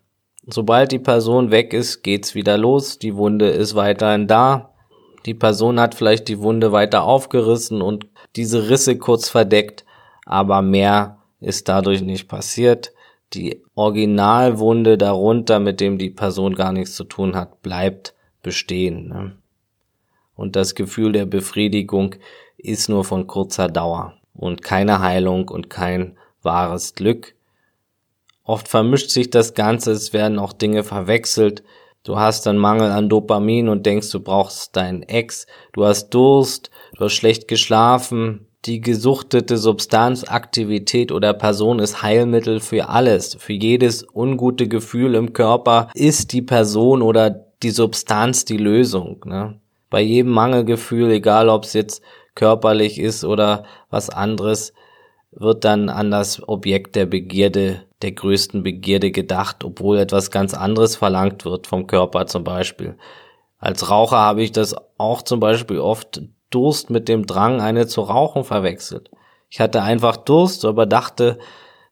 Sobald 0.53 0.93
die 0.93 0.99
Person 0.99 1.51
weg 1.51 1.73
ist, 1.73 2.03
geht's 2.03 2.35
wieder 2.35 2.59
los. 2.59 2.99
Die 2.99 3.17
Wunde 3.17 3.49
ist 3.49 3.75
weiterhin 3.75 4.27
da. 4.27 4.71
Die 5.27 5.35
Person 5.35 5.79
hat 5.79 5.95
vielleicht 5.95 6.29
die 6.29 6.41
Wunde 6.41 6.73
weiter 6.73 7.05
aufgerissen 7.05 7.83
und 7.83 8.07
diese 8.37 8.69
Risse 8.71 8.97
kurz 8.97 9.29
verdeckt, 9.29 9.85
aber 10.25 10.63
mehr 10.63 11.19
ist 11.41 11.69
dadurch 11.69 12.03
nicht 12.03 12.29
passiert. 12.29 12.93
Die 13.35 13.63
Originalwunde 13.75 14.99
darunter, 14.99 15.61
mit 15.61 15.81
dem 15.81 15.99
die 15.99 16.11
Person 16.11 16.55
gar 16.55 16.73
nichts 16.73 16.95
zu 16.95 17.05
tun 17.05 17.37
hat, 17.37 17.63
bleibt 17.63 18.15
bestehen. 18.43 19.09
Ne? 19.09 19.37
Und 20.35 20.57
das 20.57 20.75
Gefühl 20.75 21.13
der 21.13 21.27
Befriedigung 21.27 22.17
ist 22.57 22.89
nur 22.89 23.05
von 23.05 23.27
kurzer 23.27 23.69
Dauer 23.69 24.15
und 24.35 24.63
keine 24.63 25.01
Heilung 25.01 25.49
und 25.49 25.71
kein 25.71 26.17
wahres 26.43 26.95
Glück. 26.95 27.35
Oft 28.51 28.67
vermischt 28.67 29.11
sich 29.11 29.31
das 29.31 29.55
Ganze, 29.55 29.93
es 29.93 30.13
werden 30.13 30.41
auch 30.41 30.53
Dinge 30.53 30.83
verwechselt. 30.83 31.63
Du 32.03 32.19
hast 32.19 32.47
dann 32.47 32.59
Mangel 32.59 32.91
an 32.91 33.09
Dopamin 33.09 33.69
und 33.69 33.87
denkst, 33.87 34.11
du 34.11 34.19
brauchst 34.19 34.75
deinen 34.75 35.05
Ex. 35.05 35.47
Du 35.73 35.85
hast 35.85 36.11
Durst, 36.11 36.73
du 36.97 37.05
hast 37.05 37.13
schlecht 37.13 37.47
geschlafen. 37.47 38.49
Die 38.65 38.81
gesuchtete 38.81 39.57
Substanz, 39.57 40.25
Aktivität 40.25 41.13
oder 41.13 41.33
Person 41.33 41.79
ist 41.79 42.03
Heilmittel 42.03 42.59
für 42.59 42.89
alles. 42.89 43.37
Für 43.39 43.53
jedes 43.53 44.05
ungute 44.13 44.67
Gefühl 44.67 45.15
im 45.15 45.33
Körper 45.33 45.89
ist 45.95 46.33
die 46.33 46.43
Person 46.43 47.03
oder 47.03 47.31
die 47.63 47.71
Substanz 47.71 48.47
die 48.47 48.59
Lösung. 48.59 49.21
Ne? 49.27 49.61
Bei 49.91 50.01
jedem 50.01 50.33
Mangelgefühl, 50.33 51.13
egal 51.13 51.49
ob 51.49 51.63
es 51.63 51.73
jetzt 51.75 52.03
körperlich 52.35 52.99
ist 52.99 53.23
oder 53.23 53.63
was 53.91 54.11
anderes, 54.11 54.73
wird 55.31 55.65
dann 55.65 55.89
an 55.89 56.11
das 56.11 56.49
Objekt 56.49 56.97
der 56.97 57.07
Begierde, 57.07 57.85
der 58.03 58.13
größten 58.13 58.63
Begierde 58.63 59.11
gedacht, 59.11 59.65
obwohl 59.65 59.99
etwas 59.99 60.31
ganz 60.31 60.55
anderes 60.55 60.97
verlangt 60.97 61.45
wird 61.45 61.67
vom 61.67 61.87
Körper 61.87 62.27
zum 62.27 62.45
Beispiel. 62.45 62.97
Als 63.59 63.91
Raucher 63.91 64.19
habe 64.19 64.43
ich 64.43 64.53
das 64.53 64.75
auch 64.99 65.23
zum 65.23 65.41
Beispiel 65.41 65.79
oft 65.79 66.23
Durst 66.49 66.91
mit 66.91 67.09
dem 67.09 67.27
Drang, 67.27 67.61
eine 67.61 67.87
zu 67.87 68.01
rauchen 68.01 68.45
verwechselt. 68.45 69.11
Ich 69.49 69.61
hatte 69.61 69.83
einfach 69.83 70.17
Durst, 70.17 70.65
aber 70.65 70.87
dachte, 70.87 71.39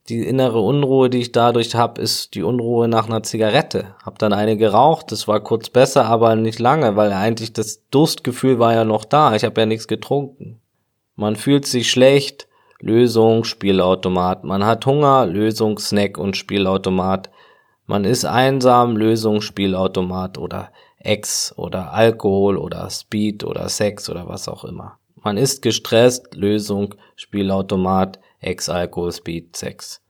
die 0.08 0.26
innere 0.26 0.60
Unruhe, 0.60 1.10
die 1.10 1.18
ich 1.18 1.32
dadurch 1.32 1.74
habe, 1.74 2.00
ist 2.00 2.34
die 2.34 2.42
Unruhe 2.42 2.88
nach 2.88 3.06
einer 3.06 3.22
Zigarette. 3.22 3.94
Hab 4.02 4.18
dann 4.18 4.32
eine 4.32 4.56
geraucht, 4.56 5.12
das 5.12 5.28
war 5.28 5.40
kurz 5.40 5.68
besser, 5.68 6.06
aber 6.06 6.34
nicht 6.34 6.58
lange, 6.58 6.96
weil 6.96 7.12
eigentlich 7.12 7.52
das 7.52 7.86
Durstgefühl 7.90 8.58
war 8.58 8.72
ja 8.72 8.84
noch 8.84 9.04
da. 9.04 9.34
Ich 9.34 9.44
habe 9.44 9.60
ja 9.60 9.66
nichts 9.66 9.86
getrunken. 9.86 10.60
Man 11.14 11.36
fühlt 11.36 11.66
sich 11.66 11.90
schlecht, 11.90 12.47
Lösung, 12.80 13.44
Spielautomat. 13.44 14.44
Man 14.44 14.64
hat 14.64 14.86
Hunger, 14.86 15.26
Lösung, 15.26 15.78
Snack 15.78 16.16
und 16.16 16.36
Spielautomat. 16.36 17.30
Man 17.86 18.04
ist 18.04 18.24
einsam, 18.24 18.96
Lösung, 18.96 19.40
Spielautomat 19.40 20.38
oder 20.38 20.70
Ex 20.98 21.54
oder 21.56 21.92
Alkohol 21.92 22.56
oder 22.56 22.88
Speed 22.90 23.44
oder 23.44 23.68
Sex 23.68 24.08
oder 24.08 24.28
was 24.28 24.48
auch 24.48 24.64
immer. 24.64 24.98
Man 25.22 25.36
ist 25.36 25.62
gestresst, 25.62 26.34
Lösung, 26.34 26.94
Spielautomat, 27.16 28.20
Ex, 28.40 28.68
Alkohol, 28.68 29.12
Speed, 29.12 29.56
Sex. 29.56 30.00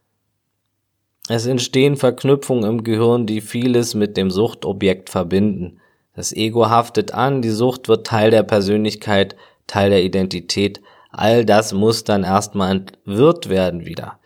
Es 1.28 1.46
entstehen 1.46 1.96
Verknüpfungen 1.96 2.64
im 2.64 2.84
Gehirn, 2.84 3.26
die 3.26 3.40
vieles 3.40 3.94
mit 3.94 4.16
dem 4.16 4.30
Suchtobjekt 4.30 5.10
verbinden. 5.10 5.80
Das 6.14 6.32
Ego 6.32 6.68
haftet 6.68 7.12
an, 7.12 7.42
die 7.42 7.50
Sucht 7.50 7.88
wird 7.88 8.06
Teil 8.06 8.30
der 8.30 8.42
Persönlichkeit, 8.42 9.36
Teil 9.66 9.90
der 9.90 10.02
Identität, 10.02 10.80
All 11.18 11.44
das 11.44 11.72
muss 11.72 12.04
dann 12.04 12.22
erstmal 12.22 12.70
entwirrt 12.70 13.48
werden 13.48 13.84
wieder. 13.84 14.20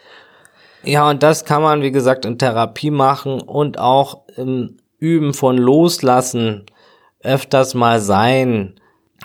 Ja, 0.85 1.09
und 1.09 1.23
das 1.23 1.47
kann 1.47 1.63
man, 1.63 1.81
wie 1.81 1.91
gesagt, 1.91 2.27
in 2.27 2.39
Therapie 2.39 2.91
machen 2.91 3.41
und 3.41 3.79
auch 3.79 4.27
im 4.37 4.77
Üben 4.99 5.33
von 5.33 5.57
Loslassen 5.57 6.67
öfters 7.23 7.73
mal 7.73 7.99
sein, 7.99 8.75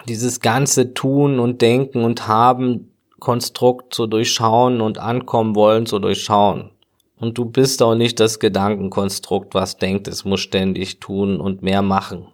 dieses 0.07 0.39
ganze 0.39 0.93
Tun 0.93 1.39
und 1.39 1.61
Denken 1.61 2.05
und 2.05 2.27
Haben 2.29 2.91
Konstrukt 3.19 3.93
zu 3.93 4.07
durchschauen 4.07 4.79
und 4.79 4.99
ankommen 4.99 5.53
wollen 5.53 5.87
zu 5.87 5.99
durchschauen. 5.99 6.71
Und 7.19 7.37
du 7.37 7.43
bist 7.43 7.83
auch 7.83 7.95
nicht 7.95 8.21
das 8.21 8.39
Gedankenkonstrukt, 8.39 9.53
was 9.55 9.77
denkt, 9.77 10.07
es 10.07 10.23
muss 10.23 10.39
ständig 10.39 11.01
tun 11.01 11.41
und 11.41 11.63
mehr 11.63 11.81
machen. 11.81 12.27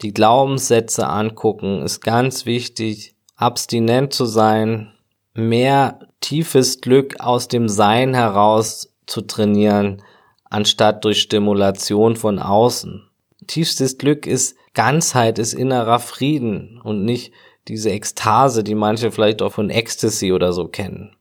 Die 0.00 0.14
Glaubenssätze 0.14 1.08
angucken 1.08 1.82
ist 1.82 2.00
ganz 2.00 2.46
wichtig 2.46 3.16
abstinent 3.38 4.12
zu 4.12 4.26
sein, 4.26 4.92
mehr 5.32 6.00
tiefes 6.20 6.80
Glück 6.80 7.20
aus 7.20 7.48
dem 7.48 7.68
Sein 7.68 8.12
heraus 8.12 8.92
zu 9.06 9.22
trainieren, 9.22 10.02
anstatt 10.44 11.04
durch 11.04 11.22
Stimulation 11.22 12.16
von 12.16 12.38
außen. 12.38 13.08
Tiefstes 13.46 13.96
Glück 13.96 14.26
ist 14.26 14.56
Ganzheit, 14.74 15.38
ist 15.38 15.54
innerer 15.54 16.00
Frieden 16.00 16.80
und 16.82 17.04
nicht 17.04 17.32
diese 17.68 17.90
Ekstase, 17.90 18.64
die 18.64 18.74
manche 18.74 19.10
vielleicht 19.10 19.40
auch 19.40 19.52
von 19.52 19.70
Ecstasy 19.70 20.32
oder 20.32 20.52
so 20.52 20.68
kennen. 20.68 21.16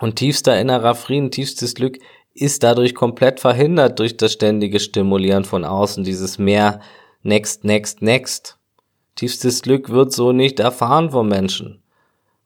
Und 0.00 0.16
tiefster 0.16 0.60
innerer 0.60 0.94
Frieden, 0.94 1.30
tiefstes 1.30 1.74
Glück 1.74 1.98
ist 2.34 2.62
dadurch 2.62 2.94
komplett 2.94 3.40
verhindert 3.40 3.98
durch 3.98 4.16
das 4.16 4.32
ständige 4.32 4.80
Stimulieren 4.80 5.44
von 5.44 5.64
außen, 5.64 6.04
dieses 6.04 6.38
mehr 6.38 6.80
next, 7.22 7.64
next, 7.64 8.02
next. 8.02 8.58
Tiefstes 9.14 9.62
Glück 9.62 9.90
wird 9.90 10.12
so 10.12 10.32
nicht 10.32 10.58
erfahren 10.58 11.10
vom 11.10 11.28
Menschen. 11.28 11.82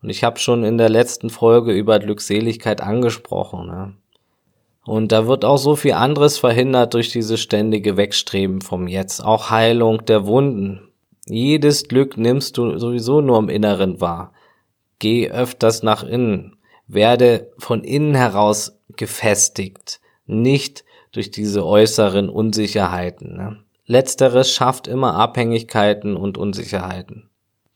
Und 0.02 0.10
ich 0.10 0.22
habe 0.22 0.38
schon 0.38 0.64
in 0.64 0.78
der 0.78 0.88
letzten 0.88 1.30
Folge 1.30 1.72
über 1.72 1.98
Glückseligkeit 1.98 2.80
angesprochen. 2.80 3.66
Ne? 3.66 3.94
Und 4.84 5.12
da 5.12 5.26
wird 5.26 5.44
auch 5.44 5.56
so 5.56 5.76
viel 5.76 5.92
anderes 5.92 6.38
verhindert 6.38 6.94
durch 6.94 7.10
dieses 7.10 7.40
ständige 7.40 7.96
Wegstreben 7.96 8.60
vom 8.60 8.86
Jetzt. 8.86 9.24
Auch 9.24 9.50
Heilung 9.50 10.04
der 10.04 10.26
Wunden. 10.26 10.88
Jedes 11.26 11.88
Glück 11.88 12.16
nimmst 12.16 12.56
du 12.56 12.78
sowieso 12.78 13.20
nur 13.20 13.38
im 13.38 13.48
Inneren 13.48 14.00
wahr. 14.00 14.32
Geh 14.98 15.30
öfters 15.30 15.82
nach 15.82 16.04
innen. 16.04 16.56
Werde 16.86 17.52
von 17.58 17.84
innen 17.84 18.14
heraus 18.14 18.78
gefestigt. 18.96 20.00
Nicht 20.26 20.84
durch 21.12 21.30
diese 21.30 21.66
äußeren 21.66 22.28
Unsicherheiten. 22.28 23.36
Ne? 23.36 23.56
Letzteres 23.90 24.52
schafft 24.52 24.86
immer 24.86 25.14
Abhängigkeiten 25.14 26.14
und 26.14 26.36
Unsicherheiten. 26.36 27.30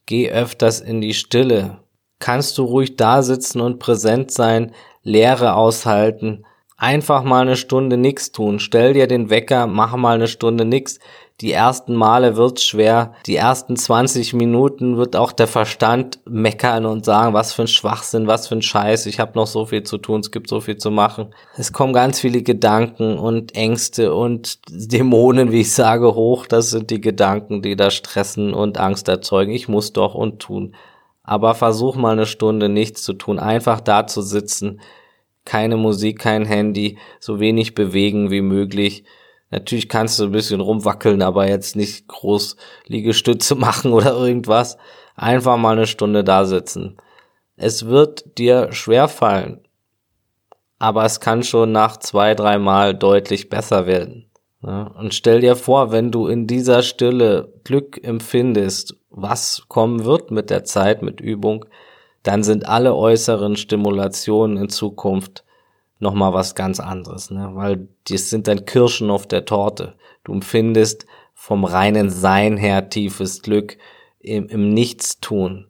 Geh 0.05 0.31
öfters 0.31 0.83
in 0.83 1.01
die 1.01 1.15
Stille. 1.15 1.79
Kannst 2.19 2.59
du 2.59 2.65
ruhig 2.65 2.97
da 2.97 3.23
sitzen 3.23 3.63
und 3.63 3.79
präsent 3.79 4.31
sein, 4.31 4.73
Leere 5.03 5.55
aushalten, 5.55 6.45
einfach 6.77 7.23
mal 7.25 7.41
eine 7.41 7.57
Stunde 7.57 7.97
nix 7.97 8.31
tun. 8.31 8.59
Stell 8.59 8.93
dir 8.93 9.07
den 9.07 9.31
Wecker, 9.31 9.67
mach 9.67 9.97
mal 9.97 10.17
eine 10.17 10.29
Stunde 10.29 10.67
nix. 10.67 10.99
Die 11.43 11.51
ersten 11.51 11.97
Male 11.97 12.37
wird's 12.37 12.63
schwer. 12.63 13.15
Die 13.27 13.35
ersten 13.35 13.75
20 13.75 14.33
Minuten 14.33 14.97
wird 14.97 15.17
auch 15.17 15.33
der 15.33 15.49
Verstand 15.49 16.21
meckern 16.25 16.87
und 16.87 17.05
sagen, 17.05 17.35
was 17.35 17.53
für 17.53 17.63
ein 17.63 17.69
Schwachsinn, 17.69 18.29
was 18.29 18.47
für 18.47 18.55
ein 18.55 18.63
Scheiß. 18.63 19.07
Ich 19.07 19.19
habe 19.19 19.33
noch 19.35 19.49
so 19.49 19.67
viel 19.67 19.83
zu 19.83 19.99
tun, 19.99 20.21
es 20.21 20.31
gibt 20.31 20.49
so 20.49 20.61
viel 20.61 20.77
zu 20.77 20.93
machen. 20.93 21.35
Es 21.57 21.73
kommen 21.73 21.93
ganz 21.93 22.21
viele 22.21 22.43
Gedanken 22.43 23.19
und 23.19 23.57
Ängste 23.57 24.15
und 24.15 24.61
Dämonen, 24.71 25.51
wie 25.51 25.63
ich 25.63 25.73
sage, 25.73 26.15
hoch. 26.15 26.47
Das 26.47 26.71
sind 26.71 26.91
die 26.91 27.01
Gedanken, 27.01 27.61
die 27.61 27.75
da 27.75 27.91
stressen 27.91 28.55
und 28.55 28.79
Angst 28.79 29.09
erzeugen. 29.09 29.51
Ich 29.51 29.67
muss 29.67 29.93
doch 29.93 30.15
und 30.15 30.39
tun. 30.39 30.77
Aber 31.25 31.57
versuch 31.57 31.97
mal 31.97 32.13
eine 32.13 32.27
Stunde 32.27 32.69
nichts 32.69 33.03
zu 33.03 33.15
tun, 33.15 33.41
einfach 33.41 33.81
da 33.81 34.07
zu 34.07 34.23
sitzen, 34.23 34.81
keine 35.45 35.77
Musik, 35.77 36.21
kein 36.21 36.45
Handy, 36.45 36.99
so 37.19 37.41
wenig 37.41 37.75
bewegen 37.75 38.31
wie 38.31 38.43
möglich. 38.43 39.03
Natürlich 39.53 39.91
kannst 39.91 40.19
du 40.19 40.25
ein 40.25 40.33
bisschen 40.33 40.61
rumwackeln, 40.61 41.21
aber 41.21 41.47
jetzt 41.47 41.77
nicht 41.77 42.09
groß 42.09 42.57
Liegestütze 42.87 43.55
machen 43.55 43.93
oder 43.93 44.17
irgendwas. 44.17 44.79
Einfach 45.15 45.59
mal 45.59 45.77
eine 45.77 45.87
Stunde 45.87 46.25
da 46.25 46.47
sitzen. 46.47 46.97
Es 47.57 47.87
wird 47.87 48.39
dir 48.39 48.73
schwer 48.73 49.09
fallen, 49.09 49.61
aber 50.79 51.05
es 51.05 51.21
kann 51.21 51.43
schon 51.43 51.71
nach 51.71 51.99
zwei, 51.99 52.35
drei 52.35 52.59
Mal 52.59 52.95
deutlich 52.95 53.51
besser 53.51 53.87
werden. 53.87 54.31
Und 54.63 55.13
stell 55.13 55.41
dir 55.41 55.55
vor, 55.55 55.93
wenn 55.93 56.11
du 56.11 56.29
in 56.29 56.47
dieser 56.47 56.83
Stille 56.83 57.53
Glück 57.63 58.03
empfindest, 58.03 58.97
was 59.11 59.65
kommen 59.69 60.05
wird 60.05 60.31
mit 60.31 60.49
der 60.51 60.65
Zeit, 60.65 61.03
mit 61.03 61.21
Übung, 61.21 61.67
dann 62.23 62.43
sind 62.43 62.67
alle 62.67 62.95
äußeren 62.95 63.57
Stimulationen 63.57 64.57
in 64.57 64.69
Zukunft 64.71 65.45
nochmal 66.03 66.35
was 66.35 66.55
ganz 66.55 66.81
anderes, 66.81 67.31
ne? 67.31 67.51
weil 67.55 67.89
das 68.09 68.29
sind 68.29 68.49
dann 68.49 68.67
Kirschen 68.67 69.11
auf 69.11 69.27
der 69.27 69.45
Torte. 69.45 69.95
Du 70.25 70.33
empfindest 70.33 71.07
vom 71.33 71.65
reinen 71.65 72.11
Sein 72.11 72.57
her 72.57 72.91
tiefes 72.91 73.41
Glück 73.41 73.79
im, 74.19 74.49
im 74.49 74.75
Nichtstun. 74.75 75.69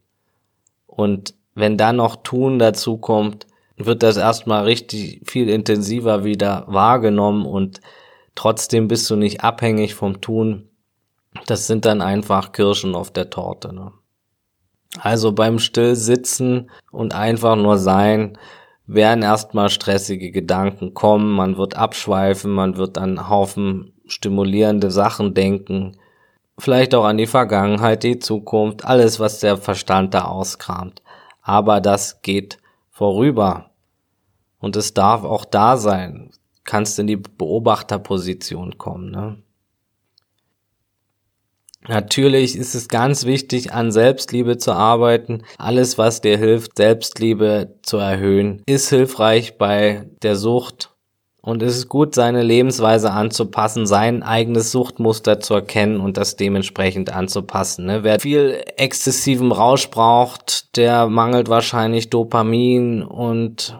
Und 0.86 1.34
wenn 1.54 1.76
dann 1.76 1.96
noch 1.96 2.16
Tun 2.16 2.58
dazu 2.58 2.96
kommt, 2.96 3.46
wird 3.76 4.02
das 4.02 4.16
erstmal 4.16 4.64
richtig 4.64 5.20
viel 5.24 5.48
intensiver 5.48 6.24
wieder 6.24 6.64
wahrgenommen 6.66 7.46
und 7.46 7.80
trotzdem 8.34 8.88
bist 8.88 9.08
du 9.10 9.16
nicht 9.16 9.42
abhängig 9.42 9.94
vom 9.94 10.20
Tun. 10.20 10.68
Das 11.46 11.66
sind 11.66 11.84
dann 11.84 12.00
einfach 12.00 12.52
Kirschen 12.52 12.94
auf 12.94 13.10
der 13.10 13.30
Torte. 13.30 13.74
Ne? 13.74 13.92
Also 14.98 15.32
beim 15.32 15.58
Stillsitzen 15.58 16.70
und 16.90 17.14
einfach 17.14 17.56
nur 17.56 17.78
sein, 17.78 18.38
werden 18.86 19.22
erstmal 19.22 19.70
stressige 19.70 20.30
Gedanken 20.30 20.94
kommen, 20.94 21.32
man 21.32 21.56
wird 21.56 21.76
abschweifen, 21.76 22.52
man 22.52 22.76
wird 22.76 22.98
an 22.98 23.28
Haufen 23.28 23.92
stimulierende 24.06 24.90
Sachen 24.90 25.34
denken, 25.34 25.96
vielleicht 26.58 26.94
auch 26.94 27.04
an 27.04 27.16
die 27.16 27.26
Vergangenheit, 27.26 28.02
die 28.02 28.18
Zukunft, 28.18 28.84
alles, 28.84 29.20
was 29.20 29.40
der 29.40 29.56
Verstand 29.56 30.14
da 30.14 30.24
auskramt. 30.24 31.02
Aber 31.40 31.80
das 31.80 32.22
geht 32.22 32.58
vorüber. 32.90 33.70
Und 34.58 34.76
es 34.76 34.94
darf 34.94 35.24
auch 35.24 35.44
da 35.44 35.76
sein. 35.76 36.30
Kannst 36.64 36.98
in 36.98 37.08
die 37.08 37.16
Beobachterposition 37.16 38.78
kommen. 38.78 39.10
Ne? 39.10 39.42
Natürlich 41.88 42.56
ist 42.56 42.74
es 42.74 42.88
ganz 42.88 43.24
wichtig, 43.26 43.72
an 43.72 43.90
Selbstliebe 43.90 44.56
zu 44.56 44.72
arbeiten. 44.72 45.42
Alles, 45.58 45.98
was 45.98 46.20
dir 46.20 46.38
hilft, 46.38 46.76
Selbstliebe 46.76 47.74
zu 47.82 47.96
erhöhen, 47.96 48.62
ist 48.66 48.88
hilfreich 48.88 49.58
bei 49.58 50.06
der 50.22 50.36
Sucht. 50.36 50.90
Und 51.44 51.60
es 51.60 51.76
ist 51.76 51.88
gut, 51.88 52.14
seine 52.14 52.44
Lebensweise 52.44 53.10
anzupassen, 53.10 53.84
sein 53.84 54.22
eigenes 54.22 54.70
Suchtmuster 54.70 55.40
zu 55.40 55.54
erkennen 55.54 55.98
und 55.98 56.16
das 56.16 56.36
dementsprechend 56.36 57.12
anzupassen. 57.12 57.86
Ne? 57.86 58.04
Wer 58.04 58.20
viel 58.20 58.62
exzessiven 58.76 59.50
Rausch 59.50 59.90
braucht, 59.90 60.76
der 60.76 61.08
mangelt 61.08 61.48
wahrscheinlich 61.48 62.10
Dopamin 62.10 63.02
und 63.02 63.76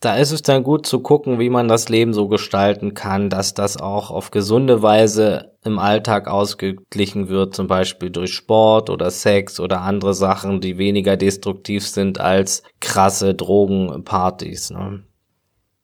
da 0.00 0.16
ist 0.16 0.30
es 0.30 0.42
dann 0.42 0.62
gut 0.62 0.86
zu 0.86 1.00
gucken, 1.00 1.40
wie 1.40 1.50
man 1.50 1.66
das 1.66 1.88
Leben 1.88 2.14
so 2.14 2.28
gestalten 2.28 2.94
kann, 2.94 3.30
dass 3.30 3.54
das 3.54 3.76
auch 3.76 4.10
auf 4.10 4.30
gesunde 4.30 4.82
Weise 4.82 5.52
im 5.64 5.78
Alltag 5.78 6.28
ausgeglichen 6.28 7.28
wird, 7.28 7.54
zum 7.54 7.66
Beispiel 7.66 8.10
durch 8.10 8.32
Sport 8.32 8.90
oder 8.90 9.10
Sex 9.10 9.58
oder 9.58 9.80
andere 9.80 10.14
Sachen, 10.14 10.60
die 10.60 10.78
weniger 10.78 11.16
destruktiv 11.16 11.86
sind 11.86 12.20
als 12.20 12.62
krasse 12.80 13.34
Drogenpartys. 13.34 14.70
Ne? 14.70 15.02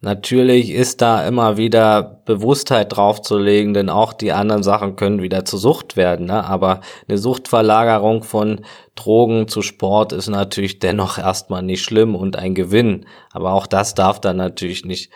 Natürlich 0.05 0.70
ist 0.70 1.00
da 1.00 1.26
immer 1.26 1.57
wieder 1.57 2.20
Bewusstheit 2.26 2.94
draufzulegen, 2.94 3.72
denn 3.72 3.88
auch 3.88 4.12
die 4.12 4.32
anderen 4.32 4.62
Sachen 4.62 4.96
können 4.96 5.22
wieder 5.22 5.46
zur 5.46 5.59
Sucht 5.59 5.96
werden. 5.96 6.26
Ne? 6.26 6.44
Aber 6.44 6.82
eine 7.09 7.16
Suchtverlagerung 7.16 8.22
von 8.22 8.66
Drogen 8.96 9.48
zu 9.48 9.62
Sport 9.62 10.12
ist 10.12 10.28
natürlich 10.28 10.78
dennoch 10.78 11.16
erstmal 11.16 11.62
nicht 11.62 11.82
schlimm 11.82 12.16
und 12.16 12.36
ein 12.36 12.55
Gewinn. 12.55 13.07
Aber 13.32 13.55
auch 13.55 13.66
das 13.66 13.94
darf 13.94 14.20
dann 14.20 14.36
natürlich 14.36 14.84
nicht 14.84 15.11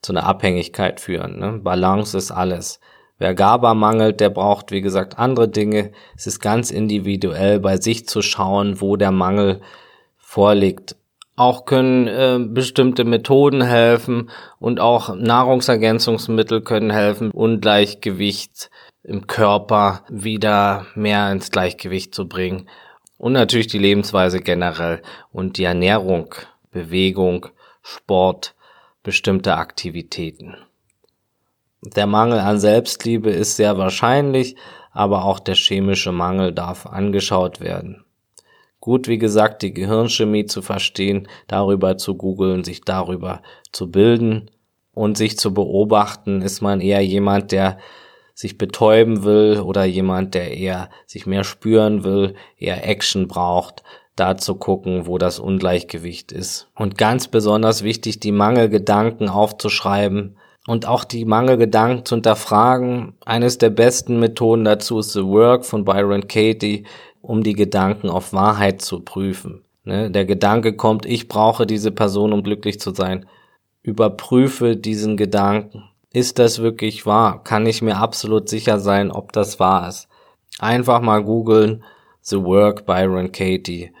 zu 0.00 0.14
einer 0.14 0.24
Abhängigkeit 0.24 1.00
führen. 1.00 1.38
Ne? 1.38 1.60
Balance 1.62 2.16
ist 2.16 2.30
alles. 2.30 2.80
Wer 3.18 3.34
GABA 3.34 3.74
mangelt, 3.74 4.20
der 4.20 4.30
braucht, 4.30 4.70
wie 4.70 4.80
gesagt, 4.80 5.18
andere 5.18 5.50
Dinge. 5.50 5.92
Es 6.16 6.26
ist 6.26 6.40
ganz 6.40 6.70
individuell 6.70 7.60
bei 7.60 7.76
sich 7.76 8.08
zu 8.08 8.22
schauen, 8.22 8.80
wo 8.80 8.96
der 8.96 9.10
Mangel 9.10 9.60
vorliegt. 10.16 10.96
Auch 11.40 11.64
können 11.64 12.06
äh, 12.06 12.38
bestimmte 12.38 13.04
Methoden 13.04 13.62
helfen 13.62 14.28
und 14.58 14.78
auch 14.78 15.14
Nahrungsergänzungsmittel 15.14 16.60
können 16.60 16.90
helfen, 16.90 17.30
Ungleichgewicht 17.30 18.68
im 19.02 19.26
Körper 19.26 20.04
wieder 20.10 20.84
mehr 20.94 21.32
ins 21.32 21.50
Gleichgewicht 21.50 22.14
zu 22.14 22.28
bringen. 22.28 22.68
Und 23.16 23.32
natürlich 23.32 23.68
die 23.68 23.78
Lebensweise 23.78 24.40
generell 24.40 25.00
und 25.32 25.56
die 25.56 25.64
Ernährung, 25.64 26.34
Bewegung, 26.72 27.46
Sport, 27.80 28.54
bestimmte 29.02 29.54
Aktivitäten. 29.56 30.58
Der 31.80 32.06
Mangel 32.06 32.40
an 32.40 32.60
Selbstliebe 32.60 33.30
ist 33.30 33.56
sehr 33.56 33.78
wahrscheinlich, 33.78 34.56
aber 34.92 35.24
auch 35.24 35.38
der 35.38 35.54
chemische 35.54 36.12
Mangel 36.12 36.52
darf 36.52 36.84
angeschaut 36.84 37.62
werden. 37.62 38.04
Gut, 38.80 39.08
wie 39.08 39.18
gesagt, 39.18 39.62
die 39.62 39.74
Gehirnchemie 39.74 40.46
zu 40.46 40.62
verstehen, 40.62 41.28
darüber 41.46 41.98
zu 41.98 42.14
googeln, 42.16 42.64
sich 42.64 42.80
darüber 42.80 43.42
zu 43.72 43.90
bilden 43.90 44.50
und 44.94 45.18
sich 45.18 45.38
zu 45.38 45.52
beobachten, 45.52 46.40
ist 46.40 46.62
man 46.62 46.80
eher 46.80 47.04
jemand, 47.04 47.52
der 47.52 47.78
sich 48.34 48.56
betäuben 48.56 49.22
will 49.22 49.60
oder 49.60 49.84
jemand, 49.84 50.32
der 50.32 50.56
eher 50.56 50.88
sich 51.06 51.26
mehr 51.26 51.44
spüren 51.44 52.04
will, 52.04 52.34
eher 52.56 52.88
Action 52.88 53.28
braucht, 53.28 53.82
da 54.16 54.38
zu 54.38 54.54
gucken, 54.54 55.06
wo 55.06 55.18
das 55.18 55.38
Ungleichgewicht 55.38 56.32
ist. 56.32 56.68
Und 56.74 56.96
ganz 56.96 57.28
besonders 57.28 57.82
wichtig, 57.82 58.18
die 58.18 58.32
Mangelgedanken 58.32 59.28
aufzuschreiben 59.28 60.38
und 60.66 60.86
auch 60.86 61.04
die 61.04 61.24
Mangelgedanken 61.24 62.04
zu 62.04 62.16
hinterfragen. 62.16 63.14
Eines 63.24 63.58
der 63.58 63.70
besten 63.70 64.20
Methoden 64.20 64.64
dazu 64.64 64.98
ist 64.98 65.12
The 65.12 65.24
Work 65.24 65.64
von 65.64 65.84
Byron 65.84 66.28
Katie 66.28 66.84
um 67.22 67.42
die 67.42 67.54
Gedanken 67.54 68.08
auf 68.08 68.32
Wahrheit 68.32 68.82
zu 68.82 69.00
prüfen. 69.00 69.64
Ne? 69.84 70.10
Der 70.10 70.24
Gedanke 70.24 70.74
kommt, 70.74 71.06
ich 71.06 71.28
brauche 71.28 71.66
diese 71.66 71.90
Person, 71.90 72.32
um 72.32 72.42
glücklich 72.42 72.80
zu 72.80 72.92
sein. 72.94 73.26
Überprüfe 73.82 74.76
diesen 74.76 75.16
Gedanken. 75.16 75.84
Ist 76.12 76.38
das 76.38 76.60
wirklich 76.60 77.06
wahr? 77.06 77.42
Kann 77.44 77.66
ich 77.66 77.82
mir 77.82 77.96
absolut 77.96 78.48
sicher 78.48 78.78
sein, 78.78 79.10
ob 79.10 79.32
das 79.32 79.60
wahr 79.60 79.88
ist? 79.88 80.08
Einfach 80.58 81.00
mal 81.00 81.22
googeln 81.22 81.84
The 82.22 82.42
Work 82.42 82.84
Byron 82.84 83.32
Katie. 83.32 83.92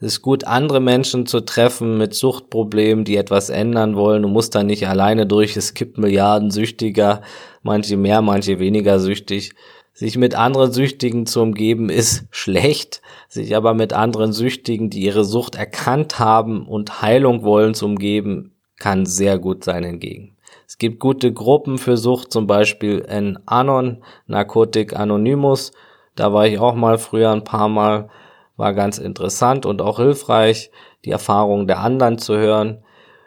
Es 0.00 0.06
ist 0.14 0.22
gut, 0.22 0.44
andere 0.44 0.80
Menschen 0.80 1.26
zu 1.26 1.40
treffen 1.40 1.98
mit 1.98 2.14
Suchtproblemen, 2.14 3.04
die 3.04 3.16
etwas 3.16 3.50
ändern 3.50 3.96
wollen. 3.96 4.22
Du 4.22 4.28
musst 4.28 4.54
da 4.54 4.62
nicht 4.62 4.86
alleine 4.86 5.26
durch. 5.26 5.56
Es 5.56 5.74
gibt 5.74 5.98
Milliarden 5.98 6.52
Süchtiger, 6.52 7.22
manche 7.62 7.96
mehr, 7.96 8.22
manche 8.22 8.60
weniger 8.60 9.00
süchtig. 9.00 9.54
Sich 9.98 10.16
mit 10.16 10.36
anderen 10.36 10.70
Süchtigen 10.70 11.26
zu 11.26 11.42
umgeben 11.42 11.88
ist 11.88 12.28
schlecht, 12.30 13.02
sich 13.26 13.56
aber 13.56 13.74
mit 13.74 13.92
anderen 13.92 14.32
Süchtigen, 14.32 14.90
die 14.90 15.00
ihre 15.00 15.24
Sucht 15.24 15.56
erkannt 15.56 16.20
haben 16.20 16.68
und 16.68 17.02
Heilung 17.02 17.42
wollen, 17.42 17.74
zu 17.74 17.86
umgeben, 17.86 18.52
kann 18.78 19.06
sehr 19.06 19.40
gut 19.40 19.64
sein 19.64 19.82
hingegen. 19.82 20.36
Es 20.68 20.78
gibt 20.78 21.00
gute 21.00 21.32
Gruppen 21.32 21.78
für 21.78 21.96
Sucht, 21.96 22.30
zum 22.30 22.46
Beispiel 22.46 23.00
in 23.00 23.40
Anon, 23.46 24.04
Narcotic 24.28 24.94
Anonymous. 24.94 25.72
Da 26.14 26.32
war 26.32 26.46
ich 26.46 26.60
auch 26.60 26.76
mal 26.76 26.98
früher 26.98 27.32
ein 27.32 27.42
paar 27.42 27.68
Mal, 27.68 28.08
war 28.56 28.74
ganz 28.74 28.98
interessant 28.98 29.66
und 29.66 29.82
auch 29.82 29.96
hilfreich, 29.96 30.70
die 31.04 31.10
Erfahrungen 31.10 31.66
der 31.66 31.80
anderen 31.80 32.18
zu 32.18 32.36
hören. 32.36 32.84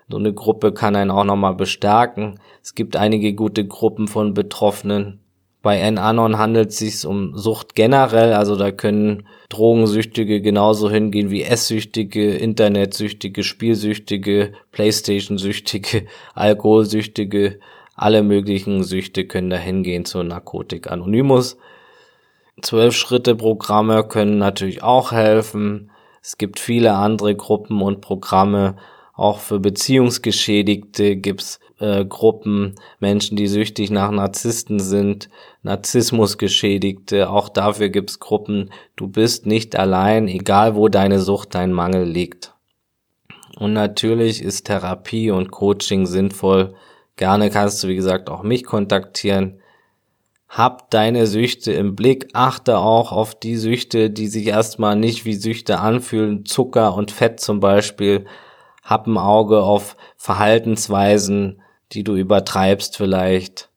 So 0.08 0.16
eine 0.16 0.34
Gruppe 0.34 0.72
kann 0.72 0.96
einen 0.96 1.12
auch 1.12 1.26
nochmal 1.26 1.56
bestärken. 1.56 2.40
Es 2.64 2.76
gibt 2.76 2.96
einige 2.96 3.34
gute 3.34 3.68
Gruppen 3.68 4.08
von 4.08 4.34
Betroffenen, 4.34 5.22
Bei 5.62 5.78
N-Anon 5.78 6.39
handelt 6.39 6.70
es 6.70 6.80
sich 6.80 7.05
um 7.05 7.38
Sucht 7.38 7.76
generell, 7.76 8.34
also 8.34 8.55
da 8.55 8.72
können 8.72 9.28
Drogensüchtige 9.49 10.41
genauso 10.41 10.89
hingehen 10.89 11.30
wie 11.30 11.43
Esssüchtige, 11.43 12.36
Internetsüchtige, 12.36 13.43
Spielsüchtige, 13.43 14.53
Playstation-Süchtige, 14.72 16.07
Alkoholsüchtige, 16.34 17.59
alle 17.95 18.24
möglichen 18.24 18.84
Süchte 18.84 19.26
können 19.28 19.51
da 19.51 19.57
hingehen 19.57 20.05
zu 20.05 20.24
Narkotik 20.24 20.89
Anonymous. 20.89 21.57
Zwölf-Schritte-Programme 22.62 24.03
können 24.07 24.39
natürlich 24.39 24.82
auch 24.82 25.12
helfen. 25.12 25.91
Es 26.24 26.38
gibt 26.38 26.59
viele 26.59 26.93
andere 26.93 27.36
Gruppen 27.36 27.82
und 27.82 28.01
Programme. 28.01 28.78
Auch 29.14 29.39
für 29.39 29.59
Beziehungsgeschädigte 29.59 31.18
gibt's 31.18 31.59
äh, 31.82 32.06
Gruppen, 32.06 32.76
Menschen, 33.00 33.36
die 33.36 33.48
süchtig 33.48 33.92
nach 33.92 34.12
Narzissten 34.12 34.80
sind, 34.80 35.30
Narzissmusgeschädigte, 35.64 37.30
auch 37.30 37.50
dafür 37.50 37.90
gibt's 37.90 38.20
Gruppen. 38.20 38.72
Du 38.96 39.08
bist 39.08 39.46
nicht 39.46 39.76
allein, 39.76 40.28
egal 40.28 40.76
wo 40.76 40.88
deine 40.88 41.20
Sucht, 41.20 41.56
dein 41.56 41.74
Mangel 41.74 42.04
liegt. 42.06 42.54
Und 43.58 43.74
natürlich 43.74 44.42
ist 44.42 44.68
Therapie 44.68 45.32
und 45.32 45.52
Coaching 45.52 46.06
sinnvoll. 46.06 46.74
Gerne 47.16 47.50
kannst 47.50 47.84
du, 47.84 47.88
wie 47.88 47.96
gesagt, 47.96 48.30
auch 48.30 48.44
mich 48.44 48.64
kontaktieren. 48.64 49.60
Hab 50.48 50.90
deine 50.90 51.28
Süchte 51.28 51.72
im 51.72 51.96
Blick, 51.96 52.30
achte 52.34 52.78
auch 52.78 53.12
auf 53.12 53.36
die 53.36 53.56
Süchte, 53.56 54.10
die 54.10 54.28
sich 54.28 54.48
erstmal 54.48 54.96
nicht 54.96 55.24
wie 55.26 55.36
Süchte 55.36 55.80
anfühlen, 55.80 56.46
Zucker 56.46 56.96
und 56.96 57.12
Fett 57.12 57.40
zum 57.40 57.60
Beispiel. 57.60 58.26
Hab 58.84 59.08
ein 59.08 59.18
Auge 59.18 59.62
auf 59.62 59.96
Verhaltensweisen, 60.18 61.62
die 61.94 62.04
du 62.04 62.16
übertreibst 62.16 62.98
vielleicht. 62.98 63.70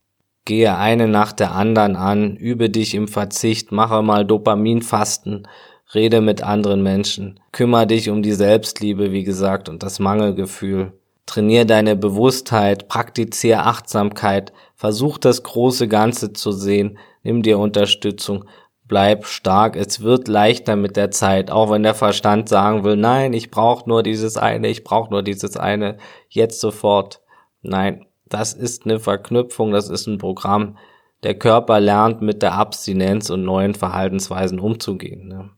Gehe 0.44 0.76
eine 0.76 1.08
nach 1.08 1.32
der 1.32 1.52
anderen 1.52 1.96
an, 1.96 2.36
übe 2.36 2.68
dich 2.68 2.94
im 2.94 3.08
Verzicht, 3.08 3.72
mache 3.72 4.02
mal 4.02 4.26
Dopaminfasten, 4.26 5.48
rede 5.94 6.20
mit 6.20 6.42
anderen 6.42 6.82
Menschen, 6.82 7.40
kümmere 7.52 7.86
dich 7.86 8.10
um 8.10 8.22
die 8.22 8.32
Selbstliebe, 8.32 9.10
wie 9.12 9.24
gesagt, 9.24 9.68
und 9.68 9.82
das 9.82 9.98
Mangelgefühl. 10.00 10.92
Trainier 11.26 11.64
deine 11.64 11.96
Bewusstheit, 11.96 12.88
praktiziere 12.88 13.60
Achtsamkeit, 13.60 14.52
versuch 14.76 15.16
das 15.16 15.42
große 15.42 15.88
Ganze 15.88 16.34
zu 16.34 16.52
sehen, 16.52 16.98
nimm 17.22 17.42
dir 17.42 17.58
Unterstützung, 17.58 18.44
bleib 18.86 19.24
stark, 19.24 19.76
es 19.76 20.02
wird 20.02 20.28
leichter 20.28 20.76
mit 20.76 20.96
der 20.96 21.10
Zeit, 21.10 21.50
auch 21.50 21.70
wenn 21.70 21.82
der 21.82 21.94
Verstand 21.94 22.50
sagen 22.50 22.84
will, 22.84 22.96
nein, 22.96 23.32
ich 23.32 23.50
brauche 23.50 23.88
nur 23.88 24.02
dieses 24.02 24.36
eine, 24.36 24.68
ich 24.68 24.84
brauche 24.84 25.10
nur 25.10 25.22
dieses 25.22 25.56
eine, 25.56 25.96
jetzt 26.28 26.60
sofort. 26.60 27.20
Nein, 27.64 28.06
das 28.28 28.52
ist 28.52 28.84
eine 28.84 29.00
Verknüpfung, 29.00 29.72
das 29.72 29.88
ist 29.88 30.06
ein 30.06 30.18
Programm. 30.18 30.76
Der 31.22 31.34
Körper 31.34 31.80
lernt 31.80 32.20
mit 32.20 32.42
der 32.42 32.54
Abstinenz 32.54 33.30
und 33.30 33.44
neuen 33.44 33.74
Verhaltensweisen 33.74 34.60
umzugehen. 34.60 35.28
Ne? 35.28 35.50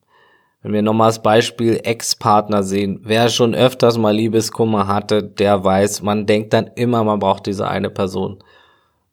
Wenn 0.63 0.73
wir 0.73 0.83
nochmal 0.83 1.09
das 1.09 1.23
Beispiel 1.23 1.81
Ex-Partner 1.83 2.63
sehen, 2.63 3.01
wer 3.03 3.29
schon 3.29 3.55
öfters 3.55 3.99
mal 3.99 4.15
Liebeskummer 4.15 4.87
hatte, 4.87 5.23
der 5.23 5.63
weiß, 5.63 6.03
man 6.03 6.27
denkt 6.27 6.53
dann 6.53 6.71
immer, 6.75 7.05
man 7.05 7.19
braucht 7.19 7.47
diese 7.47 7.69
eine 7.69 7.91
Person. 7.91 8.43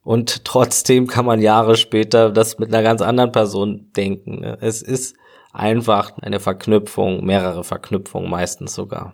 Und 0.04 0.46
trotzdem 0.46 1.08
kann 1.08 1.26
man 1.26 1.42
Jahre 1.42 1.76
später 1.76 2.32
das 2.32 2.60
mit 2.60 2.74
einer 2.74 2.84
ganz 2.84 3.02
anderen 3.02 3.32
Person 3.32 3.92
denken. 3.96 4.42
Ne? 4.42 4.58
Es 4.62 4.82
ist 4.82 5.16
einfach 5.52 6.12
eine 6.22 6.40
Verknüpfung, 6.40 7.26
mehrere 7.26 7.64
Verknüpfungen 7.64 8.30
meistens 8.30 8.74
sogar. 8.76 9.14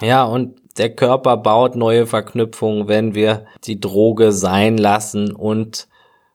Ja, 0.00 0.24
und 0.24 0.60
der 0.76 0.94
Körper 0.94 1.36
baut 1.36 1.76
neue 1.76 2.06
Verknüpfungen, 2.06 2.88
wenn 2.88 3.14
wir 3.14 3.46
die 3.64 3.80
Droge 3.80 4.32
sein 4.32 4.76
lassen 4.76 5.32
und 5.32 5.88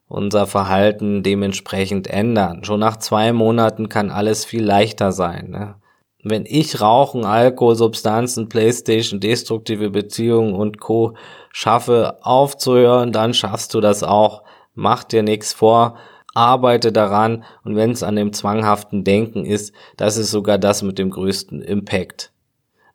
unser 0.08 0.46
Verhalten 0.46 1.22
dementsprechend 1.22 2.08
ändern. 2.08 2.64
Schon 2.64 2.80
nach 2.80 2.96
zwei 2.96 3.32
Monaten 3.32 3.88
kann 3.88 4.10
alles 4.10 4.44
viel 4.44 4.64
leichter 4.64 5.12
sein. 5.12 5.50
Ne? 5.50 5.76
Wenn 6.22 6.44
ich 6.46 6.80
Rauchen, 6.80 7.24
Alkohol, 7.24 7.76
Substanzen, 7.76 8.48
Playstation, 8.48 9.20
destruktive 9.20 9.90
Beziehungen 9.90 10.54
und 10.54 10.80
Co. 10.80 11.14
schaffe 11.52 12.18
aufzuhören, 12.22 13.12
dann 13.12 13.34
schaffst 13.34 13.72
du 13.74 13.80
das 13.80 14.02
auch. 14.02 14.42
Mach 14.74 15.04
dir 15.04 15.22
nichts 15.22 15.52
vor, 15.52 15.96
arbeite 16.34 16.92
daran 16.92 17.44
und 17.64 17.76
wenn 17.76 17.90
es 17.90 18.02
an 18.02 18.16
dem 18.16 18.32
zwanghaften 18.32 19.04
Denken 19.04 19.44
ist, 19.44 19.72
das 19.96 20.16
ist 20.16 20.30
sogar 20.30 20.58
das 20.58 20.82
mit 20.82 20.98
dem 20.98 21.10
größten 21.10 21.62
Impact. 21.62 22.32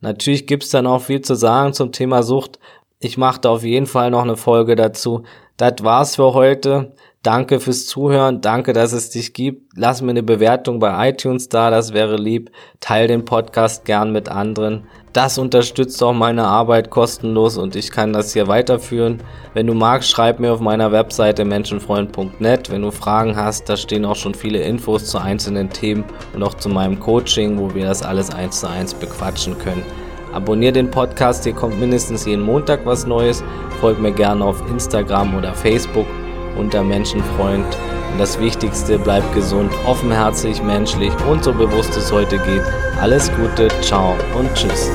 Natürlich 0.01 0.47
gibt's 0.47 0.69
dann 0.69 0.87
auch 0.87 1.01
viel 1.01 1.21
zu 1.21 1.35
sagen 1.35 1.73
zum 1.73 1.91
Thema 1.91 2.23
Sucht. 2.23 2.59
Ich 2.99 3.17
mache 3.17 3.41
da 3.41 3.49
auf 3.49 3.63
jeden 3.63 3.85
Fall 3.85 4.11
noch 4.11 4.23
eine 4.23 4.37
Folge 4.37 4.75
dazu. 4.75 5.23
Das 5.57 5.75
war's 5.81 6.15
für 6.15 6.33
heute. 6.33 6.93
Danke 7.23 7.59
fürs 7.59 7.87
Zuhören. 7.87 8.41
Danke, 8.41 8.73
dass 8.73 8.93
es 8.93 9.09
dich 9.09 9.33
gibt. 9.33 9.71
Lass 9.75 10.01
mir 10.01 10.11
eine 10.11 10.21
Bewertung 10.23 10.79
bei 10.79 11.09
iTunes 11.09 11.49
da. 11.49 11.71
Das 11.71 11.93
wäre 11.93 12.17
lieb. 12.17 12.51
Teil 12.79 13.07
den 13.07 13.25
Podcast 13.25 13.85
gern 13.85 14.11
mit 14.11 14.29
anderen. 14.29 14.87
Das 15.15 15.37
unterstützt 15.37 16.03
auch 16.03 16.11
meine 16.11 16.43
Arbeit 16.43 16.89
kostenlos 16.89 17.57
und 17.57 17.77
ich 17.77 17.89
kann 17.89 18.11
das 18.11 18.33
hier 18.33 18.49
weiterführen. 18.49 19.23
Wenn 19.53 19.65
du 19.65 19.73
magst, 19.73 20.09
schreib 20.09 20.41
mir 20.41 20.51
auf 20.51 20.59
meiner 20.59 20.91
Webseite 20.91 21.45
menschenfreund.net. 21.45 22.69
Wenn 22.69 22.81
du 22.81 22.91
Fragen 22.91 23.37
hast, 23.37 23.69
da 23.69 23.77
stehen 23.77 24.03
auch 24.03 24.17
schon 24.17 24.35
viele 24.35 24.59
Infos 24.59 25.05
zu 25.05 25.17
einzelnen 25.17 25.69
Themen 25.69 26.03
und 26.33 26.43
auch 26.43 26.55
zu 26.55 26.67
meinem 26.67 26.99
Coaching, 26.99 27.57
wo 27.57 27.73
wir 27.73 27.85
das 27.85 28.03
alles 28.03 28.29
eins 28.29 28.59
zu 28.59 28.67
eins 28.67 28.93
bequatschen 28.93 29.57
können. 29.57 29.85
Abonnier 30.33 30.73
den 30.73 30.91
Podcast, 30.91 31.45
hier 31.45 31.53
kommt 31.53 31.79
mindestens 31.79 32.25
jeden 32.25 32.43
Montag 32.43 32.85
was 32.85 33.07
Neues. 33.07 33.41
Folg 33.79 33.97
mir 34.01 34.11
gerne 34.11 34.43
auf 34.43 34.61
Instagram 34.69 35.37
oder 35.37 35.53
Facebook 35.53 36.07
unter 36.55 36.83
Menschenfreund. 36.83 37.65
Und 38.11 38.19
das 38.19 38.39
Wichtigste, 38.39 38.97
bleibt 38.97 39.33
gesund, 39.33 39.71
offenherzig, 39.85 40.61
menschlich 40.63 41.13
und 41.29 41.43
so 41.43 41.53
bewusst 41.53 41.95
es 41.97 42.11
heute 42.11 42.37
geht. 42.39 42.63
Alles 42.99 43.31
Gute, 43.35 43.67
ciao 43.81 44.15
und 44.37 44.53
tschüss. 44.53 44.89